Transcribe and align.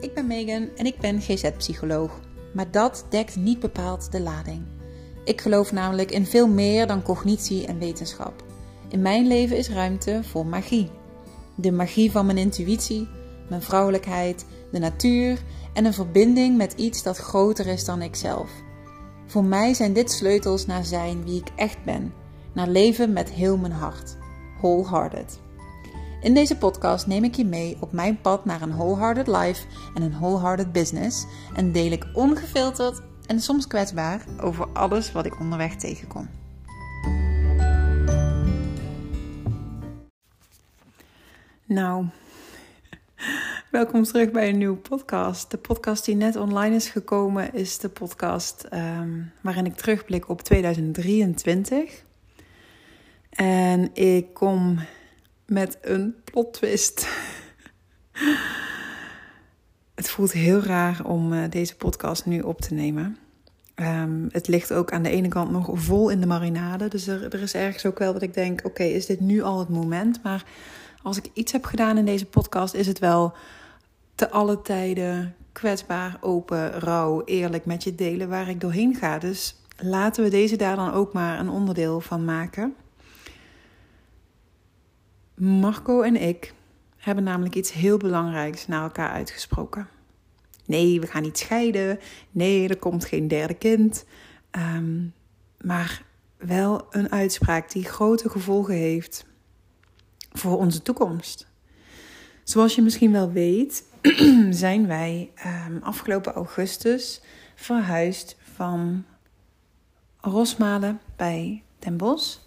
ik 0.00 0.14
ben 0.14 0.26
Megan 0.26 0.68
en 0.76 0.86
ik 0.86 0.98
ben 0.98 1.20
GZ-psycholoog. 1.20 2.20
Maar 2.54 2.70
dat 2.70 3.06
dekt 3.10 3.36
niet 3.36 3.60
bepaald 3.60 4.12
de 4.12 4.20
lading. 4.20 4.62
Ik 5.24 5.40
geloof 5.40 5.72
namelijk 5.72 6.10
in 6.10 6.26
veel 6.26 6.48
meer 6.48 6.86
dan 6.86 7.02
cognitie 7.02 7.66
en 7.66 7.78
wetenschap. 7.78 8.44
In 8.88 9.02
mijn 9.02 9.26
leven 9.26 9.56
is 9.56 9.68
ruimte 9.68 10.20
voor 10.22 10.46
magie. 10.46 10.90
De 11.54 11.72
magie 11.72 12.10
van 12.10 12.26
mijn 12.26 12.38
intuïtie, 12.38 13.08
mijn 13.48 13.62
vrouwelijkheid, 13.62 14.46
de 14.72 14.78
natuur 14.78 15.38
en 15.72 15.84
een 15.84 15.94
verbinding 15.94 16.56
met 16.56 16.72
iets 16.72 17.02
dat 17.02 17.16
groter 17.16 17.66
is 17.66 17.84
dan 17.84 18.02
ikzelf. 18.02 18.50
Voor 19.26 19.44
mij 19.44 19.74
zijn 19.74 19.92
dit 19.92 20.10
sleutels 20.10 20.66
naar 20.66 20.84
zijn 20.84 21.24
wie 21.24 21.40
ik 21.40 21.48
echt 21.56 21.84
ben, 21.84 22.12
naar 22.52 22.68
leven 22.68 23.12
met 23.12 23.30
heel 23.30 23.56
mijn 23.56 23.72
hart. 23.72 24.16
Wholehearted. 24.60 25.38
In 26.28 26.34
deze 26.34 26.56
podcast 26.56 27.06
neem 27.06 27.24
ik 27.24 27.34
je 27.34 27.44
mee 27.44 27.76
op 27.80 27.92
mijn 27.92 28.20
pad 28.20 28.44
naar 28.44 28.62
een 28.62 28.76
wholehearted 28.76 29.26
life 29.26 29.66
en 29.94 30.02
een 30.02 30.10
wholehearted 30.10 30.72
business 30.72 31.26
en 31.54 31.72
deel 31.72 31.92
ik 31.92 32.06
ongefilterd 32.12 33.02
en 33.26 33.40
soms 33.40 33.66
kwetsbaar 33.66 34.24
over 34.40 34.66
alles 34.72 35.12
wat 35.12 35.26
ik 35.26 35.40
onderweg 35.40 35.76
tegenkom. 35.76 36.28
Nou, 41.64 42.06
welkom 43.70 44.02
terug 44.02 44.30
bij 44.30 44.48
een 44.48 44.58
nieuwe 44.58 44.76
podcast. 44.76 45.50
De 45.50 45.58
podcast 45.58 46.04
die 46.04 46.14
net 46.14 46.36
online 46.36 46.74
is 46.74 46.88
gekomen 46.88 47.54
is 47.54 47.78
de 47.78 47.88
podcast 47.88 48.68
um, 48.72 49.32
waarin 49.40 49.66
ik 49.66 49.74
terugblik 49.74 50.28
op 50.28 50.42
2023. 50.42 52.04
En 53.30 53.94
ik 53.94 54.34
kom 54.34 54.78
met 55.48 55.78
een 55.80 56.14
plot 56.24 56.52
twist. 56.52 57.08
het 59.94 60.10
voelt 60.10 60.32
heel 60.32 60.60
raar 60.60 61.04
om 61.04 61.32
uh, 61.32 61.44
deze 61.50 61.76
podcast 61.76 62.26
nu 62.26 62.40
op 62.40 62.60
te 62.60 62.74
nemen. 62.74 63.16
Um, 63.76 64.28
het 64.30 64.48
ligt 64.48 64.72
ook 64.72 64.92
aan 64.92 65.02
de 65.02 65.10
ene 65.10 65.28
kant 65.28 65.50
nog 65.50 65.70
vol 65.72 66.08
in 66.08 66.20
de 66.20 66.26
marinade. 66.26 66.88
Dus 66.88 67.06
er, 67.06 67.34
er 67.34 67.42
is 67.42 67.54
ergens 67.54 67.86
ook 67.86 67.98
wel 67.98 68.12
dat 68.12 68.22
ik 68.22 68.34
denk: 68.34 68.60
oké, 68.64 68.82
is 68.82 69.06
dit 69.06 69.20
nu 69.20 69.42
al 69.42 69.58
het 69.58 69.68
moment? 69.68 70.22
Maar 70.22 70.44
als 71.02 71.16
ik 71.16 71.30
iets 71.32 71.52
heb 71.52 71.64
gedaan 71.64 71.98
in 71.98 72.04
deze 72.04 72.26
podcast, 72.26 72.74
is 72.74 72.86
het 72.86 72.98
wel 72.98 73.34
te 74.14 74.30
alle 74.30 74.62
tijden 74.62 75.34
kwetsbaar, 75.52 76.16
open, 76.20 76.70
rauw, 76.70 77.22
eerlijk 77.24 77.64
met 77.64 77.84
je 77.84 77.94
delen 77.94 78.28
waar 78.28 78.48
ik 78.48 78.60
doorheen 78.60 78.94
ga. 78.94 79.18
Dus 79.18 79.56
laten 79.76 80.24
we 80.24 80.30
deze 80.30 80.56
daar 80.56 80.76
dan 80.76 80.92
ook 80.92 81.12
maar 81.12 81.38
een 81.38 81.50
onderdeel 81.50 82.00
van 82.00 82.24
maken. 82.24 82.74
Marco 85.38 86.02
en 86.02 86.16
ik 86.16 86.54
hebben 86.96 87.24
namelijk 87.24 87.54
iets 87.54 87.72
heel 87.72 87.96
belangrijks 87.96 88.66
naar 88.66 88.82
elkaar 88.82 89.10
uitgesproken. 89.10 89.88
Nee, 90.64 91.00
we 91.00 91.06
gaan 91.06 91.22
niet 91.22 91.38
scheiden. 91.38 91.98
Nee, 92.30 92.68
er 92.68 92.78
komt 92.78 93.04
geen 93.04 93.28
derde 93.28 93.54
kind. 93.54 94.04
Um, 94.50 95.12
maar 95.60 96.02
wel 96.36 96.86
een 96.90 97.12
uitspraak 97.12 97.70
die 97.70 97.84
grote 97.84 98.28
gevolgen 98.28 98.74
heeft 98.74 99.26
voor 100.32 100.58
onze 100.58 100.82
toekomst. 100.82 101.46
Zoals 102.44 102.74
je 102.74 102.82
misschien 102.82 103.12
wel 103.12 103.32
weet, 103.32 103.84
zijn 104.50 104.86
wij 104.86 105.30
um, 105.68 105.78
afgelopen 105.82 106.32
augustus 106.32 107.20
verhuisd 107.54 108.36
van 108.54 109.04
Rosmalen 110.20 111.00
bij 111.16 111.62
Den 111.78 111.96
Bosch 111.96 112.38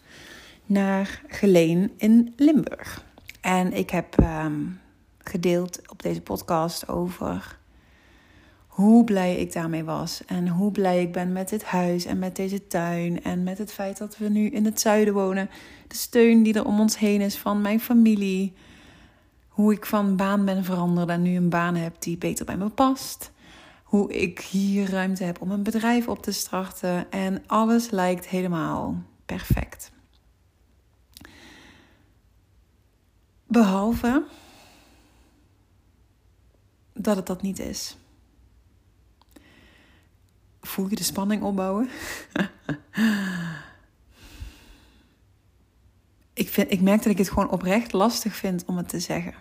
naar 0.71 1.21
Geleen 1.27 1.91
in 1.97 2.33
Limburg. 2.35 3.03
En 3.41 3.73
ik 3.73 3.89
heb 3.89 4.17
um, 4.19 4.79
gedeeld 5.17 5.89
op 5.89 6.01
deze 6.01 6.21
podcast 6.21 6.87
over 6.87 7.57
hoe 8.67 9.03
blij 9.03 9.35
ik 9.35 9.53
daarmee 9.53 9.83
was. 9.83 10.21
En 10.25 10.47
hoe 10.47 10.71
blij 10.71 11.01
ik 11.01 11.11
ben 11.11 11.31
met 11.31 11.49
dit 11.49 11.63
huis 11.63 12.05
en 12.05 12.19
met 12.19 12.35
deze 12.35 12.67
tuin. 12.67 13.23
En 13.23 13.43
met 13.43 13.57
het 13.57 13.71
feit 13.71 13.97
dat 13.97 14.17
we 14.17 14.29
nu 14.29 14.49
in 14.49 14.65
het 14.65 14.79
zuiden 14.79 15.13
wonen. 15.13 15.49
De 15.87 15.95
steun 15.95 16.43
die 16.43 16.53
er 16.53 16.65
om 16.65 16.79
ons 16.79 16.97
heen 16.97 17.21
is 17.21 17.37
van 17.37 17.61
mijn 17.61 17.79
familie. 17.79 18.53
Hoe 19.47 19.73
ik 19.73 19.85
van 19.85 20.15
baan 20.15 20.45
ben 20.45 20.63
veranderd 20.63 21.09
en 21.09 21.21
nu 21.21 21.35
een 21.35 21.49
baan 21.49 21.75
heb 21.75 21.95
die 21.99 22.17
beter 22.17 22.45
bij 22.45 22.57
me 22.57 22.69
past. 22.69 23.31
Hoe 23.83 24.13
ik 24.13 24.39
hier 24.39 24.89
ruimte 24.89 25.23
heb 25.23 25.41
om 25.41 25.51
een 25.51 25.63
bedrijf 25.63 26.07
op 26.07 26.23
te 26.23 26.31
starten. 26.31 27.11
En 27.11 27.43
alles 27.47 27.89
lijkt 27.89 28.27
helemaal 28.27 28.95
perfect. 29.25 29.90
Behalve 33.51 34.23
dat 36.93 37.15
het 37.15 37.25
dat 37.25 37.41
niet 37.41 37.59
is. 37.59 37.97
Voel 40.61 40.89
je 40.89 40.95
de 40.95 41.03
spanning 41.03 41.43
opbouwen? 41.43 41.89
ik, 46.33 46.49
vind, 46.49 46.71
ik 46.71 46.81
merk 46.81 47.03
dat 47.03 47.11
ik 47.11 47.17
het 47.17 47.29
gewoon 47.29 47.49
oprecht 47.49 47.91
lastig 47.91 48.35
vind 48.35 48.65
om 48.65 48.77
het 48.77 48.89
te 48.89 48.99
zeggen. 48.99 49.33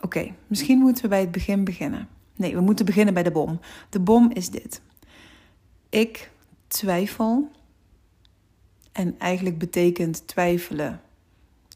Oké, 0.00 0.34
misschien 0.46 0.78
moeten 0.78 1.02
we 1.02 1.08
bij 1.08 1.20
het 1.20 1.32
begin 1.32 1.64
beginnen. 1.64 2.08
Nee, 2.36 2.54
we 2.54 2.60
moeten 2.60 2.84
beginnen 2.84 3.14
bij 3.14 3.22
de 3.22 3.32
bom. 3.32 3.60
De 3.88 4.00
bom 4.00 4.30
is 4.30 4.50
dit. 4.50 4.80
Ik 5.88 6.30
twijfel. 6.66 7.50
En 8.92 9.18
eigenlijk 9.18 9.58
betekent 9.58 10.26
twijfelen 10.26 11.00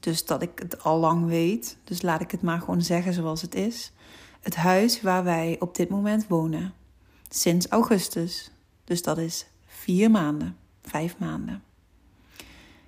dus 0.01 0.25
dat 0.25 0.43
ik 0.43 0.59
het 0.59 0.83
al 0.83 0.99
lang 0.99 1.27
weet. 1.27 1.79
Dus 1.85 2.03
laat 2.03 2.21
ik 2.21 2.31
het 2.31 2.43
maar 2.43 2.61
gewoon 2.61 2.83
zeggen 2.83 3.13
zoals 3.13 3.43
het 3.43 3.55
is. 3.55 3.93
Het 4.41 4.57
huis 4.57 5.03
waar 5.03 5.25
wij 5.25 5.57
op 5.61 5.75
dit 5.75 5.89
moment 5.89 6.27
wonen. 6.27 6.75
Sinds 7.29 7.67
augustus. 7.67 8.51
Dus 8.85 9.03
dat 9.03 9.19
is 9.19 9.47
vier 9.67 10.11
maanden, 10.11 10.57
vijf 10.83 11.19
maanden. 11.19 11.63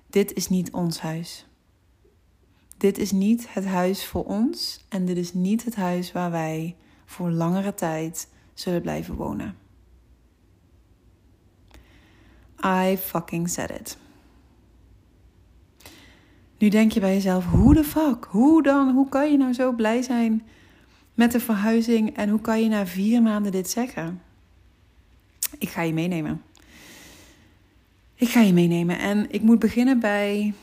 Dit 0.09 0.33
is 0.33 0.49
niet 0.49 0.71
ons 0.71 0.99
huis. 0.99 1.47
Dit 2.77 2.97
is 2.97 3.11
niet 3.11 3.53
het 3.53 3.65
huis 3.65 4.05
voor 4.05 4.25
ons 4.25 4.85
en 4.89 5.05
dit 5.05 5.17
is 5.17 5.33
niet 5.33 5.65
het 5.65 5.75
huis 5.75 6.11
waar 6.11 6.31
wij 6.31 6.75
voor 7.05 7.31
langere 7.31 7.73
tijd 7.73 8.27
zullen 8.53 8.81
blijven 8.81 9.15
wonen. 9.15 9.57
I 12.65 12.97
fucking 12.97 13.49
said 13.49 13.69
it. 13.69 13.97
Nu 16.59 16.69
denk 16.69 16.91
je 16.91 16.99
bij 16.99 17.13
jezelf: 17.13 17.45
hoe 17.45 17.73
de 17.73 17.83
fuck? 17.83 18.27
Hoe 18.29 18.63
dan? 18.63 18.93
Hoe 18.93 19.09
kan 19.09 19.31
je 19.31 19.37
nou 19.37 19.53
zo 19.53 19.71
blij 19.71 20.01
zijn 20.01 20.43
met 21.13 21.31
de 21.31 21.39
verhuizing 21.39 22.15
en 22.15 22.29
hoe 22.29 22.41
kan 22.41 22.61
je 22.63 22.69
na 22.69 22.85
vier 22.85 23.21
maanden 23.21 23.51
dit 23.51 23.69
zeggen? 23.69 24.21
Ik 25.57 25.69
ga 25.69 25.81
je 25.81 25.93
meenemen. 25.93 26.41
Ik 28.15 28.29
ga 28.29 28.41
je 28.41 28.53
meenemen 28.53 28.99
en 28.99 29.31
ik 29.31 29.41
moet 29.41 29.59
beginnen 29.59 29.99
bij 29.99 30.53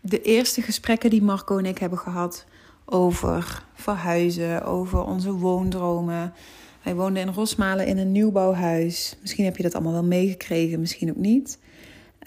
de 0.00 0.22
eerste 0.22 0.62
gesprekken 0.62 1.10
die 1.10 1.22
Marco 1.22 1.58
en 1.58 1.66
ik 1.66 1.78
hebben 1.78 1.98
gehad 1.98 2.44
over 2.84 3.64
verhuizen, 3.74 4.64
over 4.64 5.04
onze 5.04 5.32
woondromen. 5.32 6.32
Wij 6.82 6.94
woonden 6.94 7.22
in 7.22 7.32
Rosmalen 7.32 7.86
in 7.86 7.98
een 7.98 8.12
nieuwbouwhuis. 8.12 9.16
Misschien 9.20 9.44
heb 9.44 9.56
je 9.56 9.62
dat 9.62 9.74
allemaal 9.74 9.92
wel 9.92 10.04
meegekregen, 10.04 10.80
misschien 10.80 11.10
ook 11.10 11.16
niet. 11.16 11.58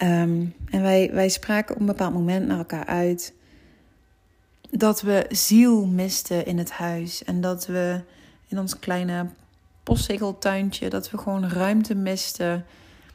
Um, 0.02 0.54
en 0.70 0.82
wij, 0.82 1.10
wij 1.12 1.28
spraken 1.28 1.74
op 1.74 1.80
een 1.80 1.86
bepaald 1.86 2.12
moment 2.12 2.46
naar 2.46 2.58
elkaar 2.58 2.86
uit 2.86 3.34
dat 4.70 5.00
we 5.00 5.26
ziel 5.28 5.86
misten 5.86 6.46
in 6.46 6.58
het 6.58 6.70
huis. 6.70 7.24
En 7.24 7.40
dat 7.40 7.66
we 7.66 8.00
in 8.48 8.58
ons 8.58 8.78
kleine 8.78 9.26
postzegeltuintje, 9.82 10.90
dat 10.90 11.10
we 11.10 11.18
gewoon 11.18 11.48
ruimte 11.48 11.94
misten. 11.94 12.64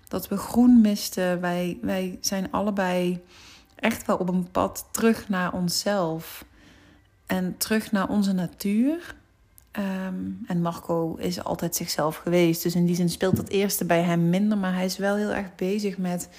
Dat 0.08 0.28
we 0.28 0.38
groen 0.38 0.82
misten. 0.82 1.42
Wij, 1.42 1.78
wij 1.82 2.18
zijn 2.22 2.52
allebei 2.52 3.24
echt 3.76 4.06
wel 4.06 4.18
op 4.18 4.30
een 4.30 4.52
pad 4.52 4.88
terug 4.92 5.30
naar 5.30 5.54
onszelf. 5.54 6.46
En 7.26 7.58
terug 7.58 7.92
naar 7.92 8.10
onze 8.10 8.34
natuur. 8.34 9.16
Um, 9.80 10.44
en 10.48 10.62
Marco 10.62 11.16
is 11.16 11.44
altijd 11.44 11.76
zichzelf 11.76 12.16
geweest. 12.16 12.64
Dus 12.64 12.76
in 12.76 12.86
die 12.86 12.96
zin 12.96 13.10
speelt 13.10 13.36
dat 13.36 13.50
eerste 13.50 13.86
bij 13.86 14.02
hem 14.02 14.30
minder. 14.30 14.58
Maar 14.58 14.74
hij 14.74 14.86
is 14.86 14.98
wel 14.98 15.16
heel 15.16 15.34
erg 15.34 15.56
bezig 15.56 15.98
met 15.98 16.30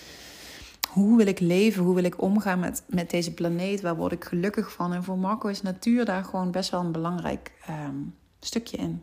hoe 0.93 1.17
wil 1.17 1.27
ik 1.27 1.41
leven? 1.41 1.83
Hoe 1.83 1.95
wil 1.95 2.05
ik 2.05 2.23
omgaan 2.23 2.59
met, 2.59 2.83
met 2.87 3.11
deze 3.11 3.35
planeet? 3.35 3.81
Waar 3.81 3.97
word 3.97 4.13
ik 4.13 4.25
gelukkig 4.25 4.73
van? 4.73 4.93
En 4.93 5.05
voor 5.05 5.19
Marco 5.19 5.49
is 5.49 5.63
natuur 5.63 6.05
daar 6.05 6.25
gewoon 6.25 6.51
best 6.51 6.71
wel 6.71 6.81
een 6.81 6.93
belangrijk 6.93 7.53
um, 7.69 8.15
stukje 8.41 8.77
in. 8.77 9.03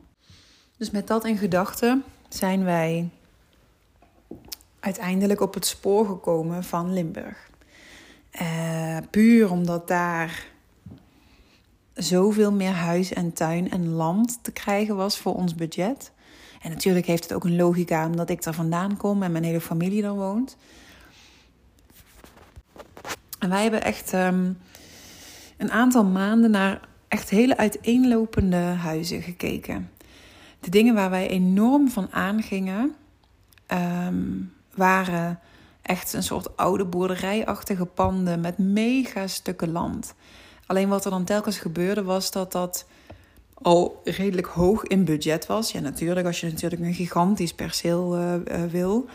Dus 0.77 0.91
met 0.91 1.07
dat 1.07 1.25
in 1.25 1.37
gedachten 1.37 2.03
zijn 2.29 2.63
wij 2.63 3.09
uiteindelijk 4.79 5.41
op 5.41 5.53
het 5.53 5.65
spoor 5.65 6.05
gekomen 6.05 6.63
van 6.63 6.93
Limburg. 6.93 7.49
Uh, 8.41 8.97
puur 9.09 9.51
omdat 9.51 9.87
daar 9.87 10.47
zoveel 11.93 12.51
meer 12.51 12.71
huis 12.71 13.13
en 13.13 13.33
tuin 13.33 13.71
en 13.71 13.89
land 13.89 14.39
te 14.41 14.51
krijgen 14.51 14.95
was 14.95 15.17
voor 15.17 15.35
ons 15.35 15.55
budget. 15.55 16.11
En 16.61 16.69
natuurlijk 16.69 17.05
heeft 17.05 17.23
het 17.23 17.33
ook 17.33 17.43
een 17.43 17.55
logica 17.55 18.05
omdat 18.05 18.29
ik 18.29 18.43
daar 18.43 18.53
vandaan 18.53 18.97
kom 18.97 19.23
en 19.23 19.31
mijn 19.31 19.43
hele 19.43 19.61
familie 19.61 20.03
er 20.03 20.15
woont. 20.15 20.57
En 23.39 23.49
wij 23.49 23.61
hebben 23.61 23.83
echt 23.83 24.13
um, 24.13 24.57
een 25.57 25.71
aantal 25.71 26.03
maanden 26.03 26.51
naar 26.51 26.79
echt 27.07 27.29
hele 27.29 27.57
uiteenlopende 27.57 28.57
huizen 28.57 29.21
gekeken. 29.21 29.89
De 30.59 30.69
dingen 30.69 30.93
waar 30.93 31.09
wij 31.09 31.29
enorm 31.29 31.89
van 31.89 32.07
aangingen, 32.11 32.95
ehm, 33.65 34.23
waren 34.73 35.39
echt 35.81 36.13
een 36.13 36.23
soort 36.23 36.57
oude 36.57 36.85
boerderijachtige 36.85 37.85
panden 37.85 38.41
met 38.41 38.57
mega 38.57 39.27
stukken 39.27 39.71
land. 39.71 40.13
Alleen 40.65 40.89
wat 40.89 41.05
er 41.05 41.11
dan 41.11 41.23
telkens 41.23 41.57
gebeurde 41.57 42.03
was 42.03 42.31
dat 42.31 42.51
dat 42.51 42.85
al 43.53 44.01
redelijk 44.03 44.47
hoog 44.47 44.83
in 44.83 45.05
budget 45.05 45.45
was. 45.45 45.71
Ja, 45.71 45.79
natuurlijk, 45.79 46.25
als 46.25 46.39
je 46.39 46.47
natuurlijk 46.47 46.81
een 46.81 46.93
gigantisch 46.93 47.53
perceel 47.53 48.17
uh, 48.17 48.35
wil. 48.69 49.05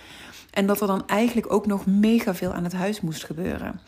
En 0.51 0.67
dat 0.67 0.81
er 0.81 0.87
dan 0.87 1.07
eigenlijk 1.07 1.53
ook 1.53 1.67
nog 1.67 1.87
mega 1.87 2.35
veel 2.35 2.53
aan 2.53 2.65
het 2.65 2.73
huis 2.73 3.01
moest 3.01 3.25
gebeuren. 3.25 3.81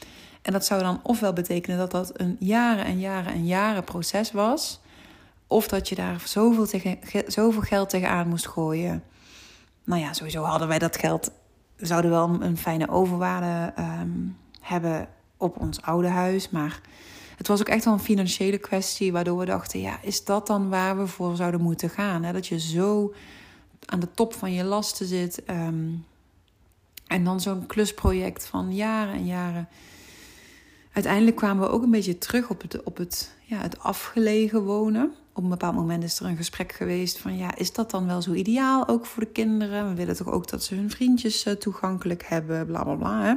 En 0.47 0.53
dat 0.53 0.65
zou 0.65 0.83
dan 0.83 1.01
ofwel 1.03 1.33
betekenen 1.33 1.79
dat 1.79 1.91
dat 1.91 2.21
een 2.21 2.37
jaren 2.41 2.85
en 2.85 2.99
jaren 2.99 3.33
en 3.33 3.47
jaren 3.47 3.85
proces 3.85 4.33
was. 4.33 4.81
Of 5.47 5.69
dat 5.69 5.89
je 5.89 5.95
daar 5.95 6.23
zoveel, 6.25 6.67
tegen, 6.67 6.99
zoveel 7.27 7.61
geld 7.61 7.91
tegenaan 7.91 8.29
moest 8.29 8.49
gooien. 8.49 9.03
Nou 9.85 10.01
ja, 10.01 10.13
sowieso 10.13 10.43
hadden 10.43 10.69
wij 10.69 10.79
dat 10.79 10.97
geld. 10.97 11.31
We 11.77 11.87
zouden 11.87 12.11
wel 12.11 12.43
een 12.43 12.57
fijne 12.57 12.89
overwaarde 12.89 13.83
um, 13.83 14.37
hebben 14.61 15.09
op 15.37 15.61
ons 15.61 15.83
oude 15.83 16.09
huis. 16.09 16.51
Maar 16.51 16.81
het 17.37 17.49
was 17.49 17.61
ook 17.61 17.69
echt 17.69 17.85
wel 17.85 17.95
een 17.95 18.01
financiële 18.01 18.59
kwestie. 18.59 19.13
Waardoor 19.13 19.39
we 19.39 19.45
dachten: 19.45 19.81
ja, 19.81 19.99
is 20.03 20.25
dat 20.25 20.47
dan 20.47 20.69
waar 20.69 20.99
we 20.99 21.07
voor 21.07 21.37
zouden 21.37 21.61
moeten 21.61 21.91
gaan? 21.91 22.23
Hè? 22.23 22.33
Dat 22.33 22.47
je 22.47 22.61
zo 22.61 23.15
aan 23.87 24.01
de 24.01 24.11
top 24.15 24.35
van 24.35 24.53
je 24.53 24.65
lasten 24.65 25.07
zit. 25.07 25.43
Um, 25.51 26.05
en 27.07 27.25
dan 27.25 27.41
zo'n 27.41 27.67
klusproject 27.67 28.47
van 28.47 28.75
jaren 28.75 29.15
en 29.15 29.27
jaren. 29.27 29.69
Uiteindelijk 30.97 31.37
kwamen 31.37 31.69
we 31.69 31.73
ook 31.73 31.83
een 31.83 31.91
beetje 31.91 32.19
terug 32.19 32.51
op 32.51 32.63
het, 32.63 32.83
op 32.83 32.97
het, 32.97 33.31
ja, 33.43 33.61
het 33.61 33.79
afgelegen 33.79 34.63
wonen. 34.63 35.13
Op 35.33 35.43
een 35.43 35.49
bepaald 35.49 35.75
moment 35.75 36.05
is 36.05 36.21
er 36.21 36.27
een 36.27 36.37
gesprek 36.37 36.73
geweest 36.73 37.19
van 37.19 37.37
ja, 37.37 37.57
is 37.57 37.73
dat 37.73 37.91
dan 37.91 38.07
wel 38.07 38.23
zo 38.23 38.33
ideaal 38.33 38.89
ook 38.89 39.07
voor 39.07 39.23
de 39.23 39.29
kinderen? 39.29 39.89
We 39.89 39.95
willen 39.95 40.17
toch 40.17 40.31
ook 40.31 40.49
dat 40.49 40.63
ze 40.65 40.75
hun 40.75 40.91
vriendjes 40.91 41.45
eh, 41.45 41.53
toegankelijk 41.53 42.25
hebben, 42.27 42.67
bla 42.67 42.83
bla 42.83 42.95
bla. 42.95 43.23
Hè? 43.23 43.35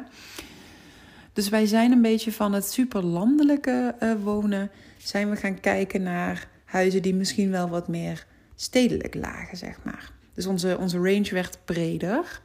Dus 1.34 1.50
wij 1.50 1.66
zijn 1.66 1.92
een 1.92 2.02
beetje 2.02 2.32
van 2.32 2.54
het 2.54 2.72
superlandelijke 2.72 3.96
uh, 4.00 4.14
wonen, 4.24 4.72
zijn 4.98 5.30
we 5.30 5.36
gaan 5.36 5.60
kijken 5.60 6.04
naar 6.04 6.48
huizen 6.66 7.02
die 7.02 7.16
misschien 7.16 7.52
wel 7.52 7.70
wat 7.70 7.88
meer 7.88 8.26
stedelijk 8.56 9.16
lagen, 9.16 9.58
zeg 9.58 9.80
maar. 9.84 10.12
Dus 10.34 10.46
onze, 10.46 10.78
onze 10.78 10.98
range 10.98 11.30
werd 11.32 11.60
breder. 11.66 12.42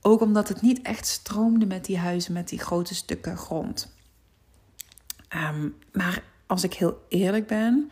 Ook 0.00 0.20
omdat 0.20 0.48
het 0.48 0.62
niet 0.62 0.82
echt 0.82 1.06
stroomde 1.06 1.66
met 1.66 1.84
die 1.84 1.98
huizen, 1.98 2.32
met 2.32 2.48
die 2.48 2.58
grote 2.58 2.94
stukken 2.94 3.36
grond. 3.36 3.94
Um, 5.34 5.74
maar 5.92 6.22
als 6.46 6.64
ik 6.64 6.74
heel 6.74 7.04
eerlijk 7.08 7.46
ben, 7.46 7.90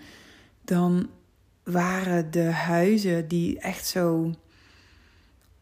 dan 0.65 1.09
waren 1.63 2.31
de 2.31 2.51
huizen 2.51 3.29
die 3.29 3.59
echt 3.59 3.87
zo 3.87 4.35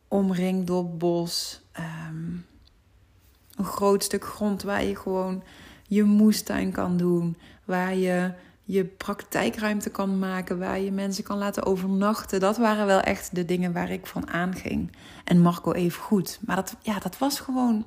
omringd 0.08 0.66
door 0.66 0.96
bos, 0.96 1.62
um, 1.78 2.46
een 3.56 3.64
groot 3.64 4.04
stuk 4.04 4.24
grond 4.24 4.62
waar 4.62 4.84
je 4.84 4.96
gewoon 4.96 5.42
je 5.86 6.02
moestuin 6.02 6.72
kan 6.72 6.96
doen, 6.96 7.36
waar 7.64 7.94
je 7.94 8.32
je 8.64 8.84
praktijkruimte 8.84 9.90
kan 9.90 10.18
maken, 10.18 10.58
waar 10.58 10.80
je 10.80 10.92
mensen 10.92 11.24
kan 11.24 11.38
laten 11.38 11.64
overnachten. 11.64 12.40
Dat 12.40 12.56
waren 12.56 12.86
wel 12.86 13.00
echt 13.00 13.34
de 13.34 13.44
dingen 13.44 13.72
waar 13.72 13.90
ik 13.90 14.06
van 14.06 14.30
aanging. 14.30 14.92
En 15.24 15.40
Marco 15.40 15.72
even 15.72 16.02
goed. 16.02 16.38
Maar 16.46 16.56
dat, 16.56 16.76
ja, 16.80 16.98
dat 16.98 17.18
was 17.18 17.40
gewoon. 17.40 17.86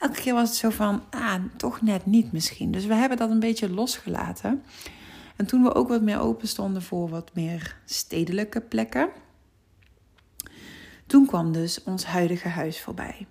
Elke 0.00 0.20
keer 0.20 0.34
was 0.34 0.48
het 0.48 0.58
zo 0.58 0.70
van, 0.70 1.02
ah, 1.10 1.34
toch 1.56 1.80
net 1.80 2.06
niet 2.06 2.32
misschien. 2.32 2.70
Dus 2.70 2.86
we 2.86 2.94
hebben 2.94 3.18
dat 3.18 3.30
een 3.30 3.40
beetje 3.40 3.70
losgelaten. 3.70 4.62
En 5.36 5.46
toen 5.46 5.62
we 5.62 5.74
ook 5.74 5.88
wat 5.88 6.02
meer 6.02 6.20
open 6.20 6.48
stonden 6.48 6.82
voor 6.82 7.08
wat 7.08 7.30
meer 7.34 7.76
stedelijke 7.84 8.60
plekken, 8.60 9.08
toen 11.06 11.26
kwam 11.26 11.52
dus 11.52 11.82
ons 11.82 12.04
huidige 12.04 12.48
huis 12.48 12.80
voorbij. 12.80 13.26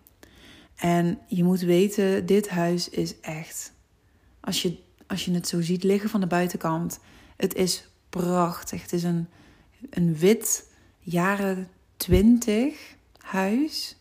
En 0.75 1.19
je 1.27 1.43
moet 1.43 1.59
weten, 1.59 2.25
dit 2.25 2.49
huis 2.49 2.89
is 2.89 3.19
echt. 3.19 3.73
Als 4.39 4.61
je 4.61 4.87
als 5.09 5.25
je 5.25 5.33
het 5.33 5.47
zo 5.47 5.61
ziet 5.61 5.83
liggen 5.83 6.09
van 6.09 6.19
de 6.19 6.27
buitenkant. 6.27 6.99
Het 7.35 7.55
is 7.55 7.89
prachtig. 8.09 8.81
Het 8.81 8.93
is 8.93 9.03
een, 9.03 9.27
een 9.89 10.17
wit 10.17 10.71
jaren 10.99 11.69
20 11.97 12.95
huis. 13.17 13.97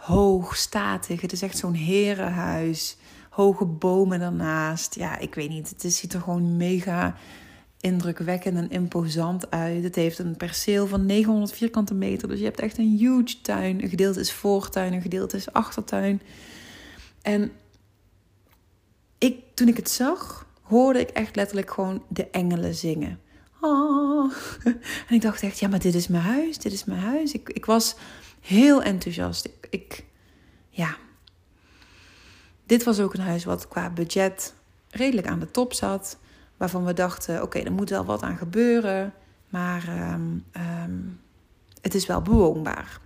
Hoog, 0.00 0.56
statig. 0.56 1.20
Het 1.20 1.32
is 1.32 1.42
echt 1.42 1.58
zo'n 1.58 1.74
herenhuis. 1.74 2.96
Hoge 3.30 3.64
bomen 3.64 4.20
ernaast. 4.20 4.94
Ja, 4.94 5.18
ik 5.18 5.34
weet 5.34 5.48
niet. 5.48 5.74
Het 5.82 5.92
ziet 5.92 6.12
er 6.12 6.20
gewoon 6.20 6.56
mega 6.56 7.16
indrukwekkend 7.80 8.56
en 8.56 8.70
imposant 8.70 9.50
uit. 9.50 9.82
Het 9.82 9.94
heeft 9.94 10.18
een 10.18 10.36
perceel 10.36 10.86
van 10.86 11.06
900 11.06 11.52
vierkante 11.52 11.94
meter. 11.94 12.28
Dus 12.28 12.38
je 12.38 12.44
hebt 12.44 12.60
echt 12.60 12.78
een 12.78 12.96
huge 12.98 13.40
tuin. 13.42 13.82
Een 13.82 13.88
gedeelte 13.88 14.20
is 14.20 14.32
voortuin, 14.32 14.92
een 14.92 15.02
gedeelte 15.02 15.36
is 15.36 15.52
achtertuin. 15.52 16.22
En 17.22 17.52
ik, 19.18 19.36
toen 19.54 19.68
ik 19.68 19.76
het 19.76 19.90
zag, 19.90 20.46
hoorde 20.62 21.00
ik 21.00 21.10
echt 21.10 21.36
letterlijk 21.36 21.70
gewoon 21.70 22.02
de 22.08 22.30
engelen 22.30 22.74
zingen. 22.74 23.20
Oh. 23.60 24.32
En 25.08 25.14
ik 25.14 25.22
dacht 25.22 25.42
echt, 25.42 25.58
ja, 25.58 25.68
maar 25.68 25.78
dit 25.78 25.94
is 25.94 26.08
mijn 26.08 26.22
huis, 26.22 26.58
dit 26.58 26.72
is 26.72 26.84
mijn 26.84 27.00
huis. 27.00 27.32
Ik, 27.32 27.48
ik 27.48 27.64
was 27.64 27.96
heel 28.40 28.82
enthousiast. 28.82 29.48
Ik, 29.70 30.04
ja. 30.68 30.96
Dit 32.66 32.84
was 32.84 33.00
ook 33.00 33.14
een 33.14 33.20
huis 33.20 33.44
wat 33.44 33.68
qua 33.68 33.90
budget 33.90 34.54
redelijk 34.90 35.26
aan 35.26 35.40
de 35.40 35.50
top 35.50 35.72
zat. 35.72 36.18
Waarvan 36.56 36.84
we 36.84 36.92
dachten, 36.92 37.42
oké, 37.42 37.58
er 37.58 37.72
moet 37.72 37.90
wel 37.90 38.04
wat 38.04 38.22
aan 38.22 38.36
gebeuren. 38.36 39.14
Maar 39.48 40.12
um, 40.12 40.44
um, 40.82 41.20
het 41.80 41.94
is 41.94 42.06
wel 42.06 42.22
bewoonbaar. 42.22 43.00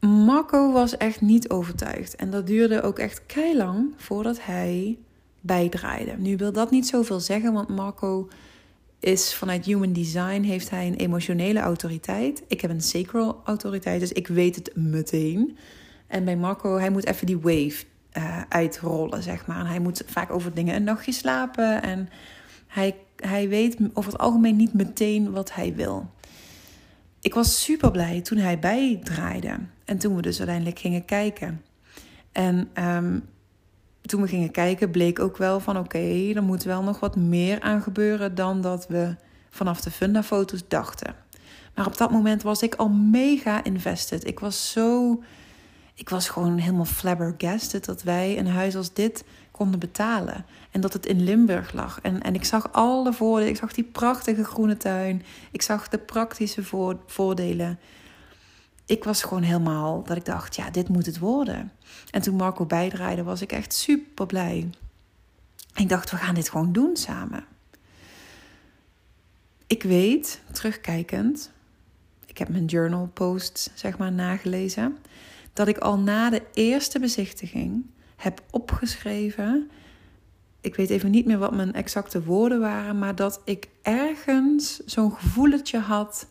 Marco 0.00 0.72
was 0.72 0.96
echt 0.96 1.20
niet 1.20 1.50
overtuigd. 1.50 2.16
En 2.16 2.30
dat 2.30 2.46
duurde 2.46 2.82
ook 2.82 2.98
echt 2.98 3.22
lang 3.54 3.94
voordat 3.96 4.44
hij 4.44 4.98
bijdraaide. 5.40 6.16
Nu 6.16 6.36
wil 6.36 6.52
dat 6.52 6.70
niet 6.70 6.86
zoveel 6.86 7.20
zeggen, 7.20 7.52
want 7.52 7.68
Marco 7.68 8.28
is 9.04 9.34
vanuit 9.34 9.64
Human 9.64 9.92
Design 9.92 10.42
heeft 10.42 10.70
hij 10.70 10.86
een 10.86 10.94
emotionele 10.94 11.60
autoriteit. 11.60 12.42
Ik 12.48 12.60
heb 12.60 12.70
een 12.70 12.80
sacral 12.80 13.40
autoriteit, 13.44 14.00
dus 14.00 14.12
ik 14.12 14.26
weet 14.26 14.56
het 14.56 14.70
meteen. 14.76 15.56
En 16.06 16.24
bij 16.24 16.36
Marco, 16.36 16.78
hij 16.78 16.90
moet 16.90 17.06
even 17.06 17.26
die 17.26 17.38
wave 17.38 17.84
uh, 18.18 18.40
uitrollen, 18.48 19.22
zeg 19.22 19.46
maar. 19.46 19.68
Hij 19.68 19.78
moet 19.78 20.02
vaak 20.06 20.30
over 20.30 20.54
dingen 20.54 20.74
een 20.74 20.84
nachtje 20.84 21.12
slapen. 21.12 21.82
En 21.82 22.08
hij, 22.66 22.96
hij 23.16 23.48
weet 23.48 23.76
over 23.92 24.12
het 24.12 24.20
algemeen 24.20 24.56
niet 24.56 24.74
meteen 24.74 25.30
wat 25.32 25.54
hij 25.54 25.74
wil. 25.74 26.10
Ik 27.20 27.34
was 27.34 27.62
super 27.62 27.90
blij 27.90 28.20
toen 28.20 28.38
hij 28.38 28.58
bijdraaide. 28.58 29.58
En 29.84 29.98
toen 29.98 30.16
we 30.16 30.22
dus 30.22 30.38
uiteindelijk 30.38 30.78
gingen 30.78 31.04
kijken. 31.04 31.62
En 32.32 32.70
um, 32.74 33.24
toen 34.06 34.22
we 34.22 34.28
gingen 34.28 34.50
kijken, 34.50 34.90
bleek 34.90 35.18
ook 35.18 35.36
wel 35.36 35.60
van 35.60 35.76
oké, 35.76 35.84
okay, 35.84 36.32
er 36.34 36.42
moet 36.42 36.62
wel 36.62 36.82
nog 36.82 37.00
wat 37.00 37.16
meer 37.16 37.60
aan 37.60 37.82
gebeuren 37.82 38.34
dan 38.34 38.60
dat 38.60 38.86
we 38.86 39.16
vanaf 39.50 39.80
de 39.80 39.90
Funda-foto's 39.90 40.68
dachten. 40.68 41.14
Maar 41.74 41.86
op 41.86 41.96
dat 41.96 42.10
moment 42.10 42.42
was 42.42 42.62
ik 42.62 42.74
al 42.74 42.88
mega 42.88 43.64
invested. 43.64 44.26
Ik 44.26 44.40
was 44.40 44.72
zo. 44.72 45.22
Ik 45.94 46.08
was 46.08 46.28
gewoon 46.28 46.58
helemaal 46.58 46.84
flabbergasted 46.84 47.84
dat 47.84 48.02
wij 48.02 48.38
een 48.38 48.46
huis 48.46 48.76
als 48.76 48.92
dit 48.92 49.24
konden 49.50 49.80
betalen. 49.80 50.44
En 50.70 50.80
dat 50.80 50.92
het 50.92 51.06
in 51.06 51.24
Limburg 51.24 51.72
lag. 51.72 52.00
En, 52.02 52.22
en 52.22 52.34
ik 52.34 52.44
zag 52.44 52.72
alle 52.72 53.12
voordelen. 53.12 53.50
Ik 53.50 53.56
zag 53.56 53.72
die 53.72 53.84
prachtige 53.84 54.44
groene 54.44 54.76
tuin. 54.76 55.22
Ik 55.50 55.62
zag 55.62 55.88
de 55.88 55.98
praktische 55.98 56.62
voordelen 57.06 57.78
ik 58.86 59.04
was 59.04 59.22
gewoon 59.22 59.42
helemaal 59.42 60.02
dat 60.02 60.16
ik 60.16 60.24
dacht, 60.24 60.56
ja, 60.56 60.70
dit 60.70 60.88
moet 60.88 61.06
het 61.06 61.18
worden. 61.18 61.72
En 62.10 62.22
toen 62.22 62.36
Marco 62.36 62.66
bijdraaide, 62.66 63.22
was 63.22 63.40
ik 63.40 63.52
echt 63.52 63.72
super 63.72 64.26
blij. 64.26 64.70
Ik 65.74 65.88
dacht, 65.88 66.10
we 66.10 66.16
gaan 66.16 66.34
dit 66.34 66.50
gewoon 66.50 66.72
doen 66.72 66.96
samen. 66.96 67.44
Ik 69.66 69.82
weet, 69.82 70.40
terugkijkend, 70.52 71.50
ik 72.26 72.38
heb 72.38 72.48
mijn 72.48 72.64
journal 72.64 73.10
posts 73.14 73.70
zeg 73.74 73.98
maar 73.98 74.12
nagelezen, 74.12 74.98
dat 75.52 75.68
ik 75.68 75.78
al 75.78 75.98
na 75.98 76.30
de 76.30 76.42
eerste 76.52 76.98
bezichtiging 76.98 77.86
heb 78.16 78.42
opgeschreven. 78.50 79.70
Ik 80.60 80.74
weet 80.74 80.90
even 80.90 81.10
niet 81.10 81.26
meer 81.26 81.38
wat 81.38 81.54
mijn 81.54 81.72
exacte 81.72 82.22
woorden 82.22 82.60
waren, 82.60 82.98
maar 82.98 83.14
dat 83.14 83.40
ik 83.44 83.68
ergens 83.82 84.84
zo'n 84.84 85.12
gevoeletje 85.12 85.78
had 85.78 86.26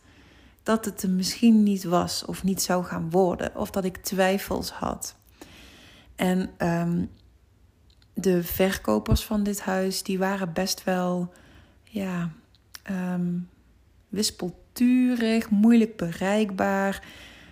dat 0.63 0.85
het 0.85 1.03
er 1.03 1.09
misschien 1.09 1.63
niet 1.63 1.83
was 1.83 2.25
of 2.25 2.43
niet 2.43 2.61
zou 2.61 2.83
gaan 2.83 3.09
worden, 3.09 3.55
of 3.55 3.71
dat 3.71 3.83
ik 3.83 3.97
twijfels 3.97 4.71
had. 4.71 5.15
En 6.15 6.49
um, 6.57 7.09
de 8.13 8.43
verkopers 8.43 9.23
van 9.23 9.43
dit 9.43 9.61
huis, 9.61 10.03
die 10.03 10.19
waren 10.19 10.53
best 10.53 10.83
wel, 10.83 11.33
ja, 11.83 12.31
um, 13.13 13.49
wispelturig, 14.09 15.49
moeilijk 15.49 15.97
bereikbaar. 15.97 17.03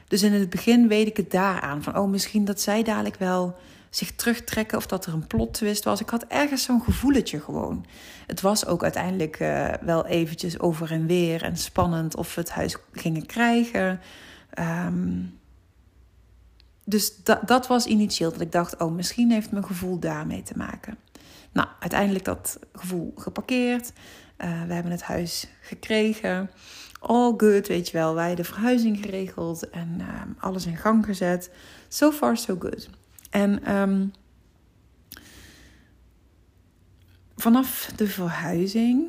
Dus 0.08 0.24
in 0.24 0.34
het 0.34 0.50
begin 0.50 0.88
weet 0.88 1.08
ik 1.08 1.18
het 1.18 1.32
daaraan 1.32 1.84
van, 1.84 1.98
oh, 1.98 2.10
misschien 2.10 2.46
dat 2.46 2.62
zij 2.62 2.84
dadelijk 2.84 3.16
wel 3.16 3.56
zich 3.92 4.16
terugtrekken 4.16 4.78
of 4.78 4.86
dat 4.88 5.06
er 5.06 5.14
een 5.14 5.28
plot 5.28 5.54
twist 5.54 5.84
was. 5.84 6.02
Ik 6.02 6.10
had 6.10 6.26
ergens 6.28 6.64
zo'n 6.64 6.82
gevoeletje 6.82 7.40
gewoon. 7.40 7.86
Het 8.28 8.42
was 8.42 8.66
ook 8.66 8.84
uiteindelijk 8.84 9.40
uh, 9.40 9.68
wel 9.82 10.06
eventjes 10.06 10.60
over 10.60 10.92
en 10.92 11.06
weer 11.06 11.44
en 11.44 11.58
spannend 11.58 12.16
of 12.16 12.36
we 12.36 12.42
het 12.42 12.50
huis 12.50 12.78
gingen 12.92 13.26
krijgen. 13.26 14.00
Um, 14.60 15.40
dus 16.84 17.24
dat, 17.46 17.68
was 17.68 17.86
initieel 17.86 18.32
dat 18.32 18.42
ik 18.42 18.52
dacht, 18.52 18.78
oh, 18.78 18.92
misschien 18.92 19.32
heeft 19.32 19.52
mijn 19.52 19.66
gevoel 19.66 20.00
daarmee 20.00 20.44
te 20.44 20.58
maken. 20.58 20.98
Nou, 21.52 21.68
uiteindelijk 21.80 22.26
dat 22.26 22.60
gevoel 22.74 23.14
geparkeerd. 23.16 23.94
Uh, 24.38 24.64
we 24.64 24.74
hebben 24.74 24.92
het 24.92 25.04
huis 25.04 25.48
gekregen. 25.62 26.50
All 27.00 27.34
good, 27.38 27.68
weet 27.68 27.90
je 27.90 27.98
wel. 27.98 28.14
Wij 28.14 28.36
de 28.36 28.44
verhuizing 28.44 28.98
geregeld 28.98 29.70
en 29.70 29.98
uh, 30.00 30.08
alles 30.40 30.66
in 30.66 30.78
gang 30.78 31.06
gezet. 31.06 31.52
So 31.88 32.12
far, 32.12 32.38
so 32.38 32.56
good. 32.60 32.90
En 33.32 33.76
um, 33.76 34.14
vanaf 37.36 37.92
de 37.96 38.08
verhuizing. 38.08 39.08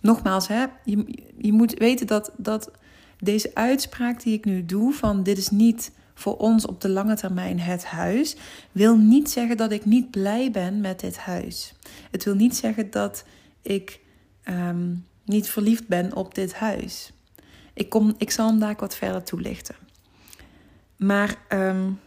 Nogmaals, 0.00 0.48
hè, 0.48 0.64
je, 0.84 1.24
je 1.38 1.52
moet 1.52 1.74
weten 1.74 2.06
dat, 2.06 2.32
dat 2.36 2.70
deze 3.18 3.50
uitspraak 3.54 4.22
die 4.22 4.34
ik 4.34 4.44
nu 4.44 4.64
doe: 4.64 4.92
van 4.92 5.22
dit 5.22 5.38
is 5.38 5.50
niet 5.50 5.92
voor 6.14 6.36
ons 6.36 6.66
op 6.66 6.80
de 6.80 6.88
lange 6.88 7.16
termijn 7.16 7.60
het 7.60 7.84
huis, 7.84 8.36
wil 8.72 8.96
niet 8.96 9.30
zeggen 9.30 9.56
dat 9.56 9.72
ik 9.72 9.84
niet 9.84 10.10
blij 10.10 10.50
ben 10.50 10.80
met 10.80 11.00
dit 11.00 11.16
huis. 11.16 11.74
Het 12.10 12.24
wil 12.24 12.34
niet 12.34 12.56
zeggen 12.56 12.90
dat 12.90 13.24
ik 13.62 14.00
um, 14.44 15.06
niet 15.24 15.48
verliefd 15.48 15.88
ben 15.88 16.16
op 16.16 16.34
dit 16.34 16.54
huis. 16.54 17.12
Ik, 17.74 17.88
kom, 17.88 18.14
ik 18.18 18.30
zal 18.30 18.48
hem 18.48 18.58
daar 18.58 18.76
wat 18.78 18.96
verder 18.96 19.22
toelichten. 19.22 19.74
Maar 20.96 21.36
um, 21.48 22.00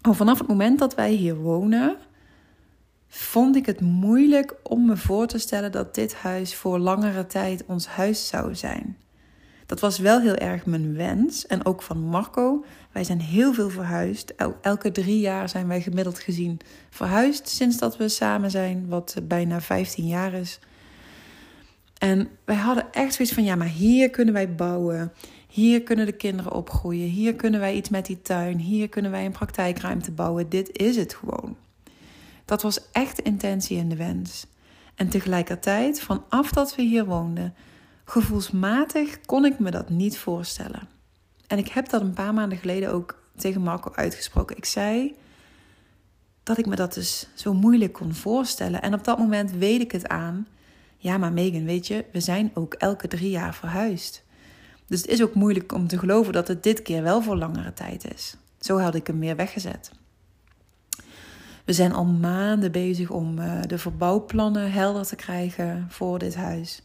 vanaf 0.00 0.38
het 0.38 0.48
moment 0.48 0.78
dat 0.78 0.94
wij 0.94 1.12
hier 1.12 1.36
wonen, 1.36 1.96
vond 3.08 3.56
ik 3.56 3.66
het 3.66 3.80
moeilijk 3.80 4.54
om 4.62 4.86
me 4.86 4.96
voor 4.96 5.26
te 5.26 5.38
stellen 5.38 5.72
dat 5.72 5.94
dit 5.94 6.14
huis 6.14 6.54
voor 6.54 6.78
langere 6.78 7.26
tijd 7.26 7.64
ons 7.66 7.86
huis 7.86 8.28
zou 8.28 8.54
zijn. 8.54 8.96
Dat 9.68 9.80
was 9.80 9.98
wel 9.98 10.20
heel 10.20 10.36
erg 10.36 10.66
mijn 10.66 10.96
wens. 10.96 11.46
En 11.46 11.64
ook 11.64 11.82
van 11.82 11.98
Marco. 11.98 12.64
Wij 12.92 13.04
zijn 13.04 13.20
heel 13.20 13.54
veel 13.54 13.70
verhuisd. 13.70 14.34
elke 14.60 14.92
drie 14.92 15.20
jaar 15.20 15.48
zijn 15.48 15.68
wij 15.68 15.80
gemiddeld 15.80 16.18
gezien 16.18 16.60
verhuisd 16.90 17.48
sinds 17.48 17.78
dat 17.78 17.96
we 17.96 18.08
samen 18.08 18.50
zijn, 18.50 18.88
wat 18.88 19.16
bijna 19.22 19.60
15 19.60 20.06
jaar 20.06 20.32
is. 20.32 20.58
En 21.98 22.28
wij 22.44 22.56
hadden 22.56 22.92
echt 22.92 23.14
zoiets 23.14 23.34
van: 23.34 23.44
ja, 23.44 23.56
maar 23.56 23.66
hier 23.66 24.10
kunnen 24.10 24.34
wij 24.34 24.54
bouwen. 24.54 25.12
Hier 25.58 25.82
kunnen 25.82 26.06
de 26.06 26.12
kinderen 26.12 26.52
opgroeien. 26.52 27.08
Hier 27.08 27.34
kunnen 27.34 27.60
wij 27.60 27.74
iets 27.74 27.88
met 27.88 28.06
die 28.06 28.22
tuin. 28.22 28.58
Hier 28.58 28.88
kunnen 28.88 29.10
wij 29.10 29.24
een 29.24 29.32
praktijkruimte 29.32 30.10
bouwen. 30.10 30.48
Dit 30.48 30.78
is 30.78 30.96
het 30.96 31.14
gewoon. 31.14 31.56
Dat 32.44 32.62
was 32.62 32.90
echt 32.92 33.16
de 33.16 33.22
intentie 33.22 33.78
en 33.78 33.88
de 33.88 33.96
wens. 33.96 34.46
En 34.94 35.08
tegelijkertijd, 35.08 36.00
vanaf 36.00 36.50
dat 36.50 36.74
we 36.74 36.82
hier 36.82 37.04
woonden, 37.04 37.54
gevoelsmatig 38.04 39.20
kon 39.20 39.44
ik 39.44 39.58
me 39.58 39.70
dat 39.70 39.90
niet 39.90 40.18
voorstellen. 40.18 40.88
En 41.46 41.58
ik 41.58 41.68
heb 41.68 41.88
dat 41.88 42.00
een 42.00 42.14
paar 42.14 42.34
maanden 42.34 42.58
geleden 42.58 42.92
ook 42.92 43.22
tegen 43.36 43.62
Marco 43.62 43.92
uitgesproken. 43.94 44.56
Ik 44.56 44.64
zei 44.64 45.14
dat 46.42 46.58
ik 46.58 46.66
me 46.66 46.76
dat 46.76 46.94
dus 46.94 47.28
zo 47.34 47.54
moeilijk 47.54 47.92
kon 47.92 48.14
voorstellen. 48.14 48.82
En 48.82 48.94
op 48.94 49.04
dat 49.04 49.18
moment 49.18 49.50
weet 49.52 49.80
ik 49.80 49.92
het 49.92 50.08
aan. 50.08 50.46
Ja, 50.96 51.18
maar 51.18 51.32
Megan, 51.32 51.64
weet 51.64 51.86
je, 51.86 52.04
we 52.12 52.20
zijn 52.20 52.50
ook 52.54 52.74
elke 52.74 53.08
drie 53.08 53.30
jaar 53.30 53.54
verhuisd. 53.54 54.26
Dus 54.88 55.00
het 55.00 55.10
is 55.10 55.22
ook 55.22 55.34
moeilijk 55.34 55.72
om 55.72 55.86
te 55.86 55.98
geloven 55.98 56.32
dat 56.32 56.48
het 56.48 56.62
dit 56.62 56.82
keer 56.82 57.02
wel 57.02 57.22
voor 57.22 57.36
langere 57.36 57.72
tijd 57.72 58.12
is. 58.14 58.36
Zo 58.60 58.78
had 58.78 58.94
ik 58.94 59.06
hem 59.06 59.18
meer 59.18 59.36
weggezet. 59.36 59.90
We 61.64 61.72
zijn 61.72 61.92
al 61.92 62.04
maanden 62.04 62.72
bezig 62.72 63.10
om 63.10 63.38
eh, 63.38 63.60
de 63.66 63.78
verbouwplannen 63.78 64.72
helder 64.72 65.06
te 65.06 65.16
krijgen 65.16 65.86
voor 65.88 66.18
dit 66.18 66.34
huis. 66.34 66.82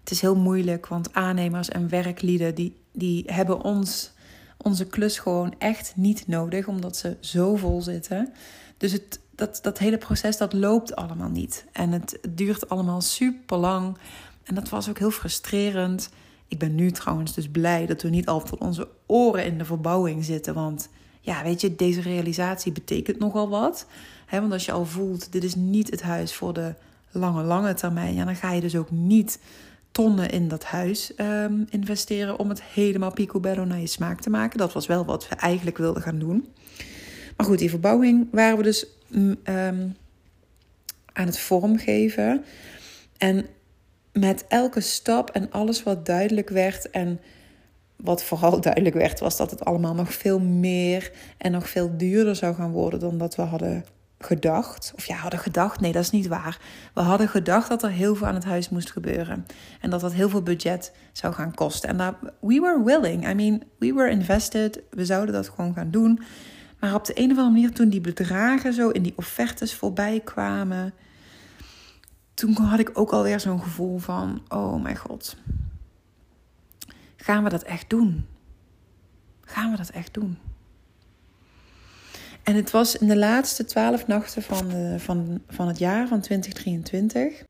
Het 0.00 0.10
is 0.10 0.20
heel 0.20 0.36
moeilijk, 0.36 0.86
want 0.86 1.14
aannemers 1.14 1.68
en 1.68 1.88
werklieden 1.88 2.54
die, 2.54 2.76
die 2.92 3.22
hebben 3.26 3.62
ons, 3.62 4.12
onze 4.56 4.86
klus 4.86 5.18
gewoon 5.18 5.54
echt 5.58 5.92
niet 5.96 6.26
nodig, 6.26 6.66
omdat 6.66 6.96
ze 6.96 7.16
zo 7.20 7.56
vol 7.56 7.82
zitten. 7.82 8.32
Dus 8.76 8.92
het, 8.92 9.20
dat, 9.30 9.58
dat 9.62 9.78
hele 9.78 9.98
proces 9.98 10.36
dat 10.36 10.52
loopt 10.52 10.96
allemaal 10.96 11.30
niet. 11.30 11.64
En 11.72 11.92
het 11.92 12.18
duurt 12.28 12.68
allemaal 12.68 13.00
super 13.00 13.56
lang. 13.56 13.96
En 14.42 14.54
dat 14.54 14.68
was 14.68 14.88
ook 14.88 14.98
heel 14.98 15.10
frustrerend. 15.10 16.08
Ik 16.54 16.60
ben 16.60 16.74
nu 16.74 16.90
trouwens 16.90 17.34
dus 17.34 17.48
blij 17.48 17.86
dat 17.86 18.02
we 18.02 18.08
niet 18.08 18.26
al 18.26 18.42
tot 18.42 18.58
onze 18.58 18.88
oren 19.06 19.44
in 19.44 19.58
de 19.58 19.64
verbouwing 19.64 20.24
zitten. 20.24 20.54
Want 20.54 20.88
ja, 21.20 21.42
weet 21.42 21.60
je, 21.60 21.76
deze 21.76 22.00
realisatie 22.00 22.72
betekent 22.72 23.18
nogal 23.18 23.48
wat. 23.48 23.86
Want 24.30 24.52
als 24.52 24.64
je 24.64 24.72
al 24.72 24.86
voelt, 24.86 25.32
dit 25.32 25.44
is 25.44 25.54
niet 25.54 25.90
het 25.90 26.02
huis 26.02 26.34
voor 26.34 26.52
de 26.52 26.74
lange, 27.10 27.42
lange 27.42 27.74
termijn. 27.74 28.14
Ja, 28.14 28.24
dan 28.24 28.36
ga 28.36 28.52
je 28.52 28.60
dus 28.60 28.76
ook 28.76 28.90
niet 28.90 29.38
tonnen 29.90 30.30
in 30.30 30.48
dat 30.48 30.64
huis 30.64 31.12
um, 31.16 31.66
investeren 31.70 32.38
om 32.38 32.48
het 32.48 32.62
helemaal 32.62 33.12
picobello 33.12 33.64
naar 33.64 33.80
je 33.80 33.86
smaak 33.86 34.20
te 34.20 34.30
maken. 34.30 34.58
Dat 34.58 34.72
was 34.72 34.86
wel 34.86 35.04
wat 35.04 35.28
we 35.28 35.34
eigenlijk 35.34 35.78
wilden 35.78 36.02
gaan 36.02 36.18
doen. 36.18 36.48
Maar 37.36 37.46
goed, 37.46 37.58
die 37.58 37.70
verbouwing 37.70 38.28
waren 38.30 38.56
we 38.56 38.62
dus 38.62 38.86
um, 39.10 39.96
aan 41.12 41.26
het 41.26 41.38
vormgeven. 41.38 42.44
En 43.18 43.46
met 44.14 44.44
elke 44.48 44.80
stap 44.80 45.30
en 45.30 45.50
alles 45.50 45.82
wat 45.82 46.06
duidelijk 46.06 46.48
werd 46.48 46.90
en 46.90 47.20
wat 47.96 48.24
vooral 48.24 48.60
duidelijk 48.70 48.94
werd, 48.94 49.20
was 49.20 49.36
dat 49.36 49.50
het 49.50 49.64
allemaal 49.64 49.94
nog 49.94 50.12
veel 50.14 50.40
meer 50.40 51.12
en 51.38 51.52
nog 51.52 51.68
veel 51.68 51.96
duurder 51.96 52.36
zou 52.36 52.54
gaan 52.54 52.70
worden 52.70 53.00
dan 53.00 53.18
dat 53.18 53.34
we 53.34 53.42
hadden 53.42 53.84
gedacht. 54.18 54.92
Of 54.96 55.06
ja, 55.06 55.16
hadden 55.16 55.40
gedacht. 55.40 55.80
Nee, 55.80 55.92
dat 55.92 56.02
is 56.02 56.10
niet 56.10 56.26
waar. 56.26 56.58
We 56.94 57.00
hadden 57.00 57.28
gedacht 57.28 57.68
dat 57.68 57.82
er 57.82 57.90
heel 57.90 58.14
veel 58.14 58.26
aan 58.26 58.34
het 58.34 58.44
huis 58.44 58.68
moest 58.68 58.90
gebeuren. 58.90 59.46
En 59.80 59.90
dat 59.90 60.00
dat 60.00 60.12
heel 60.12 60.28
veel 60.28 60.42
budget 60.42 60.92
zou 61.12 61.34
gaan 61.34 61.54
kosten. 61.54 61.88
En 61.88 61.96
dat, 61.96 62.14
we 62.40 62.60
were 62.60 62.82
willing. 62.84 63.28
I 63.28 63.34
mean, 63.34 63.62
we 63.78 63.92
were 63.92 64.10
invested. 64.10 64.80
We 64.90 65.04
zouden 65.04 65.34
dat 65.34 65.48
gewoon 65.48 65.74
gaan 65.74 65.90
doen. 65.90 66.20
Maar 66.80 66.94
op 66.94 67.04
de 67.04 67.12
een 67.14 67.30
of 67.30 67.38
andere 67.38 67.50
manier, 67.50 67.72
toen 67.72 67.88
die 67.88 68.00
bedragen 68.00 68.72
zo 68.72 68.88
in 68.88 69.02
die 69.02 69.12
offertes 69.16 69.74
voorbij 69.74 70.20
kwamen. 70.24 70.94
Toen 72.34 72.52
had 72.52 72.78
ik 72.78 72.90
ook 72.98 73.12
alweer 73.12 73.40
zo'n 73.40 73.62
gevoel 73.62 73.98
van: 73.98 74.42
oh 74.48 74.82
mijn 74.82 74.96
god. 74.96 75.36
Gaan 77.16 77.44
we 77.44 77.50
dat 77.50 77.62
echt 77.62 77.90
doen? 77.90 78.26
Gaan 79.40 79.70
we 79.70 79.76
dat 79.76 79.88
echt 79.88 80.14
doen? 80.14 80.38
En 82.42 82.54
het 82.54 82.70
was 82.70 82.96
in 82.96 83.08
de 83.08 83.16
laatste 83.16 83.64
twaalf 83.64 84.06
nachten 84.06 84.42
van, 84.42 84.98
van, 85.00 85.40
van 85.48 85.68
het 85.68 85.78
jaar, 85.78 86.08
van 86.08 86.20
2023, 86.20 87.44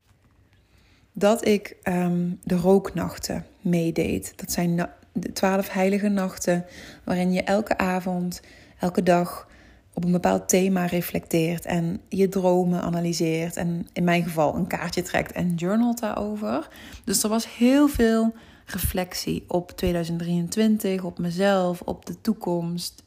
dat 1.13 1.45
ik 1.45 1.75
um, 1.83 2.39
de 2.43 2.55
rooknachten 2.55 3.45
meedeed. 3.61 4.33
Dat 4.35 4.51
zijn 4.51 4.89
de 5.11 5.31
twaalf 5.31 5.69
heilige 5.69 6.07
nachten 6.07 6.65
waarin 7.03 7.33
je 7.33 7.43
elke 7.43 7.77
avond, 7.77 8.41
elke 8.79 9.03
dag 9.03 9.47
op 9.95 10.03
een 10.03 10.11
bepaald 10.11 10.49
thema 10.49 10.85
reflecteert 10.85 11.65
en 11.65 12.01
je 12.09 12.29
dromen 12.29 12.81
analyseert. 12.81 13.55
En 13.57 13.87
in 13.93 14.03
mijn 14.03 14.23
geval 14.23 14.55
een 14.55 14.67
kaartje 14.67 15.01
trekt 15.01 15.31
en 15.31 15.55
journalt 15.55 15.99
daarover. 15.99 16.67
Dus 17.03 17.23
er 17.23 17.29
was 17.29 17.55
heel 17.55 17.87
veel 17.87 18.33
reflectie 18.65 19.43
op 19.47 19.71
2023, 19.71 21.03
op 21.03 21.17
mezelf, 21.17 21.81
op 21.81 22.05
de 22.05 22.21
toekomst. 22.21 23.03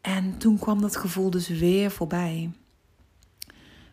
En 0.00 0.38
toen 0.38 0.58
kwam 0.58 0.80
dat 0.80 0.96
gevoel 0.96 1.30
dus 1.30 1.48
weer 1.48 1.90
voorbij. 1.90 2.50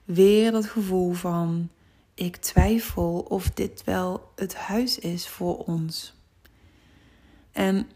Weer 0.03 0.51
dat 0.51 0.65
gevoel 0.65 1.13
van: 1.13 1.69
ik 2.13 2.35
twijfel 2.35 3.25
of 3.29 3.49
dit 3.49 3.83
wel 3.83 4.31
het 4.35 4.55
huis 4.55 4.99
is 4.99 5.27
voor 5.27 5.57
ons. 5.57 6.13
En 7.51 7.87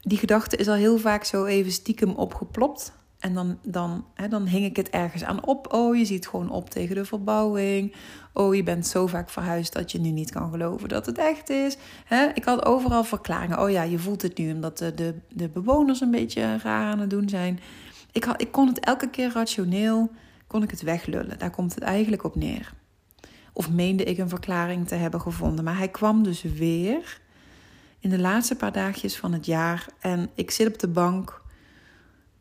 die 0.00 0.18
gedachte 0.18 0.56
is 0.56 0.68
al 0.68 0.74
heel 0.74 0.98
vaak 0.98 1.24
zo 1.24 1.44
even 1.44 1.72
stiekem 1.72 2.10
opgeplopt. 2.10 2.92
En 3.26 3.34
dan, 3.34 3.58
dan, 3.62 4.04
hè, 4.14 4.28
dan 4.28 4.46
hing 4.46 4.64
ik 4.64 4.76
het 4.76 4.90
ergens 4.90 5.24
aan 5.24 5.46
op. 5.46 5.72
Oh, 5.72 5.96
je 5.96 6.04
ziet 6.04 6.28
gewoon 6.28 6.50
op 6.50 6.70
tegen 6.70 6.94
de 6.94 7.04
verbouwing. 7.04 7.94
Oh, 8.32 8.54
je 8.54 8.62
bent 8.62 8.86
zo 8.86 9.06
vaak 9.06 9.30
verhuisd 9.30 9.72
dat 9.72 9.92
je 9.92 10.00
nu 10.00 10.10
niet 10.10 10.30
kan 10.30 10.50
geloven 10.50 10.88
dat 10.88 11.06
het 11.06 11.18
echt 11.18 11.50
is. 11.50 11.76
Hè? 12.04 12.26
Ik 12.34 12.44
had 12.44 12.64
overal 12.64 13.04
verklaringen. 13.04 13.60
Oh 13.60 13.70
ja, 13.70 13.82
je 13.82 13.98
voelt 13.98 14.22
het 14.22 14.38
nu 14.38 14.52
omdat 14.52 14.78
de, 14.78 14.94
de, 14.94 15.14
de 15.28 15.48
bewoners 15.48 16.00
een 16.00 16.10
beetje 16.10 16.58
raar 16.58 16.92
aan 16.92 16.98
het 16.98 17.10
doen 17.10 17.28
zijn. 17.28 17.60
Ik, 18.12 18.24
had, 18.24 18.40
ik 18.40 18.52
kon 18.52 18.68
het 18.68 18.80
elke 18.80 19.10
keer 19.10 19.32
rationeel 19.32 20.10
kon 20.46 20.62
ik 20.62 20.70
het 20.70 20.82
weglullen. 20.82 21.38
Daar 21.38 21.50
komt 21.50 21.74
het 21.74 21.84
eigenlijk 21.84 22.24
op 22.24 22.36
neer. 22.36 22.72
Of 23.52 23.70
meende 23.70 24.04
ik 24.04 24.18
een 24.18 24.28
verklaring 24.28 24.88
te 24.88 24.94
hebben 24.94 25.20
gevonden. 25.20 25.64
Maar 25.64 25.76
hij 25.76 25.88
kwam 25.88 26.22
dus 26.22 26.42
weer 26.42 27.20
in 27.98 28.10
de 28.10 28.18
laatste 28.18 28.56
paar 28.56 28.72
dagjes 28.72 29.16
van 29.16 29.32
het 29.32 29.46
jaar. 29.46 29.86
En 30.00 30.30
ik 30.34 30.50
zit 30.50 30.66
op 30.66 30.78
de 30.78 30.88
bank. 30.88 31.42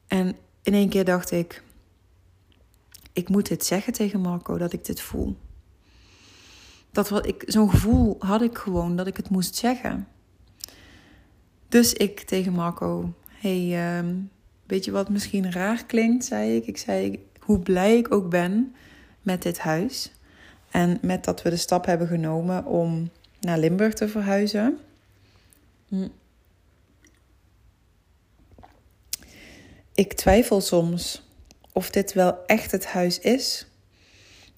En 0.07 0.35
in 0.65 0.73
één 0.73 0.89
keer 0.89 1.05
dacht 1.05 1.31
ik: 1.31 1.63
ik 3.13 3.29
moet 3.29 3.47
dit 3.47 3.65
zeggen 3.65 3.93
tegen 3.93 4.21
Marco 4.21 4.57
dat 4.57 4.73
ik 4.73 4.85
dit 4.85 5.01
voel. 5.01 5.35
Dat 6.91 7.09
wat 7.09 7.27
ik, 7.27 7.43
zo'n 7.47 7.69
gevoel 7.69 8.15
had 8.19 8.41
ik 8.41 8.57
gewoon 8.57 8.95
dat 8.95 9.07
ik 9.07 9.17
het 9.17 9.29
moest 9.29 9.55
zeggen. 9.55 10.07
Dus 11.67 11.93
ik 11.93 12.19
tegen 12.19 12.51
Marco: 12.51 13.13
hey, 13.27 13.97
um, 13.97 14.29
Weet 14.65 14.85
je 14.85 14.91
wat 14.91 15.09
misschien 15.09 15.51
raar 15.51 15.85
klinkt, 15.85 16.25
zei 16.25 16.55
ik. 16.55 16.65
Ik 16.65 16.77
zei 16.77 17.25
hoe 17.39 17.59
blij 17.59 17.97
ik 17.97 18.13
ook 18.13 18.29
ben 18.29 18.75
met 19.21 19.41
dit 19.41 19.59
huis. 19.59 20.11
En 20.71 20.97
met 21.01 21.23
dat 21.23 21.41
we 21.41 21.49
de 21.49 21.55
stap 21.57 21.85
hebben 21.85 22.07
genomen 22.07 22.65
om 22.65 23.09
naar 23.39 23.59
Limburg 23.59 23.93
te 23.93 24.07
verhuizen. 24.07 24.77
Ik 29.95 30.13
twijfel 30.13 30.61
soms 30.61 31.29
of 31.71 31.89
dit 31.89 32.13
wel 32.13 32.45
echt 32.45 32.71
het 32.71 32.85
huis 32.85 33.19
is. 33.19 33.67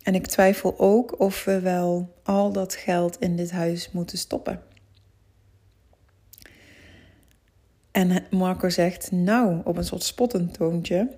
En 0.03 0.15
ik 0.15 0.27
twijfel 0.27 0.79
ook 0.79 1.19
of 1.19 1.43
we 1.43 1.59
wel 1.59 2.15
al 2.23 2.51
dat 2.51 2.75
geld 2.75 3.19
in 3.19 3.35
dit 3.35 3.51
huis 3.51 3.91
moeten 3.91 4.17
stoppen. 4.17 4.61
En 7.91 8.25
Marco 8.29 8.69
zegt, 8.69 9.11
nou, 9.11 9.61
op 9.63 9.77
een 9.77 9.83
soort 9.83 10.03
spottend 10.03 10.53
toontje, 10.53 11.17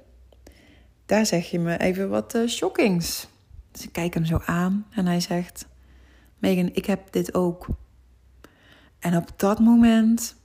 daar 1.06 1.26
zeg 1.26 1.50
je 1.50 1.60
me 1.60 1.78
even 1.78 2.10
wat 2.10 2.36
uh, 2.36 2.48
shockings. 2.48 3.28
Dus 3.72 3.84
ik 3.84 3.92
kijk 3.92 4.14
hem 4.14 4.26
zo 4.26 4.42
aan 4.46 4.86
en 4.92 5.06
hij 5.06 5.20
zegt, 5.20 5.66
Megan, 6.38 6.70
ik 6.74 6.86
heb 6.86 7.12
dit 7.12 7.34
ook. 7.34 7.68
En 9.00 9.18
op 9.18 9.32
dat 9.36 9.60
moment, 9.60 10.36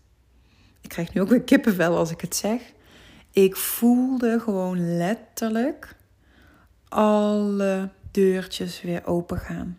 ik 0.81 0.89
krijg 0.89 1.15
nu 1.15 1.21
ook 1.21 1.29
weer 1.29 1.43
kippenvel 1.43 1.97
als 1.97 2.11
ik 2.11 2.21
het 2.21 2.37
zeg, 2.37 2.74
ik 3.35 3.57
voelde 3.57 4.41
gewoon 4.41 4.97
letterlijk 4.97 5.97
alle 6.89 7.89
deurtjes 8.11 8.83
weer 8.83 9.07
open 9.07 9.39
gaan. 9.39 9.79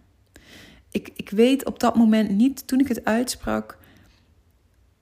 Ik, 0.92 1.10
ik 1.16 1.30
weet 1.30 1.66
op 1.66 1.80
dat 1.80 1.96
moment 1.96 2.30
niet, 2.30 2.68
toen 2.68 2.80
ik 2.80 2.88
het 2.88 3.06
uitsprak, 3.06 3.78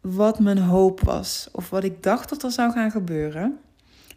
wat 0.02 0.40
mijn 0.40 0.58
hoop 0.58 1.00
was 1.00 1.50
of 1.52 1.70
wat 1.70 1.84
ik 1.84 2.04
dacht 2.04 2.30
dat 2.30 2.44
er 2.44 2.52
zou 2.52 2.72
gaan 2.72 2.92
gebeuren. 2.92 3.60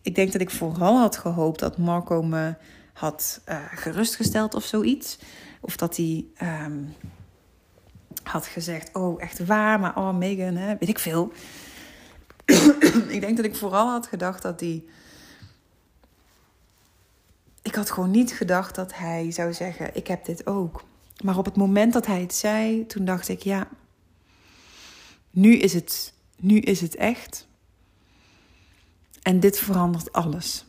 Ik 0.02 0.14
denk 0.14 0.32
dat 0.32 0.40
ik 0.40 0.50
vooral 0.50 0.98
had 0.98 1.16
gehoopt 1.16 1.60
dat 1.60 1.78
Marco 1.78 2.22
me 2.22 2.54
had 2.92 3.40
uh, 3.48 3.58
gerustgesteld 3.74 4.54
of 4.54 4.64
zoiets. 4.64 5.18
Of 5.60 5.76
dat 5.76 5.96
hij 5.96 6.24
ehm, 6.34 6.82
had 8.22 8.46
gezegd: 8.46 8.94
Oh, 8.94 9.22
echt 9.22 9.46
waar, 9.46 9.80
maar 9.80 9.96
oh, 9.96 10.16
Megan, 10.16 10.56
hè, 10.56 10.76
weet 10.78 10.88
ik 10.88 10.98
veel. 10.98 11.32
ik 13.16 13.20
denk 13.20 13.36
dat 13.36 13.44
ik 13.44 13.56
vooral 13.56 13.90
had 13.90 14.06
gedacht 14.06 14.42
dat 14.42 14.60
hij. 14.60 14.84
Ik 17.62 17.74
had 17.74 17.90
gewoon 17.90 18.10
niet 18.10 18.32
gedacht 18.32 18.74
dat 18.74 18.94
hij 18.94 19.30
zou 19.30 19.52
zeggen: 19.52 19.96
Ik 19.96 20.06
heb 20.06 20.24
dit 20.24 20.46
ook. 20.46 20.84
Maar 21.24 21.38
op 21.38 21.44
het 21.44 21.56
moment 21.56 21.92
dat 21.92 22.06
hij 22.06 22.20
het 22.20 22.34
zei, 22.34 22.86
toen 22.86 23.04
dacht 23.04 23.28
ik: 23.28 23.42
Ja, 23.42 23.68
nu 25.30 25.56
is 25.56 25.72
het, 25.72 26.12
nu 26.36 26.58
is 26.58 26.80
het 26.80 26.94
echt. 26.94 27.46
En 29.22 29.40
dit 29.40 29.58
verandert 29.58 30.12
alles. 30.12 30.64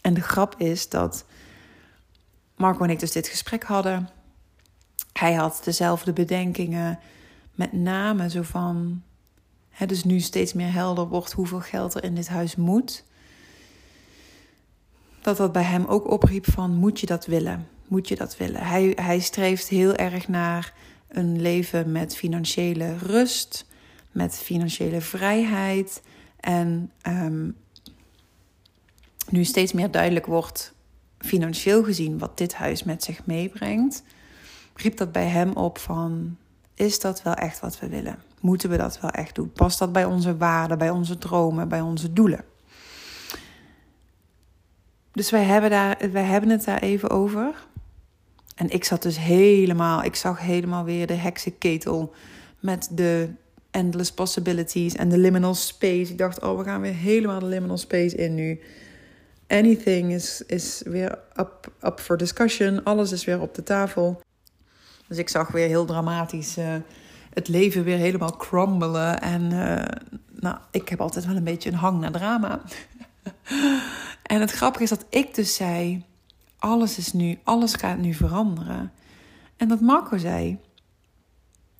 En 0.00 0.14
de 0.14 0.20
grap 0.20 0.54
is 0.58 0.88
dat 0.88 1.24
Marco 2.56 2.84
en 2.84 2.90
ik 2.90 2.98
dus 2.98 3.12
dit 3.12 3.28
gesprek 3.28 3.62
hadden. 3.62 4.08
Hij 5.12 5.34
had 5.34 5.60
dezelfde 5.64 6.12
bedenkingen, 6.12 6.98
met 7.60 7.72
name 7.72 8.30
zo 8.30 8.42
van. 8.42 9.02
Hè, 9.68 9.86
dus 9.86 10.04
nu 10.04 10.20
steeds 10.20 10.52
meer 10.52 10.72
helder 10.72 11.08
wordt 11.08 11.32
hoeveel 11.32 11.60
geld 11.60 11.94
er 11.94 12.04
in 12.04 12.14
dit 12.14 12.28
huis 12.28 12.56
moet. 12.56 13.04
Dat 15.20 15.36
dat 15.36 15.52
bij 15.52 15.62
hem 15.62 15.84
ook 15.84 16.10
opriep 16.10 16.50
van 16.50 16.74
moet 16.74 17.00
je 17.00 17.06
dat 17.06 17.26
willen? 17.26 17.68
Moet 17.88 18.08
je 18.08 18.16
dat 18.16 18.36
willen? 18.36 18.66
Hij, 18.66 18.92
hij 18.94 19.18
streeft 19.18 19.68
heel 19.68 19.94
erg 19.94 20.28
naar 20.28 20.74
een 21.08 21.40
leven 21.40 21.92
met 21.92 22.16
financiële 22.16 22.96
rust, 22.96 23.66
met 24.10 24.34
financiële 24.34 25.00
vrijheid. 25.00 26.02
En 26.40 26.90
um, 27.06 27.56
nu 29.28 29.44
steeds 29.44 29.72
meer 29.72 29.90
duidelijk 29.90 30.26
wordt, 30.26 30.74
financieel 31.18 31.84
gezien, 31.84 32.18
wat 32.18 32.38
dit 32.38 32.54
huis 32.54 32.82
met 32.82 33.04
zich 33.04 33.26
meebrengt, 33.26 34.02
riep 34.74 34.96
dat 34.96 35.12
bij 35.12 35.26
hem 35.26 35.52
op 35.52 35.78
van, 35.78 36.36
is 36.80 37.00
dat 37.00 37.22
wel 37.22 37.34
echt 37.34 37.60
wat 37.60 37.78
we 37.78 37.88
willen? 37.88 38.18
Moeten 38.40 38.70
we 38.70 38.76
dat 38.76 39.00
wel 39.00 39.10
echt 39.10 39.34
doen? 39.34 39.52
Past 39.52 39.78
dat 39.78 39.92
bij 39.92 40.04
onze 40.04 40.36
waarden, 40.36 40.78
bij 40.78 40.90
onze 40.90 41.18
dromen, 41.18 41.68
bij 41.68 41.80
onze 41.80 42.12
doelen? 42.12 42.44
Dus 45.12 45.30
wij 45.30 45.42
hebben, 45.42 45.70
daar, 45.70 46.10
wij 46.12 46.22
hebben 46.22 46.50
het 46.50 46.64
daar 46.64 46.82
even 46.82 47.10
over. 47.10 47.66
En 48.54 48.70
ik 48.70 48.84
zat 48.84 49.02
dus 49.02 49.18
helemaal, 49.18 50.02
ik 50.02 50.14
zag 50.14 50.40
helemaal 50.40 50.84
weer 50.84 51.06
de 51.06 51.14
heksenketel 51.14 52.14
met 52.60 52.88
de 52.92 53.28
endless 53.70 54.12
possibilities 54.12 54.94
en 54.94 55.08
de 55.08 55.18
liminal 55.18 55.54
space. 55.54 56.12
Ik 56.12 56.18
dacht, 56.18 56.42
oh, 56.42 56.58
we 56.58 56.64
gaan 56.64 56.80
weer 56.80 56.94
helemaal 56.94 57.40
de 57.40 57.46
liminal 57.46 57.78
space 57.78 58.16
in 58.16 58.34
nu. 58.34 58.60
Anything 59.46 60.12
is, 60.12 60.42
is 60.46 60.82
weer 60.84 61.18
up, 61.36 61.72
up 61.82 62.00
for 62.00 62.16
discussion. 62.16 62.84
Alles 62.84 63.12
is 63.12 63.24
weer 63.24 63.40
op 63.40 63.54
de 63.54 63.62
tafel. 63.62 64.20
Dus 65.10 65.18
ik 65.18 65.28
zag 65.28 65.50
weer 65.50 65.66
heel 65.66 65.84
dramatisch 65.84 66.58
uh, 66.58 66.74
het 67.34 67.48
leven 67.48 67.84
weer 67.84 67.98
helemaal 67.98 68.36
crumbelen. 68.36 69.20
En 69.20 69.42
uh, 69.42 69.84
nou, 70.40 70.56
ik 70.70 70.88
heb 70.88 71.00
altijd 71.00 71.26
wel 71.26 71.36
een 71.36 71.44
beetje 71.44 71.70
een 71.70 71.76
hang 71.76 72.00
naar 72.00 72.12
drama. 72.12 72.60
en 74.22 74.40
het 74.40 74.50
grappige 74.50 74.82
is 74.82 74.90
dat 74.90 75.06
ik 75.08 75.34
dus 75.34 75.54
zei 75.54 76.04
alles 76.60 76.98
is 76.98 77.12
nu, 77.12 77.38
alles 77.44 77.74
gaat 77.74 77.98
nu 77.98 78.14
veranderen. 78.14 78.92
En 79.56 79.68
dat 79.68 79.80
Marco 79.80 80.16
zei, 80.16 80.58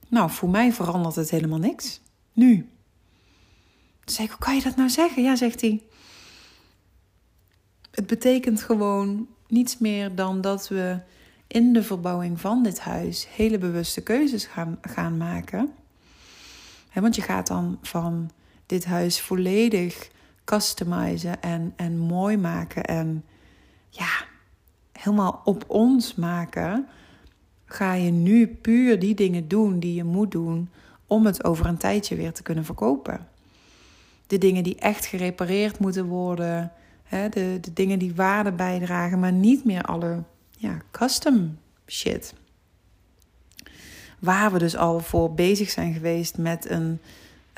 nou, 0.09 0.31
voor 0.31 0.49
mij 0.49 0.73
verandert 0.73 1.15
het 1.15 1.31
helemaal 1.31 1.59
niks. 1.59 2.01
Nu. 2.33 2.57
Toen 4.05 4.15
zei 4.15 4.27
ik, 4.27 4.33
hoe 4.33 4.45
kan 4.45 4.57
je 4.57 4.63
dat 4.63 4.77
nou 4.77 4.89
zeggen? 4.89 5.23
Ja, 5.23 5.37
zegt 5.37 5.61
hij. 5.61 5.83
Het 7.91 8.07
betekent 8.07 8.63
gewoon 8.63 9.29
niets 9.49 9.79
meer 9.79 10.15
dan 10.15 10.41
dat 10.41 10.69
we 10.69 10.99
in 11.51 11.73
de 11.73 11.83
verbouwing 11.83 12.41
van 12.41 12.63
dit 12.63 12.81
huis 12.81 13.29
hele 13.31 13.59
bewuste 13.59 14.03
keuzes 14.03 14.45
gaan, 14.45 14.79
gaan 14.81 15.17
maken. 15.17 15.73
want 16.95 17.17
je 17.17 17.23
gaat 17.23 17.47
dan 17.47 17.79
van 17.83 18.31
dit 18.67 18.85
huis 18.85 19.21
volledig 19.21 20.11
customizen 20.45 21.43
en, 21.43 21.73
en 21.77 21.99
mooi 21.99 22.37
maken. 22.37 22.85
En 22.85 23.25
ja, 23.89 24.25
helemaal 24.93 25.41
op 25.45 25.65
ons 25.67 26.15
maken, 26.15 26.87
ga 27.65 27.95
je 27.95 28.11
nu 28.11 28.47
puur 28.47 28.99
die 28.99 29.15
dingen 29.15 29.49
doen 29.49 29.81
die 29.81 29.95
je 29.95 30.05
moet 30.05 30.31
doen 30.31 30.71
om 31.07 31.27
het 31.27 31.45
over 31.45 31.67
een 31.67 31.77
tijdje 31.77 32.17
weer 32.17 32.33
te 32.33 32.43
kunnen 32.43 32.65
verkopen. 32.65 33.29
De 34.27 34.39
dingen 34.39 34.63
die 34.63 34.79
echt 34.79 35.07
gerepareerd 35.07 35.79
moeten 35.79 36.07
worden, 36.07 36.73
de, 37.09 37.59
de 37.61 37.73
dingen 37.73 37.99
die 37.99 38.15
waarde 38.15 38.53
bijdragen, 38.53 39.19
maar 39.19 39.33
niet 39.33 39.65
meer 39.65 39.83
alle 39.83 40.23
ja, 40.61 40.79
custom 40.91 41.59
shit. 41.87 42.35
Waar 44.19 44.53
we 44.53 44.59
dus 44.59 44.77
al 44.77 45.01
voor 45.01 45.35
bezig 45.35 45.71
zijn 45.71 45.93
geweest 45.93 46.39
met 46.39 46.71
een 46.71 47.01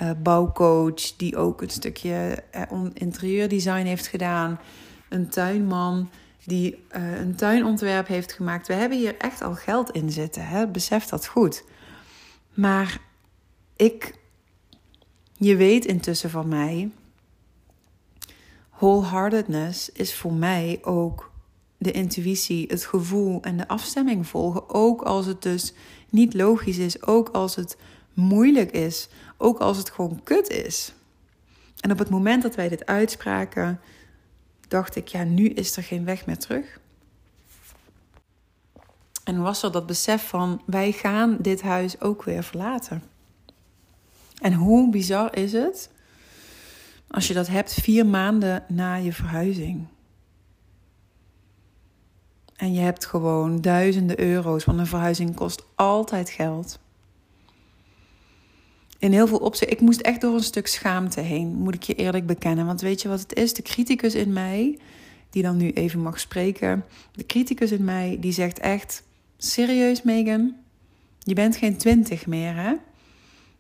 uh, 0.03 0.11
bouwcoach 0.23 1.17
die 1.17 1.37
ook 1.37 1.63
een 1.63 1.71
stukje 1.71 2.45
uh, 2.73 2.85
interieurdesign 2.93 3.85
heeft 3.85 4.07
gedaan, 4.07 4.61
een 5.09 5.29
tuinman 5.29 6.11
die 6.45 6.85
uh, 6.97 7.19
een 7.21 7.35
tuinontwerp 7.35 8.07
heeft 8.07 8.33
gemaakt. 8.33 8.67
We 8.67 8.75
hebben 8.75 8.99
hier 8.99 9.17
echt 9.19 9.43
al 9.43 9.55
geld 9.55 9.91
in 9.91 10.11
zitten, 10.11 10.47
hè? 10.47 10.67
besef 10.67 11.05
dat 11.05 11.27
goed. 11.27 11.65
Maar 12.55 12.99
ik, 13.77 14.19
je 15.33 15.57
weet 15.57 15.85
intussen 15.85 16.31
van 16.31 16.49
mij, 16.49 16.91
wholeheartedness 18.71 19.93
is 19.93 20.15
voor 20.15 20.33
mij 20.33 20.79
ook 20.83 21.32
de 21.83 21.93
intuïtie, 21.93 22.67
het 22.69 22.85
gevoel 22.85 23.43
en 23.43 23.57
de 23.57 23.69
afstemming 23.69 24.27
volgen. 24.27 24.69
Ook 24.69 25.03
als 25.03 25.27
het 25.27 25.43
dus 25.43 25.73
niet 26.09 26.35
logisch 26.35 26.79
is, 26.79 27.03
ook 27.03 27.29
als 27.29 27.57
het 27.57 27.77
moeilijk 28.15 28.71
is, 28.71 29.09
ook 29.37 29.59
als 29.59 29.77
het 29.77 29.91
gewoon 29.91 30.21
kut 30.23 30.49
is. 30.49 30.93
En 31.81 31.91
op 31.91 31.99
het 31.99 32.11
moment 32.11 32.43
dat 32.43 32.55
wij 32.55 32.69
dit 32.69 32.87
uitspraken, 32.87 33.81
dacht 34.69 34.97
ik, 34.97 35.09
ja, 35.09 35.25
nu 35.25 35.49
is 35.49 35.77
er 35.77 35.83
geen 35.83 36.05
weg 36.05 36.27
meer 36.27 36.39
terug. 36.39 36.81
En 39.25 39.43
was 39.43 39.63
er 39.63 39.73
dat 39.73 39.87
besef 39.87 40.29
van, 40.29 40.63
wij 40.67 40.93
gaan 40.93 41.37
dit 41.41 41.63
huis 41.63 42.01
ook 42.01 42.23
weer 42.23 42.43
verlaten. 42.43 43.03
En 44.41 44.53
hoe 44.53 44.91
bizar 44.91 45.37
is 45.37 45.53
het 45.53 45.91
als 47.13 47.27
je 47.27 47.35
dat 47.35 47.47
hebt 47.47 47.75
vier 47.75 48.07
maanden 48.07 48.65
na 48.69 48.95
je 48.95 49.13
verhuizing. 49.13 49.87
En 52.63 52.73
je 52.73 52.81
hebt 52.81 53.07
gewoon 53.07 53.61
duizenden 53.61 54.21
euro's, 54.21 54.65
want 54.65 54.79
een 54.79 54.87
verhuizing 54.87 55.35
kost 55.35 55.65
altijd 55.75 56.31
geld 56.31 56.79
in 58.99 59.13
heel 59.13 59.27
veel 59.27 59.39
opzichten. 59.39 59.77
Ik 59.77 59.83
moest 59.83 60.01
echt 60.01 60.21
door 60.21 60.35
een 60.35 60.43
stuk 60.43 60.67
schaamte 60.67 61.21
heen, 61.21 61.49
moet 61.49 61.75
ik 61.75 61.83
je 61.83 61.95
eerlijk 61.95 62.27
bekennen. 62.27 62.67
Want 62.67 62.81
weet 62.81 63.03
je 63.03 63.09
wat 63.09 63.21
het 63.21 63.35
is? 63.35 63.55
De 63.55 63.63
criticus 63.63 64.15
in 64.15 64.33
mij, 64.33 64.79
die 65.31 65.43
dan 65.43 65.57
nu 65.57 65.71
even 65.71 66.01
mag 66.01 66.21
spreken. 66.21 66.85
De 67.13 67.27
criticus 67.27 67.73
in 67.73 67.85
mij, 67.85 68.17
die 68.21 68.33
zegt 68.33 68.59
echt: 68.59 69.03
Serieus, 69.37 70.03
Megan? 70.03 70.55
Je 71.19 71.35
bent 71.35 71.57
geen 71.57 71.77
twintig 71.77 72.27
meer, 72.27 72.55
hè? 72.55 72.73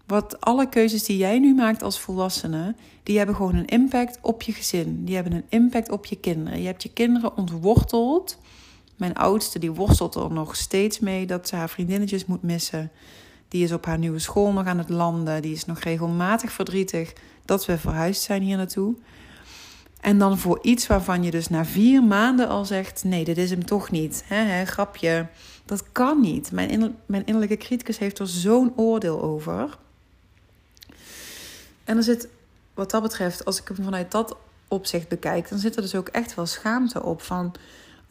Wat 0.06 0.40
alle 0.40 0.68
keuzes 0.68 1.04
die 1.04 1.16
jij 1.16 1.38
nu 1.38 1.54
maakt 1.54 1.82
als 1.82 2.00
volwassene, 2.00 2.74
die 3.02 3.16
hebben 3.16 3.36
gewoon 3.36 3.54
een 3.54 3.66
impact 3.66 4.18
op 4.20 4.42
je 4.42 4.52
gezin. 4.52 5.04
Die 5.04 5.14
hebben 5.14 5.32
een 5.32 5.46
impact 5.48 5.90
op 5.90 6.06
je 6.06 6.16
kinderen. 6.16 6.60
Je 6.60 6.66
hebt 6.66 6.82
je 6.82 6.92
kinderen 6.92 7.36
ontworteld. 7.36 8.38
Mijn 8.96 9.14
oudste 9.14 9.58
die 9.58 9.72
worstelt 9.72 10.14
er 10.14 10.32
nog 10.32 10.56
steeds 10.56 10.98
mee 10.98 11.26
dat 11.26 11.48
ze 11.48 11.56
haar 11.56 11.70
vriendinnetjes 11.70 12.26
moet 12.26 12.42
missen. 12.42 12.90
Die 13.48 13.64
is 13.64 13.72
op 13.72 13.84
haar 13.84 13.98
nieuwe 13.98 14.18
school 14.18 14.52
nog 14.52 14.66
aan 14.66 14.78
het 14.78 14.88
landen. 14.88 15.42
Die 15.42 15.52
is 15.52 15.64
nog 15.64 15.78
regelmatig 15.78 16.52
verdrietig 16.52 17.12
dat 17.44 17.66
we 17.66 17.78
verhuisd 17.78 18.22
zijn 18.22 18.42
hier 18.42 18.56
naartoe. 18.56 18.94
En 20.00 20.18
dan 20.18 20.38
voor 20.38 20.58
iets 20.62 20.86
waarvan 20.86 21.22
je 21.22 21.30
dus 21.30 21.48
na 21.48 21.64
vier 21.64 22.04
maanden 22.04 22.48
al 22.48 22.64
zegt: 22.64 23.04
nee, 23.04 23.24
dit 23.24 23.38
is 23.38 23.50
hem 23.50 23.66
toch 23.66 23.90
niet. 23.90 24.24
Grapje. 24.64 25.26
Dat 25.64 25.92
kan 25.92 26.20
niet. 26.20 26.52
Mijn, 26.52 26.96
mijn 27.06 27.26
innerlijke 27.26 27.56
criticus 27.56 27.98
heeft 27.98 28.18
er 28.18 28.28
zo'n 28.28 28.72
oordeel 28.76 29.22
over. 29.22 29.78
En 31.84 31.96
er 31.96 32.02
zit, 32.02 32.28
wat 32.74 32.90
dat 32.90 33.02
betreft, 33.02 33.44
als 33.44 33.60
ik 33.60 33.68
hem 33.68 33.84
vanuit 33.84 34.10
dat 34.10 34.36
opzicht 34.68 35.08
bekijk, 35.08 35.48
dan 35.48 35.58
zit 35.58 35.76
er 35.76 35.82
dus 35.82 35.94
ook 35.94 36.08
echt 36.08 36.34
wel 36.34 36.46
schaamte 36.46 37.02
op 37.02 37.22
van. 37.22 37.52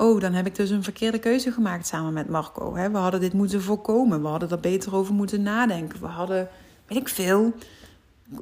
Oh, 0.02 0.22
dan 0.22 0.34
heb 0.34 0.46
ik 0.46 0.56
dus 0.56 0.70
een 0.70 0.84
verkeerde 0.84 1.20
keuze 1.20 1.52
gemaakt 1.52 1.88
samen 1.88 2.14
met 2.14 2.30
Marco. 2.30 2.74
We 2.74 2.98
hadden 2.98 3.20
dit 3.20 3.34
moeten 3.34 3.62
voorkomen. 3.62 4.22
We 4.22 4.28
hadden 4.28 4.50
er 4.50 4.60
beter 4.60 4.96
over 4.96 5.14
moeten 5.14 5.42
nadenken. 5.42 6.00
We 6.00 6.08
hadden, 6.08 6.50
weet 6.88 6.98
ik 6.98 7.10
veel, 7.10 7.54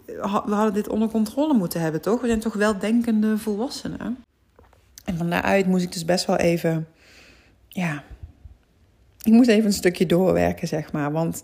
we 0.06 0.54
hadden 0.54 0.74
dit 0.74 0.88
onder 0.88 1.10
controle 1.10 1.54
moeten 1.54 1.82
hebben, 1.82 2.02
toch? 2.02 2.22
We 2.22 2.28
zijn 2.28 2.40
toch 2.40 2.54
wel 2.54 2.80
denkende 2.80 3.38
volwassenen. 3.38 4.24
En 5.06 5.18
van 5.18 5.30
daaruit 5.30 5.68
moest 5.68 5.84
ik 5.84 5.94
dus 5.94 6.06
best 6.06 6.26
wel 6.26 6.36
even, 6.36 6.88
ja, 7.68 8.04
ik 9.22 9.32
moest 9.32 9.50
even 9.50 9.66
een 9.66 9.74
stukje 9.74 10.06
doorwerken, 10.06 10.68
zeg 10.68 10.92
maar. 10.92 11.12
Want 11.12 11.44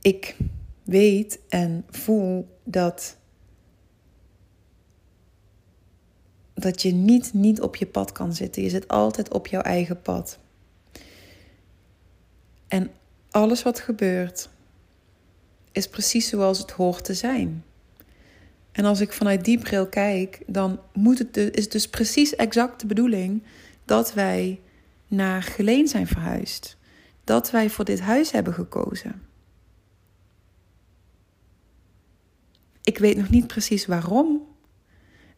ik 0.00 0.36
weet 0.82 1.40
en 1.48 1.84
voel 1.90 2.58
dat, 2.64 3.16
dat 6.58 6.82
je 6.82 6.92
niet, 6.92 7.32
niet 7.32 7.60
op 7.60 7.76
je 7.76 7.86
pad 7.86 8.12
kan 8.12 8.34
zitten. 8.34 8.62
Je 8.62 8.68
zit 8.68 8.88
altijd 8.88 9.32
op 9.32 9.46
jouw 9.46 9.60
eigen 9.60 10.02
pad. 10.02 10.38
En 12.68 12.90
alles 13.30 13.62
wat 13.62 13.80
gebeurt, 13.80 14.48
is 15.72 15.88
precies 15.88 16.28
zoals 16.28 16.58
het 16.58 16.70
hoort 16.70 17.04
te 17.04 17.14
zijn. 17.14 17.64
En 18.72 18.84
als 18.84 19.00
ik 19.00 19.12
vanuit 19.12 19.44
die 19.44 19.58
bril 19.58 19.86
kijk, 19.86 20.42
dan 20.46 20.80
moet 20.92 21.18
het 21.18 21.34
dus, 21.34 21.50
is 21.50 21.68
dus 21.68 21.88
precies 21.88 22.36
exact 22.36 22.80
de 22.80 22.86
bedoeling 22.86 23.42
dat 23.84 24.14
wij 24.14 24.60
naar 25.06 25.42
Geleen 25.42 25.88
zijn 25.88 26.06
verhuisd. 26.06 26.76
Dat 27.24 27.50
wij 27.50 27.70
voor 27.70 27.84
dit 27.84 28.00
huis 28.00 28.30
hebben 28.30 28.54
gekozen. 28.54 29.22
Ik 32.82 32.98
weet 32.98 33.16
nog 33.16 33.30
niet 33.30 33.46
precies 33.46 33.86
waarom 33.86 34.47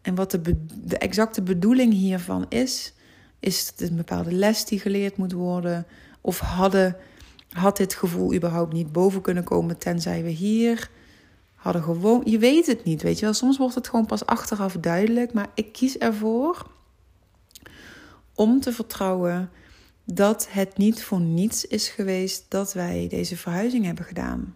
en 0.03 0.15
wat 0.15 0.31
de, 0.31 0.65
de 0.85 0.99
exacte 0.99 1.43
bedoeling 1.43 1.93
hiervan 1.93 2.47
is. 2.49 2.95
Is 3.41 3.67
het 3.67 3.91
een 3.91 3.97
bepaalde 3.97 4.33
les 4.33 4.65
die 4.65 4.81
geleerd 4.81 5.17
moet 5.17 5.33
worden? 5.33 5.87
Of 6.21 6.39
hadden 6.39 6.97
had 7.51 7.77
dit 7.77 7.95
gevoel 7.95 8.35
überhaupt 8.35 8.73
niet 8.73 8.93
boven 8.93 9.21
kunnen 9.21 9.45
komen 9.45 9.79
tenzij 9.79 10.23
we 10.23 10.31
hier 10.31 10.91
hadden 11.55 11.83
gewoon. 11.83 12.23
Je 12.25 12.39
weet 12.39 12.67
het 12.67 12.85
niet, 12.85 13.03
weet 13.03 13.19
je 13.19 13.25
wel. 13.25 13.35
Soms 13.35 13.59
wordt 13.59 13.75
het 13.75 13.89
gewoon 13.89 14.07
pas 14.07 14.27
achteraf 14.27 14.77
duidelijk. 14.81 15.33
Maar 15.33 15.49
ik 15.55 15.73
kies 15.73 15.99
ervoor 15.99 16.71
om 18.35 18.61
te 18.61 18.73
vertrouwen 18.73 19.51
dat 20.05 20.49
het 20.51 20.77
niet 20.77 21.05
voor 21.05 21.21
niets 21.21 21.67
is 21.67 21.89
geweest 21.89 22.45
dat 22.49 22.73
wij 22.73 23.07
deze 23.09 23.37
verhuizing 23.37 23.85
hebben 23.85 24.05
gedaan. 24.05 24.55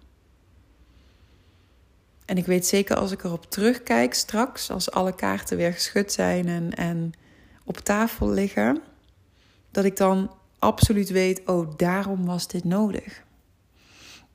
En 2.24 2.36
ik 2.36 2.46
weet 2.46 2.66
zeker 2.66 2.96
als 2.96 3.10
ik 3.10 3.24
erop 3.24 3.50
terugkijk 3.50 4.14
straks, 4.14 4.70
als 4.70 4.90
alle 4.90 5.14
kaarten 5.14 5.56
weer 5.56 5.72
geschud 5.72 6.12
zijn 6.12 6.48
en, 6.48 6.74
en 6.74 7.12
op 7.64 7.76
tafel 7.76 8.30
liggen, 8.30 8.82
dat 9.70 9.84
ik 9.84 9.96
dan 9.96 10.30
absoluut 10.58 11.10
weet, 11.10 11.42
oh, 11.46 11.72
daarom 11.76 12.24
was 12.26 12.48
dit 12.48 12.64
nodig. 12.64 13.22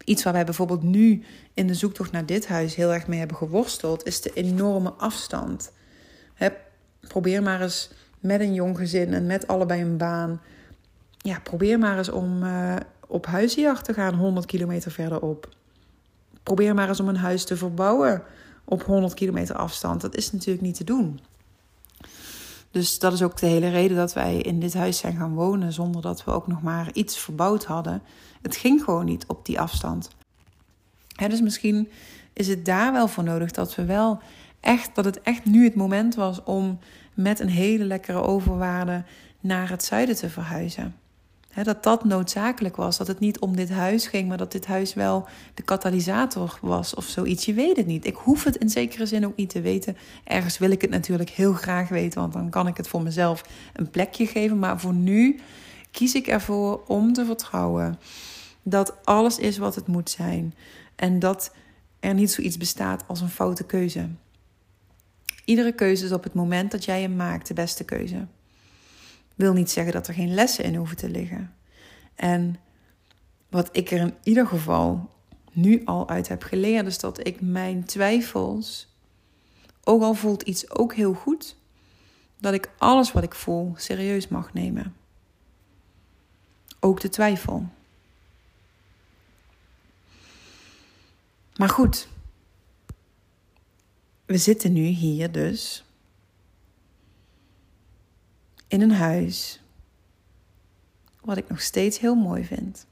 Iets 0.04 0.24
waar 0.24 0.34
wij 0.34 0.46
bijvoorbeeld 0.46 0.84
nu 0.84 1.24
in 1.54 1.68
de 1.68 1.74
zoektocht 1.74 2.12
naar 2.12 2.26
dit 2.26 2.48
huis 2.48 2.76
heel 2.76 2.94
erg 2.94 3.08
mee 3.08 3.20
hebben 3.20 3.38
geworsteld, 3.38 4.06
is 4.06 4.22
de 4.22 4.34
enorme 4.34 4.92
afstand. 4.92 5.72
probeer 7.08 7.44
maar 7.44 7.62
eens 7.62 7.90
met 8.20 8.40
een 8.40 8.54
jong 8.54 8.78
gezin 8.78 9.14
en 9.14 9.26
met 9.26 9.48
allebei 9.48 9.82
een 9.82 9.98
baan. 9.98 10.42
Ja, 11.18 11.40
probeer 11.40 11.80
maar 11.80 11.98
eens 11.98 12.10
om 12.10 12.44
uh, 12.44 12.76
op 13.08 13.26
huisjacht 13.26 13.86
te 13.86 13.94
gaan 13.94 14.14
100 14.14 14.46
kilometer 14.46 14.92
verderop. 14.92 15.50
Probeer 16.50 16.74
maar 16.74 16.88
eens 16.88 17.00
om 17.00 17.08
een 17.08 17.18
huis 17.18 17.46
te 17.46 17.58
verbouwen 17.58 18.24
op 18.66 18.84
100 18.84 19.14
kilometer 19.14 19.56
afstand. 19.56 20.02
Dat 20.02 20.16
is 20.16 20.32
natuurlijk 20.32 20.62
niet 20.62 20.76
te 20.76 20.84
doen. 20.84 21.20
Dus 22.72 23.00
dat 23.00 23.14
is 23.14 23.22
ook 23.22 23.38
de 23.38 23.46
hele 23.46 23.70
reden 23.70 23.98
dat 23.98 24.14
wij 24.14 24.38
in 24.38 24.60
dit 24.60 24.74
huis 24.74 24.98
zijn 24.98 25.18
gaan 25.18 25.34
wonen 25.34 25.74
zonder 25.74 26.02
dat 26.02 26.24
we 26.24 26.32
ook 26.32 26.48
nog 26.48 26.62
maar 26.62 26.90
iets 26.94 27.18
verbouwd 27.18 27.66
hadden. 27.66 28.02
Het 28.42 28.56
ging 28.56 28.84
gewoon 28.84 29.06
niet 29.06 29.26
op 29.28 29.46
die 29.46 29.60
afstand. 29.60 30.10
dus 31.28 31.42
misschien 31.42 31.90
is 32.34 32.48
het 32.48 32.66
daar 32.66 32.92
wel 32.92 33.08
voor 33.08 33.24
nodig 33.24 33.52
dat 33.52 33.76
we 33.76 33.86
wel 33.86 34.20
echt, 34.60 34.96
dat 34.96 35.06
het 35.06 35.22
echt 35.22 35.46
nu 35.46 35.64
het 35.64 35.76
moment 35.76 36.16
was 36.16 36.44
om 36.44 36.80
met 37.14 37.40
een 37.40 37.50
hele 37.50 37.84
lekkere 37.84 38.22
overwaarde 38.22 39.04
naar 39.40 39.70
het 39.70 39.84
zuiden 39.84 40.16
te 40.16 40.30
verhuizen 40.30 40.96
dat 41.64 41.84
dat 41.84 42.04
noodzakelijk 42.04 42.76
was. 42.76 42.98
Dat 42.98 43.08
het 43.08 43.20
niet 43.20 43.40
om 43.40 43.56
dit 43.56 43.70
huis 43.70 44.08
ging, 44.08 44.28
maar 44.28 44.38
dat 44.38 44.52
dit 44.52 44.66
huis 44.66 44.94
wel 44.94 45.28
de 45.54 45.64
katalysator 45.64 46.60
was 46.62 46.94
of 46.94 47.06
zoiets. 47.06 47.46
Je 47.46 47.54
weet 47.54 47.78
het 47.78 47.86
niet. 47.86 48.06
Ik 48.06 48.16
hoef 48.16 48.44
het 48.44 48.56
in 48.56 48.70
zekere 48.70 49.06
zin 49.06 49.26
ook 49.26 49.36
niet 49.36 49.50
te 49.50 49.62
weten. 49.62 49.98
Ergens 50.24 50.58
wil 50.58 50.72
ik 50.72 50.82
het 50.82 50.90
natuurlijk 50.90 51.30
heel 51.30 51.54
graag 51.54 51.90
weten, 51.90 52.22
want 52.22 52.34
dan 52.34 52.50
kan 52.50 52.68
ik 52.68 52.78
het 52.78 52.88
voor 52.88 53.02
mezelf 53.02 53.44
een 53.74 53.90
plekje 53.90 54.26
geven. 54.26 54.60
Maar 54.60 54.80
voor 54.80 54.94
nu 54.94 55.40
kies 55.92 56.16
ik 56.16 56.28
ervoor 56.28 56.84
om 56.88 57.14
te 57.14 57.26
vertrouwen 57.26 58.00
dat 58.64 59.06
alles 59.06 59.38
is 59.38 59.58
wat 59.58 59.76
het 59.76 59.88
moet 59.88 60.10
zijn. 60.10 60.54
En 60.96 61.20
dat 61.20 61.54
er 62.00 62.14
niet 62.14 62.32
zoiets 62.32 62.58
bestaat 62.58 63.04
als 63.08 63.22
een 63.22 63.30
foute 63.30 63.64
keuze. 63.64 64.08
Iedere 65.46 65.72
keuze 65.72 66.06
is 66.06 66.12
op 66.12 66.24
het 66.24 66.34
moment 66.34 66.72
dat 66.72 66.86
jij 66.86 67.02
hem 67.02 67.16
maakt 67.16 67.48
de 67.48 67.54
beste 67.54 67.84
keuze 67.84 68.28
wil 69.40 69.54
niet 69.54 69.72
zeggen 69.72 69.94
dat 69.94 70.08
er 70.08 70.14
geen 70.14 70.34
lessen 70.34 70.64
in 70.64 70.76
hoeven 70.76 70.98
te 70.98 71.10
liggen. 71.10 71.54
En 72.16 72.56
wat 73.50 73.70
ik 73.72 73.92
er 73.92 74.00
in 74.00 74.14
ieder 74.24 74.48
geval 74.48 75.10
nu 75.52 75.82
al 75.86 76.10
uit 76.10 76.28
heb 76.28 76.44
geleerd, 76.44 76.88
is 76.88 77.00
dat 77.00 77.28
ik 77.28 77.42
mijn 77.42 77.86
twijfels, 77.86 78.88
ook 79.84 80.02
al 80.02 80.14
voelt 80.14 80.42
iets 80.42 80.70
ook 80.70 80.94
heel 80.94 81.14
goed, 81.14 81.56
dat 82.38 82.54
ik 82.54 82.70
alles 82.78 83.12
wat 83.12 83.24
ik 83.24 83.36
voel 83.36 83.74
serieus 83.78 84.28
mag 84.28 84.54
nemen. 84.54 84.96
Ook 86.80 87.02
de 87.02 87.10
twijfel. 87.10 87.66
Maar 91.56 91.70
goed, 91.70 92.08
we 94.26 94.38
zitten 94.38 94.74
nu 94.74 94.84
hier 94.84 95.32
dus 95.32 95.84
in 98.70 98.82
een 98.82 98.92
huis. 98.92 99.62
Wat 101.22 101.38
ik 101.38 101.50
nog 101.50 101.62
steeds 101.62 102.00
heel 102.00 102.16
mooi 102.16 102.46
vind. 102.46 102.86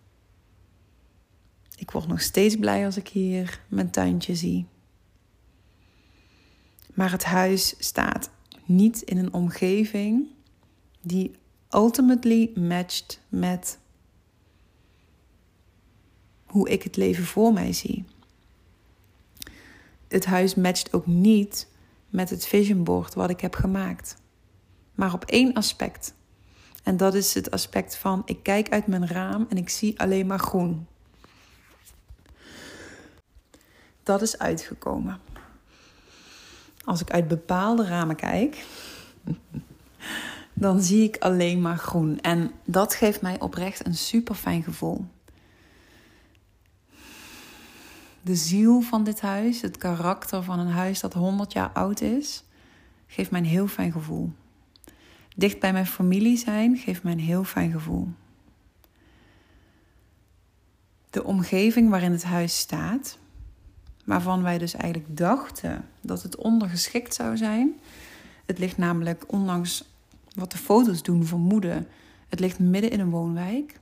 Ik 1.78 1.92
word 1.92 2.08
nog 2.08 2.22
steeds 2.22 2.56
blij 2.56 2.86
als 2.86 2.98
ik 2.98 3.08
hier 3.08 3.62
mijn 3.68 3.90
tuintje 3.90 4.36
zie. 4.36 4.66
Maar 6.94 7.12
het 7.12 7.24
huis 7.24 7.76
staat 7.78 8.30
niet 8.66 9.02
in 9.02 9.18
een 9.18 9.34
omgeving 9.34 10.28
die 11.02 11.32
ultimately 11.70 12.52
matcht 12.56 13.22
met 13.30 13.80
hoe 16.46 16.70
ik 16.70 16.84
het 16.84 16.96
leven 16.96 17.26
voor 17.26 17.54
mij 17.54 17.74
zie. 17.74 18.06
Het 20.08 20.26
huis 20.26 20.56
matcht 20.56 20.94
ook 20.94 21.06
niet 21.06 21.68
met 22.10 22.30
het 22.30 22.48
vision 22.48 22.84
board 22.84 23.14
wat 23.14 23.30
ik 23.30 23.42
heb 23.42 23.56
gemaakt 23.56 24.16
maar 24.98 25.14
op 25.14 25.24
één 25.26 25.54
aspect. 25.54 26.14
En 26.84 26.98
dat 26.98 27.14
is 27.14 27.34
het 27.34 27.52
aspect 27.52 27.96
van 27.96 28.22
ik 28.26 28.44
kijk 28.44 28.70
uit 28.70 28.88
mijn 28.88 29.08
raam 29.08 29.46
en 29.50 29.58
ik 29.58 29.70
zie 29.70 30.00
alleen 30.00 30.28
maar 30.28 30.40
groen. 30.40 30.88
Dat 34.04 34.22
is 34.22 34.38
uitgekomen. 34.40 35.20
Als 36.84 37.02
ik 37.02 37.12
uit 37.12 37.28
bepaalde 37.28 37.86
ramen 37.86 38.16
kijk, 38.16 38.66
dan 40.54 40.82
zie 40.82 41.04
ik 41.04 41.18
alleen 41.18 41.62
maar 41.62 41.78
groen. 41.78 42.20
En 42.22 42.52
dat 42.66 42.94
geeft 42.94 43.22
mij 43.22 43.40
oprecht 43.40 43.86
een 43.86 43.96
super 43.96 44.36
fijn 44.36 44.64
gevoel. 44.64 45.06
De 48.22 48.36
ziel 48.36 48.82
van 48.82 49.04
dit 49.04 49.22
huis, 49.22 49.62
het 49.62 49.78
karakter 49.78 50.44
van 50.44 50.60
een 50.60 50.72
huis 50.72 51.00
dat 51.00 51.14
100 51.14 51.54
jaar 51.54 51.70
oud 51.70 52.02
is, 52.02 52.44
geeft 53.08 53.32
mij 53.32 53.40
een 53.40 53.46
heel 53.46 53.68
fijn 53.68 53.92
gevoel. 53.92 54.32
Dicht 55.38 55.60
bij 55.60 55.74
mijn 55.74 55.86
familie 55.86 56.38
zijn 56.38 56.78
geeft 56.78 57.04
mij 57.04 57.12
een 57.12 57.20
heel 57.20 57.44
fijn 57.44 57.72
gevoel. 57.72 58.08
de 61.10 61.24
omgeving 61.24 61.90
waarin 61.90 62.12
het 62.12 62.24
huis 62.24 62.58
staat, 62.58 63.18
waarvan 64.06 64.44
wij 64.44 64.58
dus 64.58 64.74
eigenlijk 64.74 65.18
dachten 65.18 65.86
dat 66.02 66.24
het 66.24 66.36
ondergeschikt 66.36 67.14
zou 67.14 67.38
zijn. 67.38 67.76
Het 68.46 68.60
ligt 68.60 68.78
namelijk, 68.78 69.24
ondanks 69.28 69.84
wat 70.34 70.52
de 70.52 70.58
foto's 70.58 71.04
doen 71.04 71.26
vermoeden, 71.26 71.88
het 72.30 72.40
ligt 72.40 72.60
midden 72.60 72.92
in 72.92 73.00
een 73.00 73.10
woonwijk. 73.10 73.80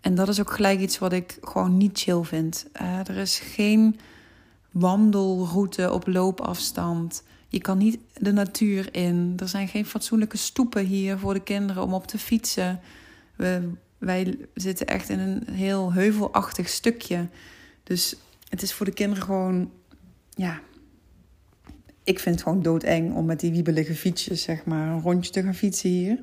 En 0.00 0.14
dat 0.14 0.28
is 0.28 0.40
ook 0.40 0.50
gelijk 0.50 0.80
iets 0.80 0.98
wat 0.98 1.12
ik 1.12 1.38
gewoon 1.42 1.76
niet 1.76 1.98
chill 1.98 2.22
vind. 2.22 2.66
Uh, 2.80 2.98
er 2.98 3.16
is 3.16 3.38
geen 3.38 3.98
wandelroute 4.70 5.92
op 5.92 6.06
loopafstand. 6.06 7.22
Je 7.50 7.60
kan 7.60 7.78
niet 7.78 7.98
de 8.18 8.32
natuur 8.32 8.94
in. 8.94 9.32
Er 9.36 9.48
zijn 9.48 9.68
geen 9.68 9.86
fatsoenlijke 9.86 10.36
stoepen 10.36 10.84
hier 10.84 11.18
voor 11.18 11.34
de 11.34 11.42
kinderen 11.42 11.82
om 11.82 11.94
op 11.94 12.06
te 12.06 12.18
fietsen. 12.18 12.80
We, 13.36 13.70
wij 13.98 14.38
zitten 14.54 14.86
echt 14.86 15.08
in 15.08 15.18
een 15.18 15.54
heel 15.54 15.92
heuvelachtig 15.92 16.68
stukje. 16.68 17.28
Dus 17.82 18.16
het 18.48 18.62
is 18.62 18.72
voor 18.72 18.86
de 18.86 18.92
kinderen 18.92 19.24
gewoon, 19.24 19.70
ja. 20.34 20.60
Ik 22.04 22.18
vind 22.18 22.34
het 22.34 22.44
gewoon 22.44 22.62
doodeng 22.62 23.14
om 23.14 23.24
met 23.24 23.40
die 23.40 23.50
wiebelige 23.50 23.94
fietsjes, 23.94 24.42
zeg 24.42 24.64
maar, 24.64 24.88
een 24.88 25.00
rondje 25.00 25.32
te 25.32 25.42
gaan 25.42 25.54
fietsen 25.54 25.90
hier. 25.90 26.22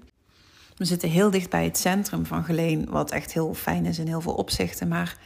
We 0.76 0.86
zitten 0.86 1.10
heel 1.10 1.32
dicht 1.32 1.50
bij 1.50 1.64
het 1.64 1.78
centrum 1.78 2.26
van 2.26 2.44
Geleen, 2.44 2.90
wat 2.90 3.12
echt 3.12 3.34
heel 3.34 3.54
fijn 3.54 3.86
is 3.86 4.00
in 4.00 4.08
heel 4.08 4.22
veel 4.22 4.34
opzichten. 4.34 4.88
Maar 4.88 5.18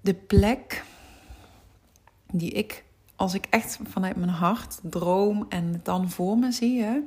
de 0.00 0.14
plek 0.14 0.82
die 2.32 2.50
ik, 2.50 2.84
als 3.20 3.34
ik 3.34 3.46
echt 3.50 3.78
vanuit 3.88 4.16
mijn 4.16 4.30
hart 4.30 4.78
droom 4.82 5.46
en 5.48 5.72
het 5.72 5.84
dan 5.84 6.10
voor 6.10 6.38
me 6.38 6.52
zie, 6.52 6.82
hè, 6.82 6.98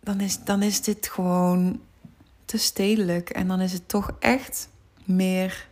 dan, 0.00 0.20
is, 0.20 0.44
dan 0.44 0.62
is 0.62 0.80
dit 0.80 1.08
gewoon 1.08 1.80
te 2.44 2.58
stedelijk. 2.58 3.30
En 3.30 3.48
dan 3.48 3.60
is 3.60 3.72
het 3.72 3.88
toch 3.88 4.10
echt 4.18 4.68
meer 5.04 5.68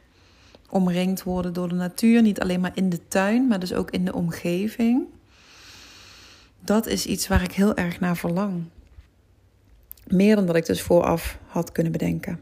omringd 0.71 1.23
worden 1.23 1.53
door 1.53 1.69
de 1.69 1.75
natuur. 1.75 2.23
Niet 2.23 2.41
alleen 2.41 2.61
maar 2.61 2.73
in 2.75 2.91
de 2.91 3.09
tuin, 3.09 3.47
maar 3.47 3.61
dus 3.61 3.73
ook 3.73 3.91
in 3.91 4.05
de 4.05 4.15
omgeving. 4.15 5.05
Dat 6.61 6.87
is 6.87 7.07
iets 7.07 7.29
waar 7.29 7.43
ik 7.43 7.53
heel 7.53 7.77
erg 7.77 8.01
naar 8.01 8.17
verlang. 8.17 8.65
Meer 10.07 10.37
dan 10.37 10.47
dat 10.47 10.57
ik 10.57 10.67
dus 10.67 10.83
vooraf 10.83 11.39
had 11.47 11.73
kunnen 11.73 11.93
bedenken. 11.93 12.41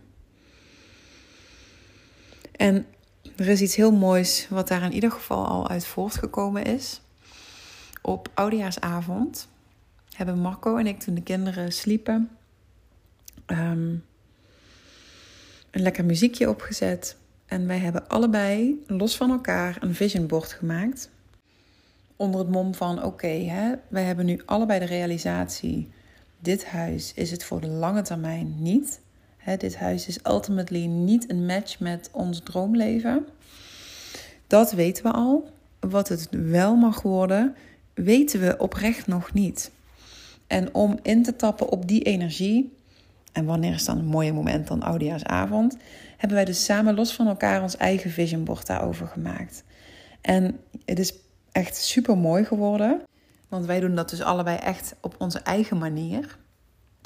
En 2.52 2.86
er 3.36 3.48
is 3.48 3.60
iets 3.60 3.74
heel 3.76 3.92
moois 3.92 4.46
wat 4.50 4.68
daar 4.68 4.82
in 4.82 4.92
ieder 4.92 5.10
geval 5.10 5.46
al 5.46 5.68
uit 5.68 5.86
voortgekomen 5.86 6.64
is. 6.64 7.00
Op 8.02 8.28
oudejaarsavond 8.34 9.48
hebben 10.14 10.38
Marco 10.38 10.76
en 10.76 10.86
ik, 10.86 11.00
toen 11.00 11.14
de 11.14 11.22
kinderen 11.22 11.72
sliepen, 11.72 12.30
um, 13.46 14.04
een 15.70 15.82
lekker 15.82 16.04
muziekje 16.04 16.48
opgezet. 16.48 17.16
En 17.46 17.66
wij 17.66 17.78
hebben 17.78 18.08
allebei 18.08 18.84
los 18.86 19.16
van 19.16 19.30
elkaar 19.30 19.76
een 19.80 19.94
vision 19.94 20.26
board 20.26 20.52
gemaakt. 20.52 21.10
Onder 22.16 22.40
het 22.40 22.48
mom 22.48 22.74
van: 22.74 22.96
oké, 22.96 23.06
okay, 23.06 23.78
wij 23.88 24.04
hebben 24.04 24.26
nu 24.26 24.40
allebei 24.44 24.78
de 24.78 24.84
realisatie 24.84 25.92
dit 26.44 26.66
huis 26.66 27.12
is 27.14 27.30
het 27.30 27.44
voor 27.44 27.60
de 27.60 27.66
lange 27.66 28.02
termijn 28.02 28.54
niet. 28.58 29.00
Dit 29.44 29.76
huis 29.76 30.06
is 30.06 30.18
ultimately 30.26 30.86
niet 30.86 31.30
een 31.30 31.46
match 31.46 31.80
met 31.80 32.08
ons 32.12 32.40
droomleven. 32.40 33.26
Dat 34.46 34.72
weten 34.72 35.04
we 35.04 35.10
al. 35.10 35.48
Wat 35.80 36.08
het 36.08 36.28
wel 36.30 36.76
mag 36.76 37.02
worden, 37.02 37.54
weten 37.94 38.40
we 38.40 38.58
oprecht 38.58 39.06
nog 39.06 39.32
niet. 39.32 39.70
En 40.46 40.74
om 40.74 40.98
in 41.02 41.22
te 41.22 41.36
tappen 41.36 41.68
op 41.68 41.88
die 41.88 42.02
energie, 42.02 42.72
en 43.32 43.44
wanneer 43.44 43.74
is 43.74 43.84
dan 43.84 43.98
een 43.98 44.04
mooie 44.04 44.32
moment 44.32 44.66
dan 44.66 44.82
oudejaarsavond, 44.82 45.76
hebben 46.16 46.36
wij 46.36 46.44
dus 46.44 46.64
samen 46.64 46.94
los 46.94 47.12
van 47.12 47.26
elkaar 47.26 47.62
ons 47.62 47.76
eigen 47.76 48.10
vision 48.10 48.44
board 48.44 48.66
daarover 48.66 49.06
gemaakt. 49.06 49.64
En 50.20 50.60
het 50.84 50.98
is 50.98 51.14
echt 51.52 51.76
super 51.76 52.18
mooi 52.18 52.44
geworden. 52.44 53.00
Want 53.48 53.66
wij 53.66 53.80
doen 53.80 53.94
dat 53.94 54.10
dus 54.10 54.20
allebei 54.20 54.56
echt 54.56 54.94
op 55.00 55.14
onze 55.18 55.38
eigen 55.38 55.78
manier. 55.78 56.38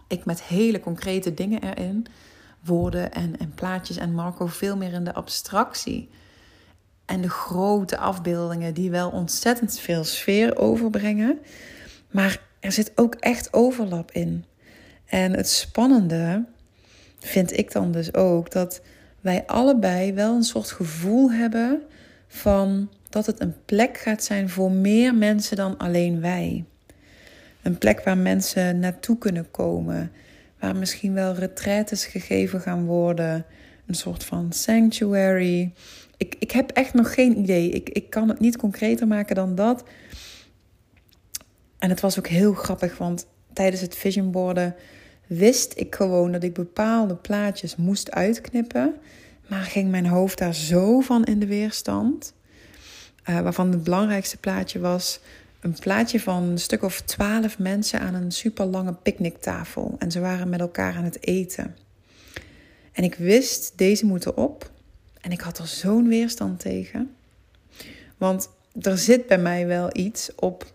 Ik 0.09 0.24
met 0.24 0.42
hele 0.42 0.81
concrete 0.81 1.35
dingen 1.35 1.62
erin, 1.62 2.07
woorden 2.64 3.12
en, 3.12 3.38
en 3.38 3.52
plaatjes. 3.54 3.96
En 3.96 4.14
Marco 4.14 4.46
veel 4.46 4.76
meer 4.76 4.92
in 4.92 5.04
de 5.04 5.14
abstractie. 5.14 6.10
En 7.04 7.20
de 7.20 7.30
grote 7.30 7.98
afbeeldingen 7.98 8.74
die 8.74 8.90
wel 8.90 9.10
ontzettend 9.10 9.78
veel 9.78 10.04
sfeer 10.04 10.56
overbrengen. 10.56 11.38
Maar 12.10 12.40
er 12.60 12.72
zit 12.72 12.92
ook 12.94 13.14
echt 13.14 13.52
overlap 13.52 14.10
in. 14.12 14.44
En 15.04 15.32
het 15.32 15.48
spannende 15.48 16.44
vind 17.18 17.58
ik 17.58 17.72
dan 17.72 17.92
dus 17.92 18.14
ook 18.14 18.50
dat 18.50 18.80
wij 19.20 19.46
allebei 19.46 20.12
wel 20.12 20.34
een 20.34 20.42
soort 20.42 20.70
gevoel 20.70 21.32
hebben 21.32 21.82
van 22.28 22.90
dat 23.08 23.26
het 23.26 23.40
een 23.40 23.54
plek 23.64 23.98
gaat 23.98 24.24
zijn 24.24 24.48
voor 24.48 24.72
meer 24.72 25.14
mensen 25.14 25.56
dan 25.56 25.76
alleen 25.76 26.20
wij. 26.20 26.64
Een 27.62 27.78
plek 27.78 28.04
waar 28.04 28.18
mensen 28.18 28.78
naartoe 28.78 29.18
kunnen 29.18 29.50
komen, 29.50 30.12
waar 30.60 30.76
misschien 30.76 31.14
wel 31.14 31.34
retraites 31.34 32.06
gegeven 32.06 32.60
gaan 32.60 32.84
worden, 32.84 33.46
een 33.86 33.94
soort 33.94 34.24
van 34.24 34.52
sanctuary. 34.52 35.72
Ik, 36.16 36.36
ik 36.38 36.50
heb 36.50 36.70
echt 36.70 36.94
nog 36.94 37.14
geen 37.14 37.38
idee. 37.38 37.70
Ik, 37.70 37.88
ik 37.88 38.10
kan 38.10 38.28
het 38.28 38.40
niet 38.40 38.56
concreter 38.56 39.06
maken 39.06 39.34
dan 39.34 39.54
dat. 39.54 39.84
En 41.78 41.90
het 41.90 42.00
was 42.00 42.18
ook 42.18 42.26
heel 42.26 42.52
grappig, 42.52 42.98
want 42.98 43.26
tijdens 43.52 43.80
het 43.80 43.96
vision 43.96 44.30
boarden 44.30 44.74
wist 45.26 45.72
ik 45.76 45.94
gewoon 45.94 46.32
dat 46.32 46.42
ik 46.42 46.54
bepaalde 46.54 47.14
plaatjes 47.14 47.76
moest 47.76 48.10
uitknippen. 48.10 48.94
Maar 49.46 49.62
ging 49.62 49.90
mijn 49.90 50.06
hoofd 50.06 50.38
daar 50.38 50.54
zo 50.54 51.00
van 51.00 51.24
in 51.24 51.38
de 51.38 51.46
weerstand. 51.46 52.34
Uh, 53.30 53.40
waarvan 53.40 53.70
het 53.70 53.82
belangrijkste 53.84 54.36
plaatje 54.36 54.78
was 54.78 55.20
een 55.60 55.76
plaatje 55.80 56.20
van 56.20 56.42
een 56.42 56.58
stuk 56.58 56.82
of 56.82 57.00
twaalf 57.00 57.58
mensen 57.58 58.00
aan 58.00 58.14
een 58.14 58.32
super 58.32 58.64
lange 58.64 58.92
picknicktafel. 58.92 59.96
En 59.98 60.10
ze 60.10 60.20
waren 60.20 60.48
met 60.48 60.60
elkaar 60.60 60.96
aan 60.96 61.04
het 61.04 61.26
eten. 61.26 61.76
En 62.92 63.04
ik 63.04 63.14
wist, 63.14 63.72
deze 63.76 64.06
moeten 64.06 64.36
op. 64.36 64.70
En 65.20 65.32
ik 65.32 65.40
had 65.40 65.58
er 65.58 65.66
zo'n 65.66 66.08
weerstand 66.08 66.60
tegen. 66.60 67.14
Want 68.16 68.48
er 68.80 68.98
zit 68.98 69.26
bij 69.26 69.38
mij 69.38 69.66
wel 69.66 69.90
iets 69.92 70.34
op 70.34 70.72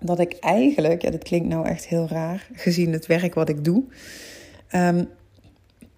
dat 0.00 0.18
ik 0.18 0.32
eigenlijk, 0.32 1.02
ja, 1.02 1.10
dit 1.10 1.24
klinkt 1.24 1.48
nou 1.48 1.66
echt 1.66 1.86
heel 1.86 2.08
raar, 2.08 2.48
gezien 2.52 2.92
het 2.92 3.06
werk 3.06 3.34
wat 3.34 3.48
ik 3.48 3.64
doe. 3.64 3.84
Um, 4.72 5.08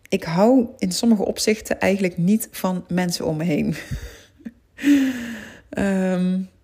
ik 0.08 0.24
hou 0.24 0.66
in 0.78 0.92
sommige 0.92 1.24
opzichten 1.24 1.80
eigenlijk 1.80 2.16
niet 2.16 2.48
van 2.50 2.84
mensen 2.88 3.26
om 3.26 3.36
me 3.36 3.44
heen. 3.44 3.74
um, 5.78 6.48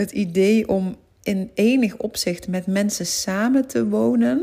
het 0.00 0.10
idee 0.10 0.68
om 0.68 0.96
in 1.22 1.50
enig 1.54 1.96
opzicht 1.96 2.48
met 2.48 2.66
mensen 2.66 3.06
samen 3.06 3.66
te 3.66 3.88
wonen. 3.88 4.42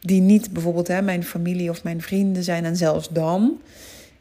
Die 0.00 0.20
niet 0.20 0.52
bijvoorbeeld 0.52 0.88
hè, 0.88 1.02
mijn 1.02 1.24
familie 1.24 1.70
of 1.70 1.84
mijn 1.84 2.02
vrienden 2.02 2.44
zijn. 2.44 2.64
En 2.64 2.76
zelfs 2.76 3.08
dan. 3.08 3.60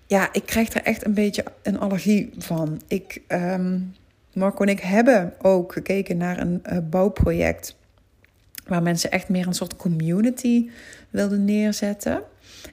Ja, 0.07 0.29
ik 0.33 0.45
krijg 0.45 0.73
er 0.73 0.83
echt 0.83 1.05
een 1.05 1.13
beetje 1.13 1.43
een 1.61 1.79
allergie 1.79 2.33
van. 2.37 2.81
Ik, 2.87 3.21
um, 3.27 3.95
Marco 4.33 4.61
en 4.63 4.69
ik 4.69 4.79
hebben 4.79 5.33
ook 5.41 5.73
gekeken 5.73 6.17
naar 6.17 6.39
een 6.39 6.61
uh, 6.71 6.77
bouwproject. 6.89 7.75
Waar 8.67 8.83
mensen 8.83 9.11
echt 9.11 9.29
meer 9.29 9.47
een 9.47 9.53
soort 9.53 9.75
community 9.75 10.69
wilden 11.09 11.45
neerzetten. 11.45 12.21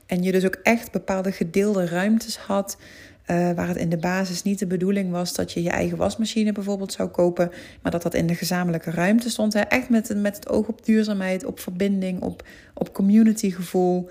En 0.06 0.22
je 0.22 0.32
dus 0.32 0.44
ook 0.44 0.58
echt 0.62 0.92
bepaalde 0.92 1.32
gedeelde 1.32 1.86
ruimtes 1.86 2.36
had 2.36 2.76
uh, 3.26 3.52
waar 3.52 3.68
het 3.68 3.76
in 3.76 3.88
de 3.88 3.96
basis 3.96 4.42
niet 4.42 4.58
de 4.58 4.66
bedoeling 4.66 5.10
was 5.10 5.34
dat 5.34 5.52
je 5.52 5.62
je 5.62 5.70
eigen 5.70 5.96
wasmachine 5.96 6.52
bijvoorbeeld 6.52 6.92
zou 6.92 7.08
kopen, 7.08 7.50
maar 7.82 7.92
dat 7.92 8.02
dat 8.02 8.14
in 8.14 8.26
de 8.26 8.34
gezamenlijke 8.34 8.90
ruimte 8.90 9.30
stond. 9.30 9.52
Hè? 9.52 9.60
Echt 9.60 9.88
met, 9.88 10.14
met 10.16 10.36
het 10.36 10.48
oog 10.48 10.68
op 10.68 10.84
duurzaamheid, 10.84 11.44
op 11.44 11.60
verbinding, 11.60 12.22
op, 12.22 12.44
op 12.74 12.94
communitygevoel. 12.94 14.08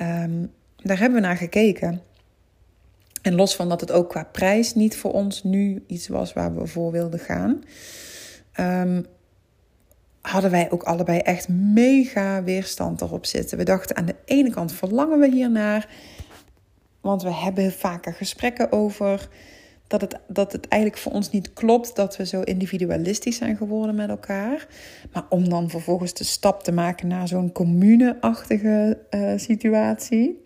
Um, 0.00 0.50
daar 0.76 0.98
hebben 0.98 1.20
we 1.20 1.26
naar 1.26 1.36
gekeken. 1.36 2.02
En 3.22 3.34
los 3.34 3.56
van 3.56 3.68
dat 3.68 3.80
het 3.80 3.92
ook 3.92 4.08
qua 4.08 4.24
prijs 4.24 4.74
niet 4.74 4.96
voor 4.96 5.12
ons 5.12 5.42
nu 5.42 5.84
iets 5.86 6.08
was 6.08 6.32
waar 6.32 6.54
we 6.54 6.66
voor 6.66 6.92
wilden 6.92 7.18
gaan, 7.18 7.62
um, 8.60 9.06
hadden 10.20 10.50
wij 10.50 10.70
ook 10.70 10.82
allebei 10.82 11.18
echt 11.18 11.48
mega 11.48 12.42
weerstand 12.42 13.00
erop 13.00 13.26
zitten. 13.26 13.58
We 13.58 13.64
dachten 13.64 13.96
aan 13.96 14.04
de 14.04 14.14
ene 14.24 14.50
kant 14.50 14.72
verlangen 14.72 15.18
we 15.18 15.30
hiernaar. 15.30 15.88
Want 17.00 17.22
we 17.22 17.32
hebben 17.32 17.72
vaker 17.72 18.12
gesprekken 18.12 18.72
over 18.72 19.28
dat 19.88 20.00
het, 20.00 20.18
dat 20.26 20.52
het 20.52 20.68
eigenlijk 20.68 21.02
voor 21.02 21.12
ons 21.12 21.30
niet 21.30 21.52
klopt 21.52 21.96
dat 21.96 22.16
we 22.16 22.26
zo 22.26 22.40
individualistisch 22.42 23.36
zijn 23.36 23.56
geworden 23.56 23.94
met 23.94 24.08
elkaar. 24.08 24.66
Maar 25.12 25.24
om 25.28 25.48
dan 25.48 25.70
vervolgens 25.70 26.12
de 26.12 26.24
stap 26.24 26.62
te 26.62 26.72
maken 26.72 27.08
naar 27.08 27.28
zo'n 27.28 27.52
commune-achtige 27.52 28.98
uh, 29.10 29.32
situatie. 29.36 30.42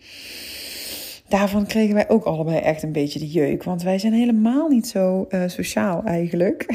Daarvan 1.29 1.67
kregen 1.67 1.95
wij 1.95 2.09
ook 2.09 2.25
allebei 2.25 2.59
echt 2.59 2.83
een 2.83 2.93
beetje 2.93 3.19
de 3.19 3.31
jeuk. 3.31 3.63
Want 3.65 3.83
wij 3.83 3.99
zijn 3.99 4.13
helemaal 4.13 4.69
niet 4.69 4.87
zo 4.87 5.27
uh, 5.29 5.43
sociaal 5.47 6.03
eigenlijk. 6.05 6.67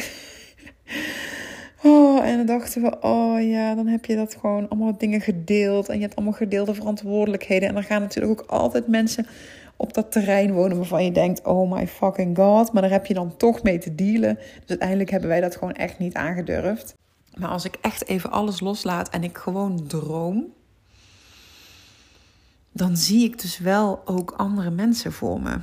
oh, 1.84 2.26
en 2.26 2.38
dan 2.38 2.46
dachten 2.46 2.82
we, 2.82 2.98
oh 3.02 3.42
ja, 3.42 3.76
dan 3.76 3.88
heb 3.88 4.06
je 4.06 4.16
dat 4.16 4.38
gewoon 4.40 4.70
allemaal 4.70 4.98
dingen 4.98 5.22
gedeeld. 5.22 5.90
En 5.90 5.96
je 5.96 6.02
hebt 6.02 6.16
allemaal 6.16 6.34
gedeelde 6.34 6.74
verantwoordelijkheden. 6.74 7.70
En 7.70 7.76
er 7.76 7.84
gaan 7.84 8.02
natuurlijk 8.02 8.42
ook 8.42 8.50
altijd 8.50 8.88
mensen 8.88 9.26
op 9.78 9.94
dat 9.94 10.12
terrein 10.12 10.54
wonen 10.54 10.78
waarvan 10.78 11.04
je 11.04 11.12
denkt, 11.12 11.46
oh 11.46 11.72
my 11.72 11.88
fucking 11.88 12.38
god. 12.38 12.74
Maar 12.74 12.82
daar 12.82 12.92
heb 12.92 13.06
je 13.06 13.13
dan 13.13 13.38
toch 13.38 13.63
mee 13.63 13.78
te 13.78 13.96
dealen. 13.96 14.36
Dus 14.36 14.70
uiteindelijk 14.70 15.10
hebben 15.10 15.30
wij 15.30 15.42
dat 15.42 15.56
gewoon 15.56 15.74
echt 15.74 16.00
niet 16.00 16.13
aangedurfd. 16.13 16.96
Maar 17.34 17.50
als 17.50 17.66
ik 17.66 17.78
echt 17.82 18.08
even 18.08 18.32
alles 18.32 18.60
loslaat 18.60 19.10
en 19.10 19.24
ik 19.24 19.38
gewoon 19.38 19.88
droom, 19.88 20.54
dan 22.72 22.98
zie 22.98 23.24
ik 23.24 23.42
dus 23.42 23.58
wel 23.58 24.02
ook 24.06 24.32
andere 24.32 24.70
mensen 24.70 25.12
voor 25.12 25.42
me. 25.42 25.60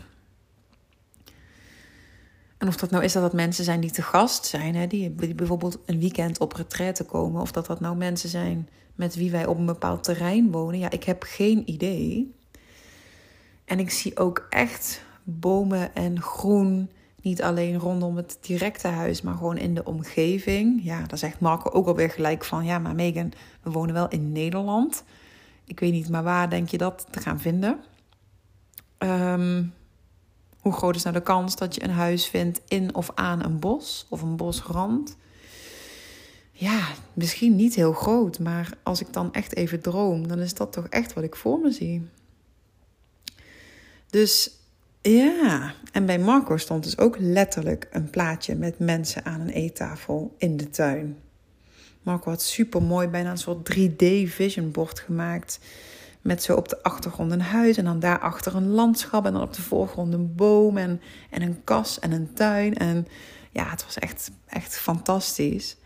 En 2.59 2.68
of 2.68 2.77
dat 2.77 2.90
nou 2.90 3.05
is 3.05 3.12
dat 3.12 3.22
dat 3.22 3.33
mensen 3.33 3.64
zijn 3.64 3.81
die 3.81 3.90
te 3.90 4.03
gast 4.03 4.46
zijn, 4.46 4.74
hè, 4.74 4.87
die 4.87 5.11
bijvoorbeeld 5.11 5.79
een 5.87 5.98
weekend 5.98 6.40
op 6.40 6.53
retraite 6.53 7.05
komen, 7.05 7.40
of 7.40 7.53
dat 7.53 7.66
dat 7.66 7.81
nou 7.81 7.96
mensen 7.96 8.29
zijn 8.29 8.68
met 8.94 9.14
wie 9.14 9.31
wij 9.31 9.46
op 9.46 9.59
een 9.59 9.66
bepaald 9.66 10.05
terrein 10.05 10.50
wonen, 10.50 10.79
ja, 10.79 10.90
ik 10.90 11.05
heb 11.05 11.22
geen 11.22 11.70
idee. 11.70 12.35
En 13.64 13.79
ik 13.79 13.90
zie 13.90 14.18
ook 14.18 14.46
echt 14.50 15.03
bomen 15.22 15.94
en 15.94 16.20
groen, 16.20 16.90
niet 17.22 17.42
alleen 17.42 17.79
rondom 17.79 18.16
het 18.16 18.38
directe 18.40 18.88
huis, 18.88 19.22
maar 19.22 19.35
gewoon 19.35 19.57
in 19.57 19.74
de 19.74 19.85
omgeving. 19.85 20.81
Ja, 20.85 21.03
daar 21.07 21.18
zegt 21.18 21.40
Marco 21.40 21.70
ook 21.70 21.87
alweer 21.87 22.11
gelijk 22.11 22.44
van, 22.44 22.64
ja, 22.64 22.79
maar 22.79 22.94
Megan, 22.94 23.33
we 23.62 23.70
wonen 23.70 23.94
wel 23.94 24.09
in 24.09 24.33
Nederland. 24.33 25.05
Ik 25.66 25.81
weet 25.81 25.92
niet, 25.92 26.09
maar 26.09 26.22
waar 26.22 26.50
denk 26.50 26.68
je 26.68 26.79
dat 26.79 27.07
te 27.11 27.20
gaan 27.20 27.40
vinden? 27.40 27.79
Um, 28.98 29.72
hoe 30.61 30.72
groot 30.72 30.96
is 30.96 31.03
nou 31.03 31.14
de 31.14 31.22
kans 31.22 31.57
dat 31.57 31.74
je 31.74 31.83
een 31.83 31.90
huis 31.90 32.27
vindt 32.27 32.61
in 32.68 32.94
of 32.94 33.11
aan 33.14 33.44
een 33.44 33.59
bos 33.59 34.07
of 34.09 34.22
een 34.22 34.37
bosrand? 34.37 35.16
Ja, 36.53 36.87
misschien 37.12 37.57
niet 37.57 37.74
heel 37.74 37.92
groot, 37.92 38.38
maar 38.38 38.77
als 38.83 39.00
ik 39.00 39.12
dan 39.12 39.33
echt 39.33 39.57
even 39.57 39.81
droom, 39.81 40.29
dan 40.29 40.38
is 40.38 40.55
dat 40.55 40.72
toch 40.72 40.87
echt 40.87 41.12
wat 41.12 41.24
ik 41.24 41.37
voor 41.37 41.59
me 41.59 41.70
zie. 41.70 42.09
Dus 44.14 44.50
ja, 45.03 45.74
en 45.92 46.07
bij 46.07 46.18
Marco 46.18 46.57
stond 46.57 46.85
dus 46.85 46.98
ook 46.98 47.16
letterlijk 47.18 47.88
een 47.90 48.11
plaatje 48.11 48.55
met 48.55 48.79
mensen 48.79 49.24
aan 49.24 49.40
een 49.40 49.50
eettafel 49.50 50.35
in 50.38 50.57
de 50.57 50.70
tuin. 50.70 51.16
Marco 52.03 52.31
had 52.31 52.42
super 52.42 52.83
mooi, 52.83 53.09
bijna 53.09 53.31
een 53.31 53.38
soort 53.38 53.74
3D 53.74 54.05
vision 54.27 54.70
board 54.70 55.00
gemaakt 55.00 55.59
met 56.20 56.42
zo 56.42 56.55
op 56.55 56.68
de 56.68 56.83
achtergrond 56.83 57.33
een 57.33 57.40
huis 57.40 57.77
en 57.77 57.85
dan 57.85 58.00
daarachter 58.00 58.57
een 58.57 58.68
landschap 58.68 59.27
en 59.27 59.33
dan 59.33 59.42
op 59.42 59.55
de 59.55 59.62
voorgrond 59.62 60.12
een 60.12 60.35
boom 60.35 60.77
en, 60.77 61.00
en 61.31 61.42
een 61.42 61.64
kas 61.64 61.98
en 61.98 62.12
een 62.12 62.33
tuin. 62.33 62.74
En 62.74 63.07
ja, 63.50 63.70
het 63.70 63.85
was 63.85 63.98
echt, 63.98 64.31
echt 64.46 64.79
fantastisch. 64.79 65.77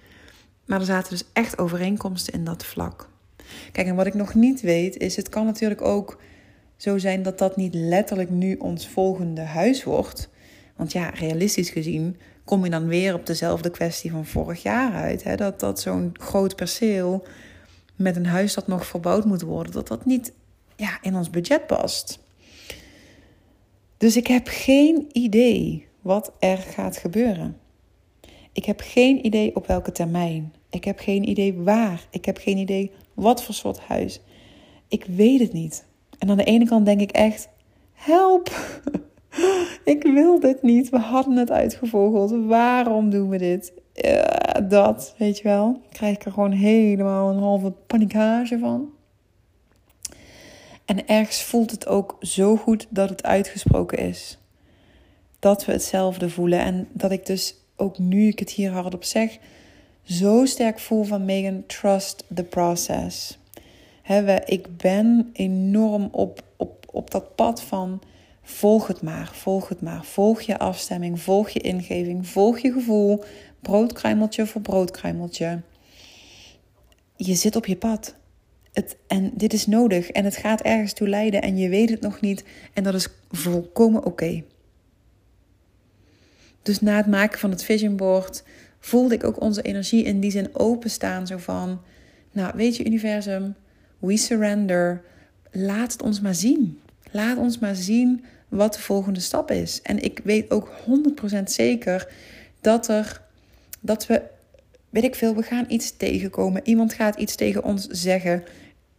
Maar 0.64 0.80
er 0.80 0.86
zaten 0.86 1.10
dus 1.10 1.24
echt 1.32 1.58
overeenkomsten 1.58 2.32
in 2.32 2.44
dat 2.44 2.64
vlak. 2.64 3.08
Kijk, 3.72 3.86
en 3.86 3.96
wat 3.96 4.06
ik 4.06 4.14
nog 4.14 4.34
niet 4.34 4.60
weet 4.60 4.96
is, 4.96 5.16
het 5.16 5.28
kan 5.28 5.44
natuurlijk 5.44 5.82
ook 5.82 6.18
zo 6.78 6.98
zijn 6.98 7.22
dat 7.22 7.38
dat 7.38 7.56
niet 7.56 7.74
letterlijk 7.74 8.30
nu 8.30 8.56
ons 8.56 8.88
volgende 8.88 9.40
huis 9.40 9.84
wordt. 9.84 10.28
Want 10.76 10.92
ja, 10.92 11.08
realistisch 11.08 11.70
gezien 11.70 12.16
kom 12.44 12.64
je 12.64 12.70
dan 12.70 12.86
weer 12.86 13.14
op 13.14 13.26
dezelfde 13.26 13.70
kwestie 13.70 14.10
van 14.10 14.26
vorig 14.26 14.62
jaar 14.62 14.92
uit. 14.92 15.24
Hè? 15.24 15.36
Dat, 15.36 15.60
dat 15.60 15.80
zo'n 15.80 16.10
groot 16.12 16.56
perceel 16.56 17.26
met 17.96 18.16
een 18.16 18.26
huis 18.26 18.54
dat 18.54 18.66
nog 18.66 18.86
verbouwd 18.86 19.24
moet 19.24 19.42
worden, 19.42 19.72
dat 19.72 19.88
dat 19.88 20.04
niet 20.04 20.32
ja, 20.76 20.98
in 21.02 21.16
ons 21.16 21.30
budget 21.30 21.66
past. 21.66 22.18
Dus 23.96 24.16
ik 24.16 24.26
heb 24.26 24.46
geen 24.50 25.06
idee 25.12 25.86
wat 26.00 26.32
er 26.38 26.58
gaat 26.58 26.96
gebeuren. 26.96 27.56
Ik 28.52 28.64
heb 28.64 28.80
geen 28.80 29.26
idee 29.26 29.56
op 29.56 29.66
welke 29.66 29.92
termijn. 29.92 30.52
Ik 30.70 30.84
heb 30.84 30.98
geen 30.98 31.28
idee 31.28 31.54
waar. 31.54 32.06
Ik 32.10 32.24
heb 32.24 32.38
geen 32.38 32.56
idee 32.56 32.90
wat 33.14 33.42
voor 33.42 33.54
soort 33.54 33.78
huis. 33.78 34.20
Ik 34.88 35.04
weet 35.04 35.40
het 35.40 35.52
niet. 35.52 35.84
En 36.18 36.30
aan 36.30 36.36
de 36.36 36.44
ene 36.44 36.66
kant 36.66 36.86
denk 36.86 37.00
ik 37.00 37.10
echt: 37.10 37.48
help! 37.92 38.50
ik 39.84 40.02
wil 40.02 40.40
dit 40.40 40.62
niet. 40.62 40.88
We 40.88 40.98
hadden 40.98 41.36
het 41.36 41.50
uitgevogeld. 41.50 42.46
Waarom 42.46 43.10
doen 43.10 43.28
we 43.28 43.38
dit? 43.38 43.72
dat, 44.68 45.14
weet 45.18 45.36
je 45.38 45.42
wel. 45.42 45.80
Krijg 45.90 46.14
ik 46.14 46.24
er 46.24 46.32
gewoon 46.32 46.52
helemaal 46.52 47.30
een 47.30 47.38
halve 47.38 47.70
panikage 47.70 48.58
van. 48.58 48.90
En 50.84 51.06
ergens 51.06 51.42
voelt 51.42 51.70
het 51.70 51.86
ook 51.86 52.16
zo 52.20 52.56
goed 52.56 52.86
dat 52.88 53.08
het 53.08 53.22
uitgesproken 53.22 53.98
is. 53.98 54.38
Dat 55.38 55.64
we 55.64 55.72
hetzelfde 55.72 56.30
voelen. 56.30 56.58
En 56.58 56.88
dat 56.92 57.10
ik 57.10 57.26
dus 57.26 57.54
ook 57.76 57.98
nu 57.98 58.26
ik 58.26 58.38
het 58.38 58.50
hier 58.50 58.70
hardop 58.70 59.04
zeg, 59.04 59.38
zo 60.02 60.44
sterk 60.44 60.78
voel 60.78 61.04
van 61.04 61.24
Megan, 61.24 61.66
trust 61.66 62.24
the 62.34 62.44
process. 62.44 63.38
Ik 64.44 64.76
ben 64.76 65.30
enorm 65.32 66.08
op, 66.12 66.42
op, 66.56 66.86
op 66.92 67.10
dat 67.10 67.34
pad 67.34 67.62
van 67.62 68.02
volg 68.42 68.86
het 68.86 69.02
maar, 69.02 69.30
volg 69.32 69.68
het 69.68 69.80
maar. 69.80 70.04
Volg 70.04 70.40
je 70.40 70.58
afstemming, 70.58 71.20
volg 71.20 71.48
je 71.48 71.60
ingeving, 71.60 72.26
volg 72.26 72.58
je 72.58 72.72
gevoel, 72.72 73.24
broodkruimeltje 73.60 74.46
voor 74.46 74.60
broodkruimeltje. 74.60 75.60
Je 77.16 77.34
zit 77.34 77.56
op 77.56 77.66
je 77.66 77.76
pad. 77.76 78.14
Het, 78.72 78.96
en 79.06 79.30
dit 79.34 79.52
is 79.52 79.66
nodig 79.66 80.10
en 80.10 80.24
het 80.24 80.36
gaat 80.36 80.60
ergens 80.60 80.92
toe 80.92 81.08
leiden 81.08 81.42
en 81.42 81.56
je 81.56 81.68
weet 81.68 81.90
het 81.90 82.00
nog 82.00 82.20
niet 82.20 82.44
en 82.74 82.82
dat 82.82 82.94
is 82.94 83.08
volkomen 83.30 84.04
oké. 84.04 84.42
Dus 86.62 86.80
na 86.80 86.96
het 86.96 87.06
maken 87.06 87.38
van 87.38 87.50
het 87.50 87.64
vision 87.64 87.96
board 87.96 88.44
voelde 88.80 89.14
ik 89.14 89.24
ook 89.24 89.40
onze 89.40 89.62
energie 89.62 90.04
in 90.04 90.20
die 90.20 90.30
zin 90.30 90.48
openstaan. 90.52 91.26
Zo 91.26 91.36
van, 91.36 91.80
nou 92.32 92.52
weet 92.56 92.76
je 92.76 92.84
universum, 92.84 93.54
we 93.98 94.16
surrender. 94.16 95.02
Laat 95.50 95.92
het 95.92 96.02
ons 96.02 96.20
maar 96.20 96.34
zien. 96.34 96.80
Laat 97.10 97.38
ons 97.38 97.58
maar 97.58 97.76
zien 97.76 98.24
wat 98.48 98.74
de 98.74 98.80
volgende 98.80 99.20
stap 99.20 99.50
is. 99.50 99.82
En 99.82 100.02
ik 100.02 100.20
weet 100.24 100.50
ook 100.50 100.70
100% 101.38 101.42
zeker 101.44 102.12
dat 102.60 102.88
er 102.88 103.20
dat 103.80 104.06
we, 104.06 104.22
weet 104.90 105.04
ik 105.04 105.14
veel, 105.14 105.34
we 105.34 105.42
gaan 105.42 105.64
iets 105.68 105.96
tegenkomen. 105.96 106.60
Iemand 106.64 106.92
gaat 106.92 107.16
iets 107.16 107.34
tegen 107.34 107.64
ons 107.64 107.86
zeggen. 107.86 108.44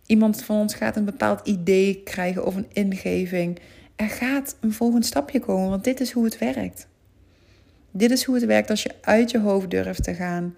Iemand 0.05 0.43
van 0.43 0.59
ons 0.59 0.73
gaat 0.73 0.95
een 0.95 1.05
bepaald 1.05 1.47
idee 1.47 2.01
krijgen 2.03 2.45
of 2.45 2.55
een 2.55 2.67
ingeving. 2.73 3.59
Er 3.95 4.09
gaat 4.09 4.55
een 4.59 4.73
volgend 4.73 5.05
stapje 5.05 5.39
komen, 5.39 5.69
want 5.69 5.83
dit 5.83 5.99
is 5.99 6.11
hoe 6.11 6.23
het 6.23 6.37
werkt. 6.37 6.87
Dit 7.91 8.11
is 8.11 8.23
hoe 8.23 8.35
het 8.35 8.45
werkt 8.45 8.69
als 8.69 8.83
je 8.83 8.91
uit 9.01 9.31
je 9.31 9.39
hoofd 9.39 9.69
durft 9.69 10.03
te 10.03 10.13
gaan 10.13 10.55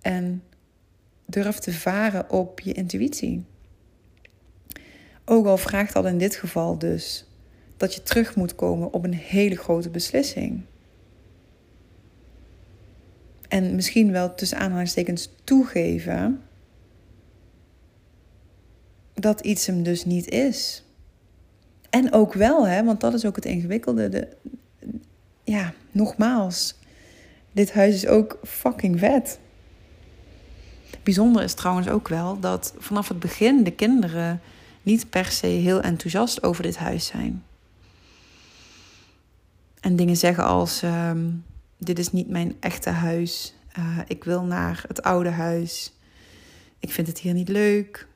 en 0.00 0.42
durft 1.26 1.62
te 1.62 1.72
varen 1.72 2.30
op 2.30 2.60
je 2.60 2.72
intuïtie. 2.72 3.44
Ook 5.32 5.46
al 5.46 5.56
vraagt 5.56 5.92
dat 5.92 6.06
in 6.06 6.18
dit 6.18 6.34
geval 6.34 6.78
dus 6.78 7.26
dat 7.76 7.94
je 7.94 8.02
terug 8.02 8.36
moet 8.36 8.54
komen 8.54 8.92
op 8.92 9.04
een 9.04 9.14
hele 9.14 9.56
grote 9.56 9.90
beslissing 9.90 10.62
en 13.48 13.74
misschien 13.74 14.12
wel 14.12 14.34
tussen 14.34 14.58
aanhalingstekens 14.58 15.30
toegeven 15.44 16.42
dat 19.14 19.40
iets 19.40 19.66
hem 19.66 19.82
dus 19.82 20.04
niet 20.04 20.28
is. 20.28 20.84
En 21.90 22.12
ook 22.12 22.32
wel, 22.32 22.66
hè, 22.66 22.84
want 22.84 23.00
dat 23.00 23.14
is 23.14 23.24
ook 23.24 23.36
het 23.36 23.44
ingewikkelde. 23.44 24.08
De, 24.08 24.28
ja, 25.44 25.72
nogmaals, 25.90 26.74
dit 27.52 27.72
huis 27.72 27.94
is 27.94 28.06
ook 28.06 28.38
fucking 28.42 28.98
vet. 28.98 29.38
Bijzonder 31.02 31.42
is 31.42 31.54
trouwens 31.54 31.88
ook 31.88 32.08
wel 32.08 32.40
dat 32.40 32.74
vanaf 32.78 33.08
het 33.08 33.18
begin 33.18 33.64
de 33.64 33.72
kinderen 33.72 34.40
niet 34.82 35.10
per 35.10 35.24
se 35.24 35.46
heel 35.46 35.80
enthousiast 35.80 36.42
over 36.42 36.62
dit 36.62 36.76
huis 36.76 37.06
zijn. 37.06 37.44
En 39.80 39.96
dingen 39.96 40.16
zeggen 40.16 40.44
als: 40.44 40.82
ehm, 40.82 41.30
dit 41.78 41.98
is 41.98 42.12
niet 42.12 42.28
mijn 42.28 42.56
echte 42.60 42.90
huis. 42.90 43.54
Uh, 43.78 43.98
ik 44.06 44.24
wil 44.24 44.42
naar 44.42 44.84
het 44.88 45.02
oude 45.02 45.30
huis. 45.30 45.92
Ik 46.78 46.92
vind 46.92 47.06
het 47.06 47.18
hier 47.18 47.34
niet 47.34 47.48
leuk. 47.48 48.06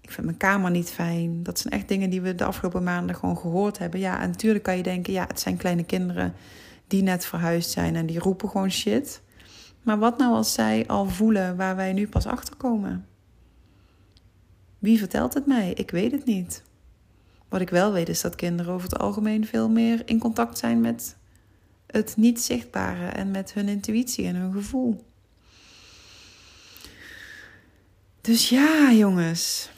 Ik 0.00 0.10
vind 0.10 0.26
mijn 0.26 0.38
kamer 0.38 0.70
niet 0.70 0.90
fijn. 0.90 1.42
Dat 1.42 1.58
zijn 1.58 1.74
echt 1.74 1.88
dingen 1.88 2.10
die 2.10 2.20
we 2.20 2.34
de 2.34 2.44
afgelopen 2.44 2.82
maanden 2.82 3.16
gewoon 3.16 3.38
gehoord 3.38 3.78
hebben. 3.78 4.00
Ja, 4.00 4.20
en 4.20 4.30
natuurlijk 4.30 4.64
kan 4.64 4.76
je 4.76 4.82
denken, 4.82 5.12
ja, 5.12 5.24
het 5.26 5.40
zijn 5.40 5.56
kleine 5.56 5.84
kinderen 5.84 6.34
die 6.86 7.02
net 7.02 7.24
verhuisd 7.24 7.70
zijn 7.70 7.96
en 7.96 8.06
die 8.06 8.18
roepen 8.18 8.48
gewoon 8.48 8.70
shit. 8.70 9.20
Maar 9.82 9.98
wat 9.98 10.18
nou 10.18 10.34
als 10.34 10.52
zij 10.52 10.84
al 10.86 11.06
voelen 11.06 11.56
waar 11.56 11.76
wij 11.76 11.92
nu 11.92 12.08
pas 12.08 12.26
achter 12.26 12.56
komen? 12.56 13.06
Wie 14.78 14.98
vertelt 14.98 15.34
het 15.34 15.46
mij? 15.46 15.72
Ik 15.72 15.90
weet 15.90 16.12
het 16.12 16.24
niet. 16.24 16.62
Wat 17.48 17.60
ik 17.60 17.70
wel 17.70 17.92
weet 17.92 18.08
is 18.08 18.20
dat 18.20 18.34
kinderen 18.34 18.72
over 18.72 18.88
het 18.88 18.98
algemeen 18.98 19.46
veel 19.46 19.68
meer 19.68 20.02
in 20.04 20.18
contact 20.18 20.58
zijn 20.58 20.80
met 20.80 21.16
het 21.86 22.16
niet 22.16 22.40
zichtbare 22.40 23.06
en 23.06 23.30
met 23.30 23.52
hun 23.52 23.68
intuïtie 23.68 24.26
en 24.26 24.34
hun 24.34 24.52
gevoel. 24.52 25.04
Dus 28.20 28.48
ja, 28.48 28.92
jongens. 28.92 29.70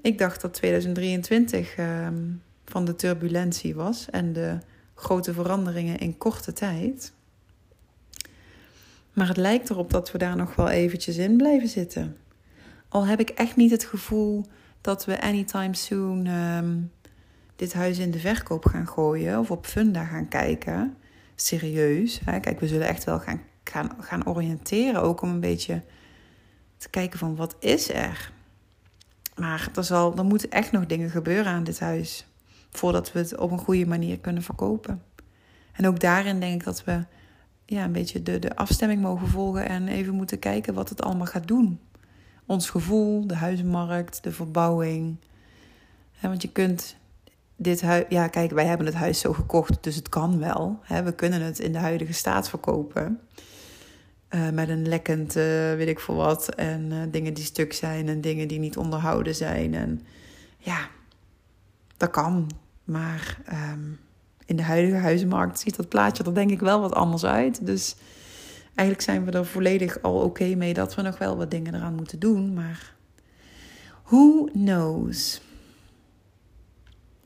Ik 0.00 0.18
dacht 0.18 0.40
dat 0.40 0.54
2023 0.54 1.76
ehm, 1.76 2.22
van 2.64 2.84
de 2.84 2.96
turbulentie 2.96 3.74
was 3.74 4.10
en 4.10 4.32
de 4.32 4.58
grote 4.94 5.32
veranderingen 5.32 5.98
in 5.98 6.18
korte 6.18 6.52
tijd. 6.52 7.12
Maar 9.12 9.28
het 9.28 9.36
lijkt 9.36 9.70
erop 9.70 9.90
dat 9.90 10.12
we 10.12 10.18
daar 10.18 10.36
nog 10.36 10.54
wel 10.54 10.68
eventjes 10.68 11.16
in 11.16 11.36
blijven 11.36 11.68
zitten. 11.68 12.16
Al 12.94 13.06
heb 13.06 13.20
ik 13.20 13.28
echt 13.30 13.56
niet 13.56 13.70
het 13.70 13.84
gevoel 13.84 14.46
dat 14.80 15.04
we 15.04 15.20
anytime 15.20 15.74
soon 15.74 16.26
ehm, 16.26 16.80
dit 17.56 17.72
huis 17.72 17.98
in 17.98 18.10
de 18.10 18.18
verkoop 18.18 18.64
gaan 18.64 18.86
gooien 18.86 19.38
of 19.38 19.50
op 19.50 19.66
Funda 19.66 20.04
gaan 20.04 20.28
kijken. 20.28 20.96
Serieus. 21.34 22.20
Hè? 22.24 22.40
Kijk, 22.40 22.60
we 22.60 22.68
zullen 22.68 22.86
echt 22.86 23.04
wel 23.04 23.20
gaan, 23.20 23.40
gaan, 23.64 23.90
gaan 24.00 24.26
oriënteren. 24.26 25.02
Ook 25.02 25.22
om 25.22 25.30
een 25.30 25.40
beetje 25.40 25.82
te 26.76 26.90
kijken 26.90 27.18
van 27.18 27.36
wat 27.36 27.56
is 27.58 27.90
er. 27.90 28.32
Maar 29.36 29.68
er, 29.74 29.84
zal, 29.84 30.16
er 30.16 30.24
moeten 30.24 30.50
echt 30.50 30.72
nog 30.72 30.86
dingen 30.86 31.10
gebeuren 31.10 31.52
aan 31.52 31.64
dit 31.64 31.80
huis. 31.80 32.26
Voordat 32.70 33.12
we 33.12 33.18
het 33.18 33.36
op 33.36 33.50
een 33.50 33.58
goede 33.58 33.86
manier 33.86 34.18
kunnen 34.18 34.42
verkopen. 34.42 35.02
En 35.72 35.86
ook 35.86 36.00
daarin 36.00 36.40
denk 36.40 36.54
ik 36.54 36.64
dat 36.64 36.84
we 36.84 37.04
ja, 37.66 37.84
een 37.84 37.92
beetje 37.92 38.22
de, 38.22 38.38
de 38.38 38.56
afstemming 38.56 39.00
mogen 39.00 39.28
volgen 39.28 39.68
en 39.68 39.88
even 39.88 40.14
moeten 40.14 40.38
kijken 40.38 40.74
wat 40.74 40.88
het 40.88 41.02
allemaal 41.02 41.26
gaat 41.26 41.48
doen. 41.48 41.80
Ons 42.46 42.70
gevoel, 42.70 43.26
de 43.26 43.34
huizenmarkt, 43.34 44.22
de 44.22 44.32
verbouwing. 44.32 45.16
want 46.20 46.42
je 46.42 46.52
kunt 46.52 46.96
dit 47.56 47.82
huis. 47.82 48.04
Ja, 48.08 48.28
kijk, 48.28 48.50
wij 48.50 48.66
hebben 48.66 48.86
het 48.86 48.94
huis 48.94 49.20
zo 49.20 49.32
gekocht, 49.32 49.82
dus 49.82 49.96
het 49.96 50.08
kan 50.08 50.38
wel. 50.38 50.80
we 51.04 51.12
kunnen 51.12 51.40
het 51.42 51.58
in 51.58 51.72
de 51.72 51.78
huidige 51.78 52.12
staat 52.12 52.48
verkopen. 52.48 53.20
Uh, 54.30 54.50
met 54.50 54.68
een 54.68 54.88
lekkend, 54.88 55.36
uh, 55.36 55.42
weet 55.74 55.88
ik 55.88 56.00
veel 56.00 56.14
wat. 56.14 56.48
En 56.48 56.90
uh, 56.90 56.98
dingen 57.10 57.34
die 57.34 57.44
stuk 57.44 57.72
zijn 57.72 58.08
en 58.08 58.20
dingen 58.20 58.48
die 58.48 58.58
niet 58.58 58.76
onderhouden 58.76 59.34
zijn. 59.34 59.74
En 59.74 60.00
ja, 60.58 60.88
dat 61.96 62.10
kan. 62.10 62.50
Maar 62.84 63.38
um, 63.72 63.98
in 64.46 64.56
de 64.56 64.62
huidige 64.62 64.96
huizenmarkt 64.96 65.58
ziet 65.58 65.76
dat 65.76 65.88
plaatje 65.88 66.24
er 66.24 66.34
denk 66.34 66.50
ik 66.50 66.60
wel 66.60 66.80
wat 66.80 66.94
anders 66.94 67.24
uit. 67.24 67.66
Dus 67.66 67.96
eigenlijk 68.74 69.00
zijn 69.00 69.24
we 69.24 69.30
er 69.30 69.46
volledig 69.46 70.02
al 70.02 70.20
oké 70.20 70.54
mee 70.54 70.74
dat 70.74 70.94
we 70.94 71.02
nog 71.02 71.18
wel 71.18 71.36
wat 71.36 71.50
dingen 71.50 71.74
eraan 71.74 71.94
moeten 71.94 72.18
doen. 72.18 72.54
Maar 72.54 72.94
who 74.04 74.44
knows? 74.52 75.40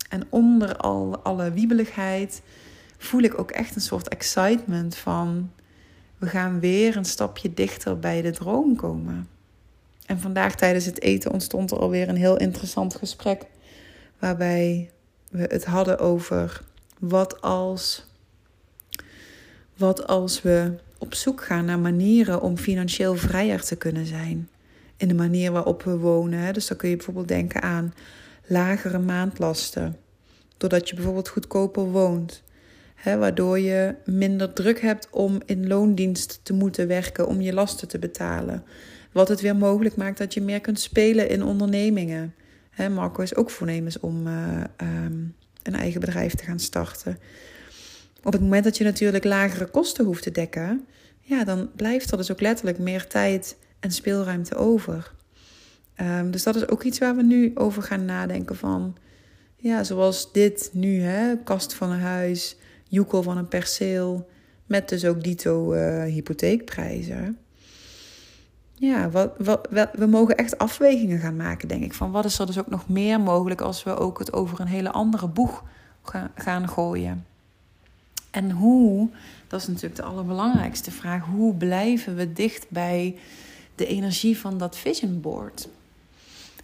En 0.09 0.27
onder 0.29 0.77
al, 0.77 1.19
alle 1.23 1.53
wiebeligheid 1.53 2.43
voel 2.99 3.21
ik 3.23 3.39
ook 3.39 3.51
echt 3.51 3.75
een 3.75 3.81
soort 3.81 4.09
excitement 4.09 4.97
van... 4.97 5.51
we 6.19 6.27
gaan 6.27 6.61
weer 6.61 6.97
een 6.97 7.05
stapje 7.05 7.55
dichter 7.55 7.99
bij 7.99 8.23
de 8.23 8.31
droom 8.31 8.77
komen. 8.77 9.29
En 10.07 10.21
vandaag 10.21 10.55
tijdens 10.55 10.85
het 10.85 11.03
eten 11.03 11.33
ontstond 11.33 11.71
er 11.71 11.79
alweer 11.79 12.09
een 12.09 12.17
heel 12.17 12.37
interessant 12.37 12.95
gesprek... 12.95 13.43
waarbij 14.19 14.91
we 15.31 15.43
het 15.43 15.65
hadden 15.65 15.99
over 15.99 16.63
wat 16.99 17.41
als, 17.41 18.07
wat 19.77 20.07
als 20.07 20.43
we 20.43 20.79
op 20.99 21.15
zoek 21.15 21.45
gaan 21.45 21.65
naar 21.65 21.79
manieren 21.79 22.41
om 22.41 22.57
financieel 22.57 23.15
vrijer 23.15 23.63
te 23.63 23.77
kunnen 23.77 24.07
zijn. 24.07 24.49
In 24.97 25.09
de 25.09 25.15
manier 25.15 25.53
waarop 25.53 25.83
we 25.83 25.97
wonen. 25.99 26.55
Dus 26.55 26.67
dan 26.67 26.77
kun 26.77 26.89
je 26.89 26.97
bijvoorbeeld 26.97 27.29
denken 27.29 27.63
aan 27.63 27.95
lagere 28.47 28.99
maandlasten. 28.99 29.97
Doordat 30.57 30.89
je 30.89 30.95
bijvoorbeeld 30.95 31.29
goedkoper 31.29 31.85
woont. 31.85 32.43
Waardoor 33.05 33.59
je 33.59 33.95
minder 34.05 34.53
druk 34.53 34.81
hebt 34.81 35.09
om 35.11 35.41
in 35.47 35.67
loondienst 35.67 36.41
te 36.43 36.53
moeten 36.53 36.87
werken 36.87 37.27
om 37.27 37.41
je 37.41 37.53
lasten 37.53 37.89
te 37.89 37.99
betalen. 37.99 38.65
Wat 39.13 39.29
het 39.29 39.41
weer 39.41 39.57
mogelijk 39.57 39.97
maakt 39.97 40.19
dat 40.19 40.35
je 40.35 40.41
meer 40.41 40.61
kunt 40.61 40.81
spelen 40.81 41.29
in 41.29 41.43
ondernemingen. 41.43 42.35
Marco 42.91 43.23
is 43.23 43.35
ook 43.35 43.51
voornemens 43.51 44.01
om 44.01 44.27
uh, 44.27 44.61
een 45.63 45.75
eigen 45.75 46.01
bedrijf 46.01 46.35
te 46.35 46.45
gaan 46.45 46.59
starten. 46.59 47.19
Op 48.23 48.33
het 48.33 48.43
moment 48.43 48.65
dat 48.65 48.77
je 48.77 48.85
natuurlijk 48.85 49.25
lagere 49.25 49.67
kosten 49.67 50.05
hoeft 50.05 50.23
te 50.23 50.31
dekken, 50.31 50.87
ja, 51.21 51.45
dan 51.45 51.71
blijft 51.77 52.11
er 52.11 52.17
dus 52.17 52.31
ook 52.31 52.41
letterlijk 52.41 52.79
meer 52.79 53.07
tijd 53.07 53.57
en 53.81 53.91
speelruimte 53.91 54.55
over. 54.55 55.13
Um, 56.01 56.31
dus 56.31 56.43
dat 56.43 56.57
is 56.57 56.69
ook 56.69 56.83
iets 56.83 56.99
waar 56.99 57.17
we 57.17 57.23
nu 57.23 57.53
over 57.55 57.83
gaan 57.83 58.05
nadenken 58.05 58.57
van, 58.57 58.97
ja, 59.57 59.85
zoals 59.85 60.33
dit 60.33 60.71
nu, 60.73 61.01
hè, 61.01 61.37
kast 61.37 61.75
van 61.75 61.91
een 61.91 62.01
huis, 62.01 62.57
joekel 62.89 63.23
van 63.23 63.37
een 63.37 63.49
perceel, 63.49 64.29
met 64.67 64.89
dus 64.89 65.05
ook 65.05 65.23
dito 65.23 65.75
uh, 65.75 66.03
hypotheekprijzen. 66.03 67.39
Ja, 68.75 69.11
wat, 69.11 69.33
wat, 69.39 69.89
we 69.93 70.07
mogen 70.07 70.37
echt 70.37 70.59
afwegingen 70.59 71.19
gaan 71.19 71.37
maken, 71.37 71.69
denk 71.69 71.83
ik. 71.83 71.95
Van 71.95 72.11
wat 72.11 72.25
is 72.25 72.39
er 72.39 72.47
dus 72.47 72.59
ook 72.59 72.71
nog 72.71 72.89
meer 72.89 73.21
mogelijk 73.21 73.61
als 73.61 73.83
we 73.83 73.97
ook 73.97 74.19
het 74.19 74.33
over 74.33 74.61
een 74.61 74.67
hele 74.67 74.91
andere 74.91 75.29
boeg 75.29 75.65
gaan 76.35 76.69
gooien? 76.69 77.27
En 78.31 78.51
hoe, 78.51 79.09
dat 79.47 79.61
is 79.61 79.67
natuurlijk 79.67 79.97
de 79.97 80.03
allerbelangrijkste 80.03 80.91
vraag, 80.91 81.25
hoe 81.25 81.55
blijven 81.55 82.17
we 82.17 82.33
dicht 82.33 82.67
bij 82.69 83.17
de 83.75 83.87
energie 83.87 84.39
van 84.39 84.59
dat 84.59 84.77
vision 84.77 85.21
board? 85.21 85.69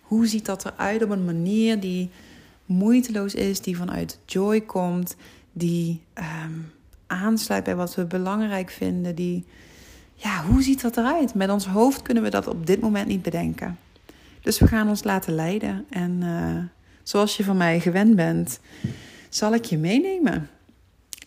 Hoe 0.02 0.26
ziet 0.26 0.46
dat 0.46 0.64
eruit 0.64 1.02
op 1.02 1.10
een 1.10 1.24
manier 1.24 1.80
die 1.80 2.10
moeiteloos 2.66 3.34
is, 3.34 3.60
die 3.60 3.76
vanuit 3.76 4.18
joy 4.24 4.60
komt, 4.60 5.16
die 5.52 6.00
um, 6.14 6.72
aansluit 7.06 7.64
bij 7.64 7.76
wat 7.76 7.94
we 7.94 8.04
belangrijk 8.04 8.70
vinden, 8.70 9.14
die 9.14 9.44
ja, 10.14 10.44
hoe 10.44 10.62
ziet 10.62 10.80
dat 10.80 10.96
eruit? 10.96 11.34
Met 11.34 11.50
ons 11.50 11.66
hoofd 11.66 12.02
kunnen 12.02 12.22
we 12.22 12.30
dat 12.30 12.46
op 12.46 12.66
dit 12.66 12.80
moment 12.80 13.06
niet 13.06 13.22
bedenken. 13.22 13.78
Dus 14.40 14.58
we 14.58 14.66
gaan 14.66 14.88
ons 14.88 15.04
laten 15.04 15.34
leiden. 15.34 15.84
En 15.90 16.20
uh, 16.22 16.56
zoals 17.02 17.36
je 17.36 17.44
van 17.44 17.56
mij 17.56 17.80
gewend 17.80 18.16
bent, 18.16 18.60
zal 19.28 19.54
ik 19.54 19.64
je 19.64 19.78
meenemen. 19.78 20.48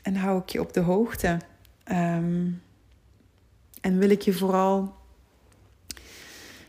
En 0.08 0.16
hou 0.16 0.42
ik 0.42 0.50
je 0.50 0.60
op 0.60 0.74
de 0.74 0.80
hoogte. 0.80 1.40
Um, 1.92 2.62
en 3.82 3.98
wil 3.98 4.10
ik 4.10 4.22
je 4.22 4.34
vooral 4.34 4.96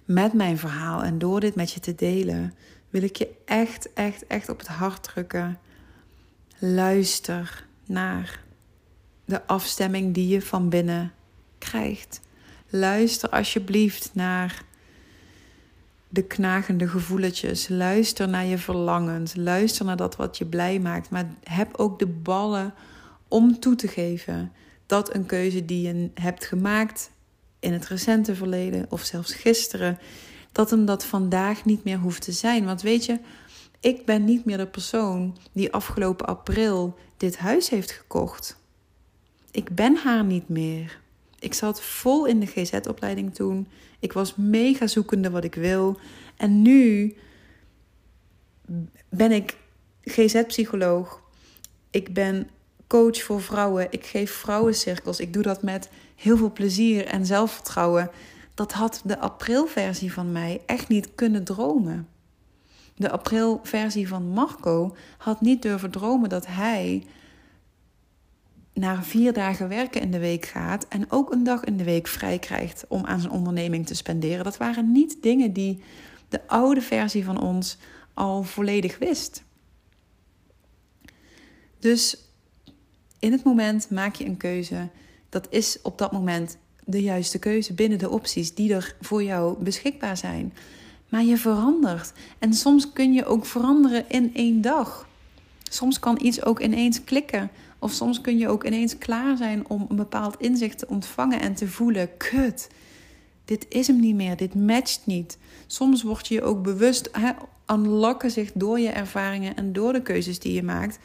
met 0.05 0.33
mijn 0.33 0.59
verhaal 0.59 1.03
en 1.03 1.19
door 1.19 1.41
dit 1.41 1.55
met 1.55 1.73
je 1.73 1.81
te 1.81 1.95
delen, 1.95 2.55
wil 2.91 3.03
ik 3.03 3.17
je 3.17 3.29
echt, 3.45 3.93
echt, 3.93 4.27
echt 4.27 4.49
op 4.49 4.59
het 4.59 4.69
hart 4.69 5.03
drukken. 5.03 5.59
Luister 6.59 7.67
naar 7.87 8.43
de 9.25 9.47
afstemming 9.47 10.15
die 10.15 10.29
je 10.29 10.43
van 10.43 10.69
binnen 10.69 11.13
krijgt. 11.59 12.21
Luister 12.69 13.29
alsjeblieft 13.29 14.11
naar 14.13 14.63
de 16.09 16.23
knagende 16.23 16.89
gevoeletjes. 16.89 17.69
Luister 17.69 18.29
naar 18.29 18.45
je 18.45 18.59
verlangens. 18.59 19.35
Luister 19.35 19.85
naar 19.85 19.97
dat 19.97 20.17
wat 20.17 20.39
je 20.39 20.47
blij 20.47 20.79
maakt. 20.79 21.11
Maar 21.11 21.27
heb 21.43 21.77
ook 21.77 21.99
de 21.99 22.07
ballen 22.07 22.75
om 23.29 23.59
toe 23.59 23.75
te 23.75 23.89
geven 23.89 24.53
dat 24.87 25.15
een 25.15 25.27
keuze 25.27 25.65
die 25.65 25.87
je 25.87 26.11
hebt 26.15 26.45
gemaakt 26.45 27.11
in 27.61 27.73
het 27.73 27.87
recente 27.87 28.35
verleden 28.35 28.87
of 28.89 29.03
zelfs 29.03 29.33
gisteren, 29.33 29.99
dat 30.53 30.71
hem 30.71 30.85
dat 30.85 31.05
vandaag 31.05 31.65
niet 31.65 31.85
meer 31.85 31.99
hoeft 31.99 32.23
te 32.23 32.33
zijn. 32.33 32.65
Want 32.65 32.83
weet 32.83 33.05
je, 33.05 33.19
ik 33.81 34.05
ben 34.05 34.25
niet 34.25 34.45
meer 34.45 34.57
de 34.57 34.67
persoon 34.67 35.37
die 35.53 35.73
afgelopen 35.73 36.27
april 36.27 36.99
dit 37.17 37.39
huis 37.39 37.69
heeft 37.69 37.91
gekocht. 37.91 38.59
Ik 39.51 39.75
ben 39.75 39.97
haar 39.97 40.25
niet 40.25 40.49
meer. 40.49 41.01
Ik 41.39 41.55
zat 41.55 41.83
vol 41.83 42.27
in 42.27 42.41
de 42.41 42.47
GZ-opleiding 42.47 43.35
toen. 43.35 43.69
Ik 43.99 44.13
was 44.13 44.35
mega 44.37 44.87
zoekende 44.87 45.31
wat 45.31 45.45
ik 45.45 45.55
wil. 45.55 45.99
En 46.37 46.63
nu 46.63 47.17
ben 49.09 49.33
ik 49.33 49.57
GZ-psycholoog. 50.03 51.23
Ik 51.91 52.15
ben 52.15 52.49
coach 52.89 53.23
voor 53.23 53.43
vrouwen. 53.43 53.87
Ik 53.91 54.07
geef 54.07 54.33
vrouwencirkels. 54.33 55.21
Ik 55.21 55.33
doe 55.33 55.43
dat 55.43 55.63
met 55.63 55.89
heel 56.17 56.37
veel 56.37 56.53
plezier 56.53 57.07
en 57.07 57.27
zelfvertrouwen. 57.27 58.11
Dat 58.55 58.73
had 58.73 59.03
de 59.05 59.19
aprilversie 59.19 60.13
van 60.13 60.33
mij 60.33 60.61
echt 60.67 60.89
niet 60.89 61.15
kunnen 61.15 61.45
dromen. 61.45 62.09
De 62.97 63.11
aprilversie 63.11 64.09
van 64.09 64.29
Marco 64.29 64.97
had 65.19 65.41
niet 65.41 65.63
durven 65.63 65.91
dromen 65.91 66.29
dat 66.29 66.47
hij 66.47 67.07
naar 68.73 69.05
vier 69.05 69.33
dagen 69.33 69.69
werken 69.69 70.01
in 70.01 70.11
de 70.11 70.19
week 70.19 70.47
gaat 70.47 70.89
en 70.89 71.11
ook 71.11 71.33
een 71.33 71.45
dag 71.45 71.65
in 71.65 71.77
de 71.77 71.85
week 71.85 72.07
vrij 72.07 72.39
krijgt 72.39 72.85
om 72.89 73.05
aan 73.05 73.21
zijn 73.21 73.33
onderneming 73.33 73.87
te 73.87 73.95
spenderen. 73.95 74.45
Dat 74.45 74.57
waren 74.57 74.93
niet 74.93 75.23
dingen 75.23 75.53
die 75.53 75.83
de 76.29 76.47
oude 76.47 76.81
versie 76.81 77.25
van 77.25 77.41
ons 77.41 77.77
al 78.15 78.43
volledig 78.43 78.99
wist. 78.99 79.43
Dus 81.79 82.28
in 83.19 83.33
het 83.33 83.45
moment 83.45 83.91
maak 83.91 84.15
je 84.15 84.25
een 84.25 84.37
keuze. 84.37 84.89
Dat 85.29 85.47
is 85.51 85.79
op 85.83 85.99
dat 85.99 86.13
moment 86.13 86.57
de 86.85 87.03
juiste 87.03 87.39
keuze 87.39 87.73
binnen 87.73 87.99
de 87.99 88.11
opties 88.11 88.55
die 88.55 88.75
er 88.75 88.95
voor 89.01 89.23
jou 89.23 89.63
beschikbaar 89.63 90.17
zijn. 90.17 90.53
Maar 91.09 91.25
je 91.25 91.37
verandert. 91.37 92.13
En 92.39 92.55
soms 92.55 92.93
kun 92.93 93.13
je 93.13 93.25
ook 93.25 93.47
veranderen 93.47 94.05
in 94.09 94.35
één 94.35 94.61
dag. 94.61 95.09
Soms 95.71 95.99
kan 95.99 96.19
iets 96.23 96.45
ook 96.45 96.61
ineens 96.61 97.05
klikken 97.05 97.51
of 97.79 97.93
soms 97.93 98.21
kun 98.21 98.39
je 98.39 98.49
ook 98.49 98.65
ineens 98.65 98.99
klaar 98.99 99.37
zijn 99.37 99.69
om 99.69 99.87
een 99.89 99.97
bepaald 99.97 100.37
inzicht 100.39 100.79
te 100.79 100.89
ontvangen 100.89 101.41
en 101.41 101.55
te 101.55 101.69
voelen: 101.69 102.17
kut, 102.17 102.69
dit 103.45 103.67
is 103.69 103.87
hem 103.87 104.01
niet 104.01 104.15
meer, 104.15 104.37
dit 104.37 104.55
matcht 104.55 105.03
niet. 105.05 105.39
Soms 105.67 106.03
word 106.03 106.29
je 106.29 106.35
je 106.35 106.43
ook 106.43 106.63
bewust, 106.63 107.09
hè, 107.13 107.33
zich 108.31 108.51
door 108.55 108.81
je 108.81 108.89
ervaringen 108.89 109.57
en 109.57 109.73
door 109.73 109.93
de 109.93 110.03
keuzes 110.03 110.39
die 110.39 110.53
je 110.53 110.63
maakt. 110.63 110.99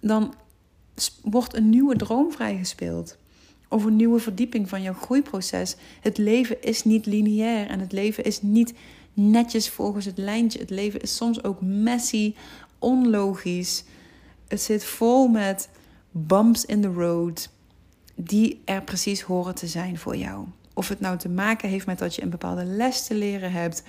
Dan 0.00 0.34
wordt 1.22 1.54
een 1.54 1.70
nieuwe 1.70 1.96
droom 1.96 2.32
vrijgespeeld. 2.32 3.16
Over 3.68 3.90
nieuwe 3.90 4.20
verdieping 4.20 4.68
van 4.68 4.82
jouw 4.82 4.94
groeiproces. 4.94 5.76
Het 6.00 6.18
leven 6.18 6.62
is 6.62 6.84
niet 6.84 7.06
lineair 7.06 7.68
en 7.68 7.80
het 7.80 7.92
leven 7.92 8.24
is 8.24 8.42
niet 8.42 8.74
netjes 9.12 9.68
volgens 9.68 10.04
het 10.04 10.18
lijntje. 10.18 10.58
Het 10.58 10.70
leven 10.70 11.00
is 11.00 11.16
soms 11.16 11.44
ook 11.44 11.60
messy, 11.60 12.34
onlogisch. 12.78 13.84
Het 14.48 14.62
zit 14.62 14.84
vol 14.84 15.28
met 15.28 15.68
bumps 16.10 16.64
in 16.64 16.80
the 16.80 16.92
road 16.92 17.48
die 18.14 18.60
er 18.64 18.82
precies 18.82 19.20
horen 19.20 19.54
te 19.54 19.66
zijn 19.66 19.98
voor 19.98 20.16
jou. 20.16 20.46
Of 20.74 20.88
het 20.88 21.00
nou 21.00 21.18
te 21.18 21.28
maken 21.28 21.68
heeft 21.68 21.86
met 21.86 21.98
dat 21.98 22.14
je 22.14 22.22
een 22.22 22.30
bepaalde 22.30 22.64
les 22.64 23.06
te 23.06 23.14
leren 23.14 23.52
hebt, 23.52 23.82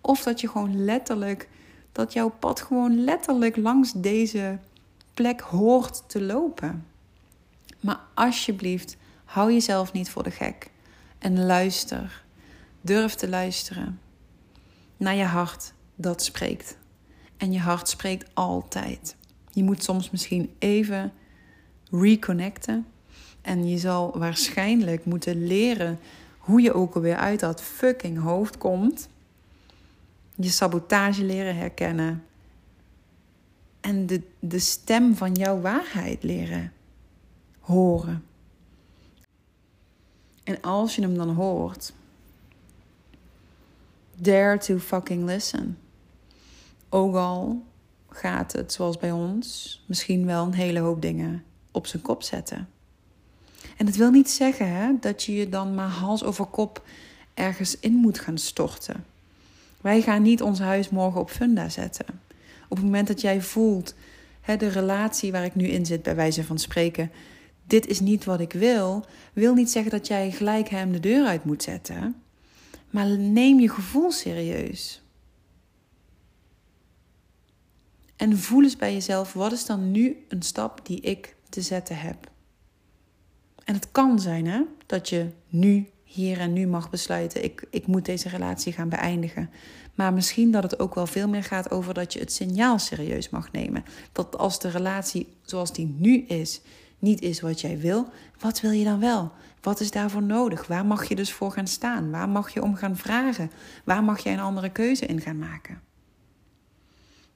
of 0.00 0.22
dat 0.22 0.40
je 0.40 0.48
gewoon 0.48 0.84
letterlijk, 0.84 1.48
dat 1.92 2.12
jouw 2.12 2.28
pad 2.28 2.60
gewoon 2.60 3.04
letterlijk 3.04 3.56
langs 3.56 3.92
deze 3.92 4.58
hoort 5.40 6.02
te 6.06 6.22
lopen. 6.22 6.86
Maar 7.80 8.00
alsjeblieft, 8.14 8.96
hou 9.24 9.52
jezelf 9.52 9.92
niet 9.92 10.10
voor 10.10 10.22
de 10.22 10.30
gek 10.30 10.70
en 11.18 11.44
luister. 11.44 12.24
Durf 12.80 13.14
te 13.14 13.28
luisteren 13.28 14.00
naar 14.96 15.14
je 15.14 15.24
hart 15.24 15.72
dat 15.94 16.22
spreekt. 16.22 16.76
En 17.36 17.52
je 17.52 17.58
hart 17.58 17.88
spreekt 17.88 18.30
altijd. 18.34 19.16
Je 19.50 19.62
moet 19.62 19.82
soms 19.82 20.10
misschien 20.10 20.54
even 20.58 21.12
reconnecten. 21.90 22.86
En 23.42 23.68
je 23.68 23.78
zal 23.78 24.18
waarschijnlijk 24.18 25.04
moeten 25.04 25.46
leren 25.46 25.98
hoe 26.38 26.60
je 26.60 26.72
ook 26.72 26.94
alweer 26.94 27.16
uit 27.16 27.40
dat 27.40 27.62
fucking 27.62 28.18
hoofd 28.18 28.58
komt. 28.58 29.08
Je 30.34 30.48
sabotage 30.48 31.24
leren 31.24 31.56
herkennen. 31.56 32.24
En 33.80 34.06
de, 34.06 34.22
de 34.38 34.58
stem 34.58 35.14
van 35.14 35.32
jouw 35.32 35.60
waarheid 35.60 36.22
leren 36.22 36.72
horen. 37.60 38.24
En 40.44 40.60
als 40.60 40.94
je 40.94 41.02
hem 41.02 41.16
dan 41.16 41.34
hoort, 41.34 41.92
dare 44.16 44.58
to 44.58 44.78
fucking 44.78 45.24
listen. 45.24 45.78
Ook 46.88 47.14
al 47.14 47.62
gaat 48.08 48.52
het 48.52 48.72
zoals 48.72 48.98
bij 48.98 49.12
ons 49.12 49.82
misschien 49.86 50.26
wel 50.26 50.44
een 50.44 50.54
hele 50.54 50.78
hoop 50.78 51.02
dingen 51.02 51.44
op 51.70 51.86
zijn 51.86 52.02
kop 52.02 52.22
zetten. 52.22 52.68
En 53.76 53.86
dat 53.86 53.96
wil 53.96 54.10
niet 54.10 54.30
zeggen 54.30 54.68
hè, 54.68 54.92
dat 55.00 55.22
je 55.22 55.34
je 55.34 55.48
dan 55.48 55.74
maar 55.74 55.88
hals 55.88 56.24
over 56.24 56.46
kop 56.46 56.84
ergens 57.34 57.78
in 57.78 57.92
moet 57.92 58.18
gaan 58.18 58.38
storten. 58.38 59.04
Wij 59.80 60.02
gaan 60.02 60.22
niet 60.22 60.42
ons 60.42 60.58
huis 60.58 60.88
morgen 60.88 61.20
op 61.20 61.30
funda 61.30 61.68
zetten. 61.68 62.06
Op 62.70 62.76
het 62.76 62.84
moment 62.84 63.08
dat 63.08 63.20
jij 63.20 63.40
voelt, 63.40 63.94
hè, 64.40 64.56
de 64.56 64.68
relatie 64.68 65.32
waar 65.32 65.44
ik 65.44 65.54
nu 65.54 65.66
in 65.66 65.86
zit, 65.86 66.02
bij 66.02 66.14
wijze 66.14 66.44
van 66.44 66.58
spreken, 66.58 67.10
dit 67.66 67.86
is 67.86 68.00
niet 68.00 68.24
wat 68.24 68.40
ik 68.40 68.52
wil, 68.52 69.04
wil 69.32 69.54
niet 69.54 69.70
zeggen 69.70 69.90
dat 69.90 70.06
jij 70.06 70.30
gelijk 70.30 70.68
hem 70.68 70.92
de 70.92 71.00
deur 71.00 71.26
uit 71.26 71.44
moet 71.44 71.62
zetten. 71.62 72.22
Maar 72.90 73.18
neem 73.18 73.60
je 73.60 73.68
gevoel 73.68 74.10
serieus. 74.10 75.02
En 78.16 78.38
voel 78.38 78.62
eens 78.62 78.76
bij 78.76 78.92
jezelf, 78.92 79.32
wat 79.32 79.52
is 79.52 79.66
dan 79.66 79.90
nu 79.90 80.24
een 80.28 80.42
stap 80.42 80.86
die 80.86 81.00
ik 81.00 81.36
te 81.48 81.62
zetten 81.62 81.96
heb? 81.96 82.30
En 83.64 83.74
het 83.74 83.90
kan 83.92 84.20
zijn 84.20 84.46
hè, 84.46 84.60
dat 84.86 85.08
je 85.08 85.26
nu, 85.48 85.88
hier 86.04 86.38
en 86.38 86.52
nu 86.52 86.66
mag 86.66 86.90
besluiten: 86.90 87.44
ik, 87.44 87.66
ik 87.70 87.86
moet 87.86 88.04
deze 88.04 88.28
relatie 88.28 88.72
gaan 88.72 88.88
beëindigen. 88.88 89.50
Maar 90.00 90.12
misschien 90.12 90.50
dat 90.50 90.62
het 90.62 90.78
ook 90.78 90.94
wel 90.94 91.06
veel 91.06 91.28
meer 91.28 91.42
gaat 91.42 91.70
over 91.70 91.94
dat 91.94 92.12
je 92.12 92.18
het 92.18 92.32
signaal 92.32 92.78
serieus 92.78 93.30
mag 93.30 93.52
nemen. 93.52 93.84
Dat 94.12 94.38
als 94.38 94.58
de 94.58 94.68
relatie 94.68 95.36
zoals 95.42 95.72
die 95.72 95.94
nu 95.98 96.18
is, 96.18 96.60
niet 96.98 97.20
is 97.20 97.40
wat 97.40 97.60
jij 97.60 97.78
wil, 97.78 98.08
wat 98.38 98.60
wil 98.60 98.70
je 98.70 98.84
dan 98.84 99.00
wel? 99.00 99.32
Wat 99.60 99.80
is 99.80 99.90
daarvoor 99.90 100.22
nodig? 100.22 100.66
Waar 100.66 100.86
mag 100.86 101.08
je 101.08 101.14
dus 101.14 101.32
voor 101.32 101.52
gaan 101.52 101.66
staan? 101.66 102.10
Waar 102.10 102.28
mag 102.28 102.50
je 102.50 102.62
om 102.62 102.74
gaan 102.74 102.96
vragen? 102.96 103.50
Waar 103.84 104.04
mag 104.04 104.18
jij 104.18 104.32
een 104.32 104.40
andere 104.40 104.70
keuze 104.70 105.06
in 105.06 105.20
gaan 105.20 105.38
maken? 105.38 105.82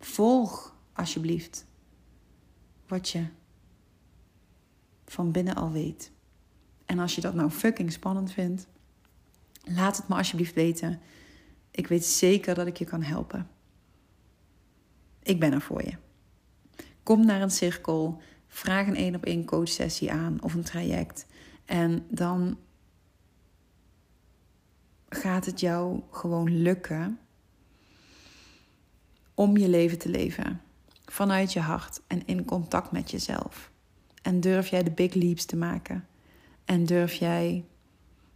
Volg 0.00 0.74
alsjeblieft 0.92 1.66
wat 2.88 3.08
je 3.08 3.24
van 5.06 5.30
binnen 5.30 5.54
al 5.54 5.70
weet. 5.70 6.10
En 6.86 6.98
als 6.98 7.14
je 7.14 7.20
dat 7.20 7.34
nou 7.34 7.50
fucking 7.50 7.92
spannend 7.92 8.32
vindt, 8.32 8.66
laat 9.64 9.96
het 9.96 10.08
me 10.08 10.14
alsjeblieft 10.14 10.54
weten. 10.54 11.00
Ik 11.74 11.86
weet 11.86 12.04
zeker 12.04 12.54
dat 12.54 12.66
ik 12.66 12.76
je 12.76 12.84
kan 12.84 13.02
helpen. 13.02 13.48
Ik 15.22 15.40
ben 15.40 15.52
er 15.52 15.60
voor 15.60 15.84
je. 15.84 15.96
Kom 17.02 17.26
naar 17.26 17.42
een 17.42 17.50
cirkel, 17.50 18.20
vraag 18.46 18.86
een 18.86 18.96
één 18.96 19.14
op 19.14 19.24
één 19.24 19.44
coachsessie 19.44 20.12
aan 20.12 20.42
of 20.42 20.54
een 20.54 20.62
traject. 20.62 21.26
En 21.64 22.06
dan 22.08 22.58
gaat 25.08 25.46
het 25.46 25.60
jou 25.60 26.00
gewoon 26.10 26.62
lukken 26.62 27.18
om 29.34 29.56
je 29.56 29.68
leven 29.68 29.98
te 29.98 30.08
leven. 30.08 30.60
Vanuit 31.04 31.52
je 31.52 31.60
hart 31.60 32.00
en 32.06 32.26
in 32.26 32.44
contact 32.44 32.92
met 32.92 33.10
jezelf. 33.10 33.70
En 34.22 34.40
durf 34.40 34.68
jij 34.68 34.82
de 34.82 34.90
big 34.90 35.14
leaps 35.14 35.44
te 35.44 35.56
maken. 35.56 36.06
En 36.64 36.84
durf 36.84 37.14
jij 37.14 37.64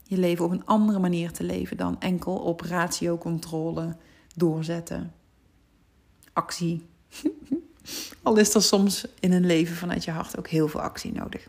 je 0.09 0.19
leven 0.19 0.45
op 0.45 0.51
een 0.51 0.67
andere 0.67 0.99
manier 0.99 1.33
te 1.33 1.45
leven 1.45 1.77
dan 1.77 2.01
enkel 2.01 2.35
op 2.35 2.61
ratiocontrole, 2.61 3.97
doorzetten, 4.37 5.13
actie. 6.33 6.87
Al 8.23 8.37
is 8.37 8.55
er 8.55 8.63
soms 8.63 9.07
in 9.21 9.33
een 9.33 9.47
leven 9.47 9.77
vanuit 9.77 10.05
je 10.05 10.11
hart 10.11 10.39
ook 10.39 10.49
heel 10.49 10.69
veel 10.69 10.81
actie 10.81 11.13
nodig. 11.13 11.47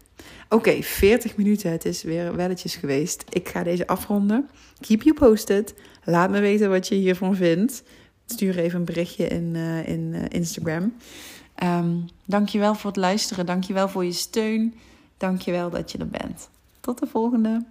Oké, 0.49 0.82
40 0.82 1.38
minuten. 1.38 1.72
Het 1.72 1.86
is 1.86 2.03
weer 2.03 2.36
welletjes 2.36 2.76
geweest. 2.76 3.24
Ik 3.30 3.49
ga 3.49 3.64
deze 3.64 3.88
afronden. 3.88 4.49
Keep 4.80 5.01
you 5.01 5.16
posted. 5.16 5.74
Laat 6.03 6.30
me 6.30 6.39
weten 6.39 6.70
wat 6.70 6.88
je 6.88 6.95
hiervan 6.95 7.36
vindt. 7.36 7.84
Stuur 8.26 8.57
even 8.57 8.80
een 8.80 8.86
berichtje 8.86 9.28
in, 9.28 9.55
uh, 9.55 9.88
in 9.88 10.14
uh, 10.14 10.22
Instagram. 10.28 10.93
Um, 11.64 12.05
dankjewel 12.26 12.76
voor 12.76 12.89
het 12.89 12.99
luisteren. 12.99 13.45
Dankjewel 13.45 13.89
voor 13.89 14.05
je 14.05 14.12
steun. 14.12 14.74
Dankjewel 15.18 15.70
dat 15.70 15.91
je 15.91 15.97
er 15.97 16.10
bent. 16.10 16.49
Tot 16.80 16.99
de 16.99 17.07
volgende. 17.07 17.66